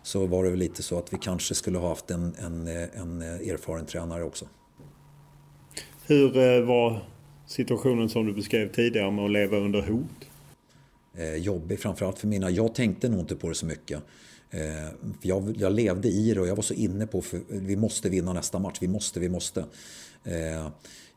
[0.04, 3.02] så var det väl lite så att vi kanske skulle ha haft en, en, eh,
[3.02, 4.46] en erfaren tränare också.
[6.08, 7.04] Hur eh, var
[7.48, 10.30] situationen som du beskrev tidigare med att leva under hot?
[11.16, 12.50] Eh, jobbig framförallt för mina.
[12.50, 14.02] Jag tänkte nog inte på det så mycket.
[14.52, 14.90] Eh,
[15.22, 18.34] jag, jag, levde i det och jag var så inne på att vi måste vinna
[18.34, 18.78] nästa match.
[18.82, 19.66] Vi måste, vi måste.
[20.24, 20.68] Eh,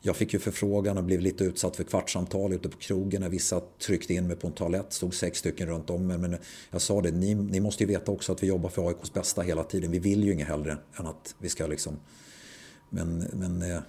[0.01, 3.61] jag fick ju förfrågan och blev lite utsatt för kvartssamtal ute på krogen när vissa
[3.85, 4.93] tryckte in mig på en toalett.
[4.93, 6.17] stod sex stycken runt om mig.
[6.17, 6.37] Men
[6.71, 9.41] jag sa det, ni, ni måste ju veta också att vi jobbar för AIKs bästa
[9.41, 9.91] hela tiden.
[9.91, 11.99] Vi vill ju inget hellre än att vi ska liksom...
[12.89, 13.81] Men, men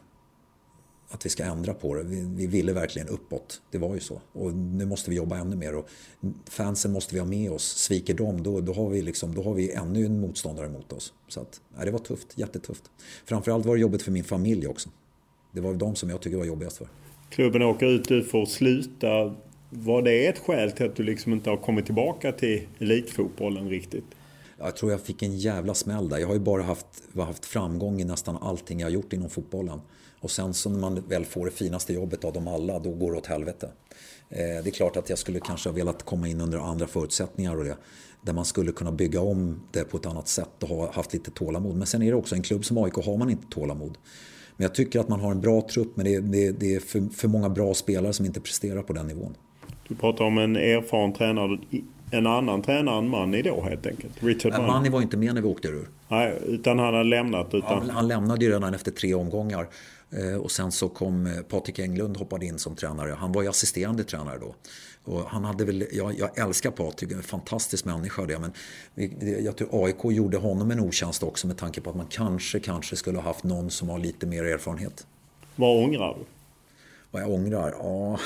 [1.09, 2.03] att vi ska ändra på det.
[2.03, 3.61] Vi, vi, ville verkligen uppåt.
[3.71, 4.21] Det var ju så.
[4.33, 5.75] Och nu måste vi jobba ännu mer.
[5.75, 5.89] Och
[6.51, 7.65] fansen måste vi ha med oss.
[7.65, 11.13] Sviker de, då, då, har, vi liksom, då har vi ännu en motståndare mot oss.
[11.29, 12.39] Så att, nej, det var tufft.
[12.39, 12.83] Jättetufft.
[13.25, 14.89] Framförallt var det jobbigt för min familj också.
[15.53, 16.89] Det var de som jag tycker var jobbigast för.
[17.31, 19.35] Klubben åker ut, du får sluta.
[19.71, 24.05] Var det ett skäl till att du liksom inte har kommit tillbaka till elitfotbollen riktigt?
[24.59, 26.19] Jag tror jag fick en jävla smäll där.
[26.19, 29.81] Jag har ju bara haft, haft framgång i nästan allting jag har gjort inom fotbollen.
[30.21, 33.13] Och sen så när man väl får det finaste jobbet av dem alla, då går
[33.13, 33.71] det åt helvete.
[34.29, 37.57] Eh, det är klart att jag skulle kanske ha velat komma in under andra förutsättningar
[37.57, 37.77] och det.
[38.21, 41.31] Där man skulle kunna bygga om det på ett annat sätt och ha haft lite
[41.31, 41.77] tålamod.
[41.77, 43.99] Men sen är det också en klubb som AIK har man inte tålamod.
[44.57, 46.81] Men jag tycker att man har en bra trupp men det är, det, det är
[46.81, 49.35] för, för många bra spelare som inte presterar på den nivån.
[49.89, 51.59] Du pratar om en erfaren tränare
[52.11, 54.23] en annan tränare än Manni då helt enkelt?
[54.23, 54.67] Richard Manni.
[54.67, 55.89] Manni var inte med när vi åkte ur.
[56.09, 57.55] Nej, utan han hade lämnat.
[57.55, 57.87] Utan...
[57.87, 59.67] Ja, han lämnade ju redan efter tre omgångar.
[60.11, 63.13] Eh, och sen så kom eh, Patrik Englund hoppade in som tränare.
[63.13, 64.55] Han var ju assisterande tränare då.
[65.05, 68.39] Och han hade väl, jag, jag älskar Patrik, en fantastisk människa det.
[68.39, 68.53] Men
[69.45, 72.97] jag tror AIK gjorde honom en otjänst också med tanke på att man kanske, kanske
[72.97, 75.07] skulle ha haft någon som har lite mer erfarenhet.
[75.57, 76.25] Vad ångrar du?
[77.11, 77.75] Vad jag ångrar?
[77.79, 78.19] Ja...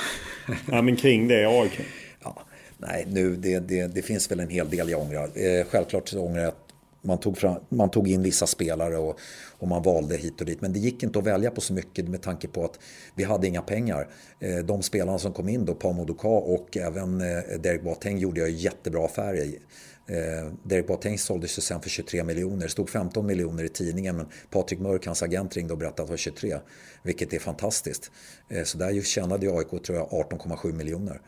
[0.66, 1.80] ja men kring det AIK?
[2.22, 2.42] Ja,
[2.78, 5.30] nej, nu, det, det, det, finns väl en hel del jag ångrar.
[5.34, 6.69] Eh, självklart så ångrar jag att
[7.02, 9.18] man tog, fram, man tog in vissa spelare och,
[9.58, 10.60] och, man valde hit och dit.
[10.60, 12.78] Men det gick inte att välja på så mycket med tanke på att
[13.14, 14.08] vi hade inga pengar.
[14.40, 18.50] Eh, de spelarna som kom in då, Pamodoka och även eh, Derek Boateng gjorde jag
[18.50, 19.58] jättebra affärer i.
[20.06, 22.62] Eh, Derek Boateng såldes ju sen för 23 miljoner.
[22.62, 26.08] Det stod 15 miljoner i tidningen men Patrik Mörk, hans agent, ringde och berättade att
[26.08, 26.58] det var 23.
[27.02, 28.10] Vilket är fantastiskt.
[28.48, 31.20] Eh, så där tjänade AIK tror jag 18,7 miljoner.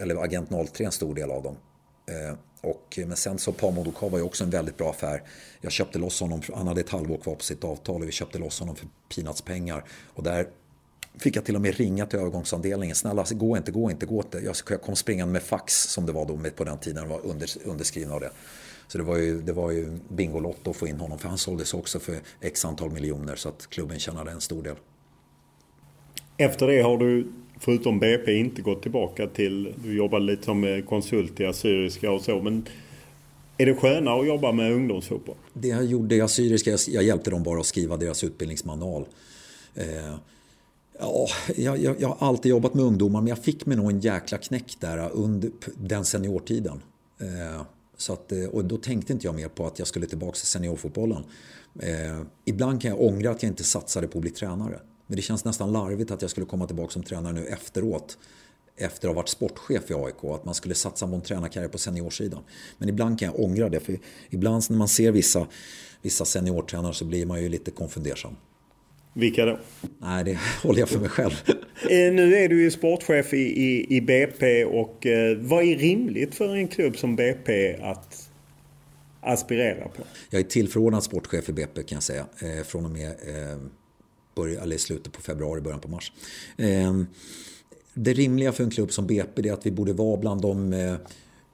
[0.00, 1.56] Eller agent 03 en stor del av dem.
[2.10, 5.22] Eh, och, men sen så Pamodoka var ju också en väldigt bra affär.
[5.60, 8.38] Jag köpte loss honom, han hade ett halvår kvar på sitt avtal och vi köpte
[8.38, 9.84] loss honom för peanutspengar.
[10.14, 10.46] Och där
[11.18, 12.96] fick jag till och med ringa till övergångsavdelningen.
[12.96, 14.38] Snälla, gå inte, gå inte, gå inte.
[14.38, 18.12] Jag kom springande med fax som det var då på den tiden, var under, underskriven
[18.12, 18.30] av det.
[18.88, 21.74] Så det var ju, det var ju Bingolotto att få in honom för han såldes
[21.74, 24.76] också för x antal miljoner så att klubben tjänade en stor del.
[26.36, 30.84] Efter det har du förutom BP inte gått tillbaka till, du jobbade lite som eh,
[30.84, 32.66] konsult i Assyriska och så men
[33.58, 35.36] är det skönare att jobba med ungdomsfotboll?
[35.52, 39.04] Det jag gjorde i Assyriska, jag hjälpte dem bara att skriva deras utbildningsmanual.
[39.74, 40.14] Eh,
[40.98, 41.26] ja,
[41.56, 44.38] jag, jag, jag, har alltid jobbat med ungdomar men jag fick mig nog en jäkla
[44.38, 46.82] knäck där under den seniortiden.
[47.20, 47.62] Eh,
[47.96, 50.46] så att, eh, och då tänkte inte jag mer på att jag skulle tillbaka till
[50.46, 51.24] seniorfotbollen.
[51.80, 54.80] Eh, ibland kan jag ångra att jag inte satsade på att bli tränare.
[55.10, 58.18] Men det känns nästan larvigt att jag skulle komma tillbaka som tränare nu efteråt.
[58.76, 60.24] Efter att ha varit sportchef i AIK.
[60.24, 62.42] Att man skulle satsa på en tränarkarriär på seniorsidan.
[62.78, 63.80] Men ibland kan jag ångra det.
[63.80, 63.98] För
[64.30, 65.46] ibland när man ser vissa,
[66.02, 68.36] vissa seniortränare så blir man ju lite konfundersam.
[69.12, 69.58] Vilka då?
[69.98, 71.42] Nej, det håller jag för mig själv.
[71.90, 76.34] Eh, nu är du ju sportchef i, i, i BP och eh, vad är rimligt
[76.34, 78.30] för en klubb som BP att
[79.20, 80.02] aspirera på?
[80.30, 82.26] Jag är tillförordnad sportchef i BP kan jag säga.
[82.42, 83.58] Eh, från och med eh,
[84.42, 86.12] börja, eller slutet på februari, början på mars.
[86.56, 87.06] Ehm,
[87.94, 90.96] det rimliga för en klubb som BP är att vi borde vara bland de eh,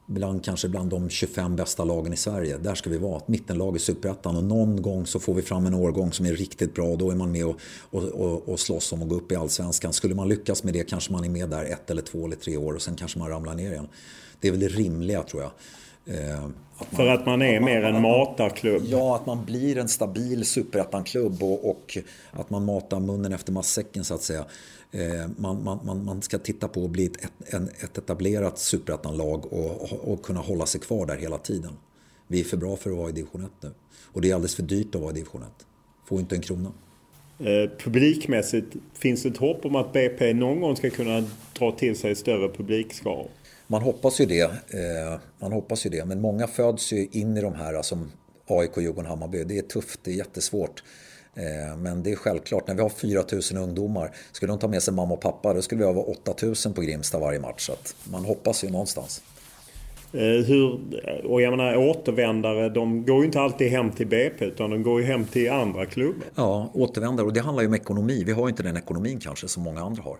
[0.07, 2.59] bland, kanske bland de 25 bästa lagen i Sverige.
[2.59, 4.37] Där ska vi vara, ett mittenlag i Superettan.
[4.37, 7.11] Och någon gång så får vi fram en årgång som är riktigt bra och då
[7.11, 9.93] är man med och, och, och, och slåss om att gå upp i Allsvenskan.
[9.93, 12.57] Skulle man lyckas med det kanske man är med där ett eller två eller tre
[12.57, 13.89] år och sen kanske man ramlar ner igen.
[14.41, 15.53] Det är väl det rimliga tror jag.
[16.17, 18.83] Ehm, man, För att man är att mer en matarklubb?
[18.87, 21.99] Ja, att man blir en stabil superettan-klubb och, och,
[22.31, 24.45] att man matar munnen efter matsäcken så att säga.
[24.93, 27.17] Eh, man, man, man, ska titta på att bli ett,
[27.55, 31.73] ett, ett etablerat superettanlag och, och kunna hålla sig kvar där hela tiden.
[32.27, 33.71] Vi är för bra för att vara i division 1 nu.
[34.13, 35.49] Och det är alldeles för dyrt att vara i division 1.
[36.05, 36.73] Får inte en krona.
[37.39, 41.25] Eh, publikmässigt, finns det ett hopp om att BP någon gång ska kunna
[41.59, 43.29] dra till sig större publikskaror?
[43.67, 44.43] Man hoppas ju det.
[44.43, 46.05] Eh, man hoppas ju det.
[46.05, 48.13] Men många föds ju in i de här som
[48.47, 49.45] AIK, Djurgården, Hammarby.
[49.45, 50.83] Det är tufft, det är jättesvårt.
[51.35, 54.83] Eh, men det är självklart, när vi har 4 000 ungdomar, skulle de ta med
[54.83, 57.67] sig mamma och pappa, då skulle vi ha 8 000 på Grimsta varje match.
[57.67, 57.73] Så
[58.11, 59.23] man hoppas ju någonstans.
[60.13, 60.81] Eh, hur,
[61.25, 65.01] och jag menar återvändare, de går ju inte alltid hem till BP utan de går
[65.01, 66.27] ju hem till andra klubbar.
[66.35, 68.25] Ja, återvändare och det handlar ju om ekonomi.
[68.27, 70.17] Vi har ju inte den ekonomin kanske som många andra har.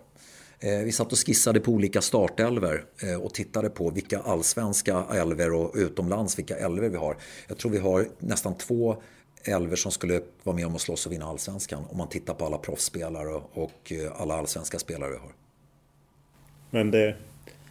[0.59, 2.83] Eh, vi satt och skissade på olika startelver
[3.21, 7.17] och tittade på vilka allsvenska elver och utomlands vilka elver vi har.
[7.47, 8.97] Jag tror vi har nästan två
[9.47, 12.45] elver som skulle vara med om att slåss och vinna allsvenskan om man tittar på
[12.45, 15.31] alla proffsspelare och eh, alla allsvenska spelare vi har.
[16.69, 17.15] Men det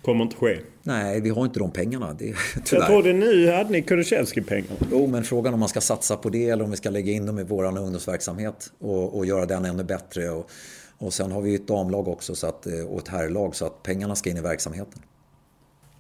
[0.03, 0.59] kommer inte ske?
[0.83, 2.13] Nej, vi har inte de pengarna.
[2.19, 2.25] Det,
[2.65, 2.83] tyvärr.
[2.83, 4.77] Jag trodde nu hade ni Kulusevski-pengar.
[4.91, 7.27] Jo, men frågan om man ska satsa på det eller om vi ska lägga in
[7.27, 10.31] dem i vår ungdomsverksamhet och, och göra den ännu bättre.
[10.31, 10.51] Och,
[10.99, 13.83] och sen har vi ett damlag också så att, eh, och ett herrlag så att
[13.83, 15.03] pengarna ska in i verksamheten.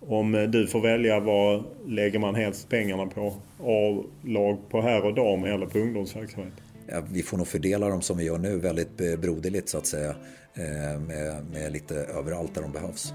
[0.00, 3.34] Om du får välja, vad lägger man helst pengarna på?
[3.60, 6.54] A-lag på herr och dam eller på ungdomsverksamhet?
[6.86, 9.86] Ja, vi får nog fördela dem som vi gör nu väldigt eh, broderligt så att
[9.86, 10.14] säga.
[10.54, 13.12] Eh, med, med lite överallt där de behövs.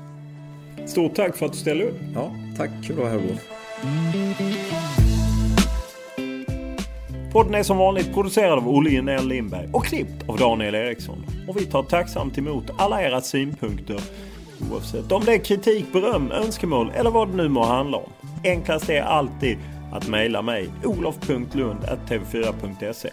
[0.86, 1.98] Stort tack för att du ställde upp.
[2.14, 2.70] Ja, tack.
[2.84, 5.01] Kul att vara här Olof.
[7.32, 11.26] Podden är som vanligt producerad av Olle Junell Lindberg och klippt av Daniel Eriksson.
[11.48, 14.02] Och vi tar tacksamt emot alla era synpunkter
[14.72, 18.10] Oavsett om det är kritik, beröm, önskemål eller vad det nu må handla om.
[18.44, 19.58] Enklast är alltid
[19.92, 23.10] att mejla mig olof.lund.tv4.se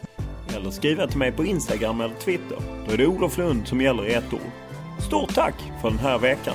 [0.57, 2.59] eller skriva till mig på Instagram eller Twitter.
[2.87, 4.41] Då är det Olof Lund som gäller i ett ord.
[4.99, 6.55] Stort tack för den här veckan!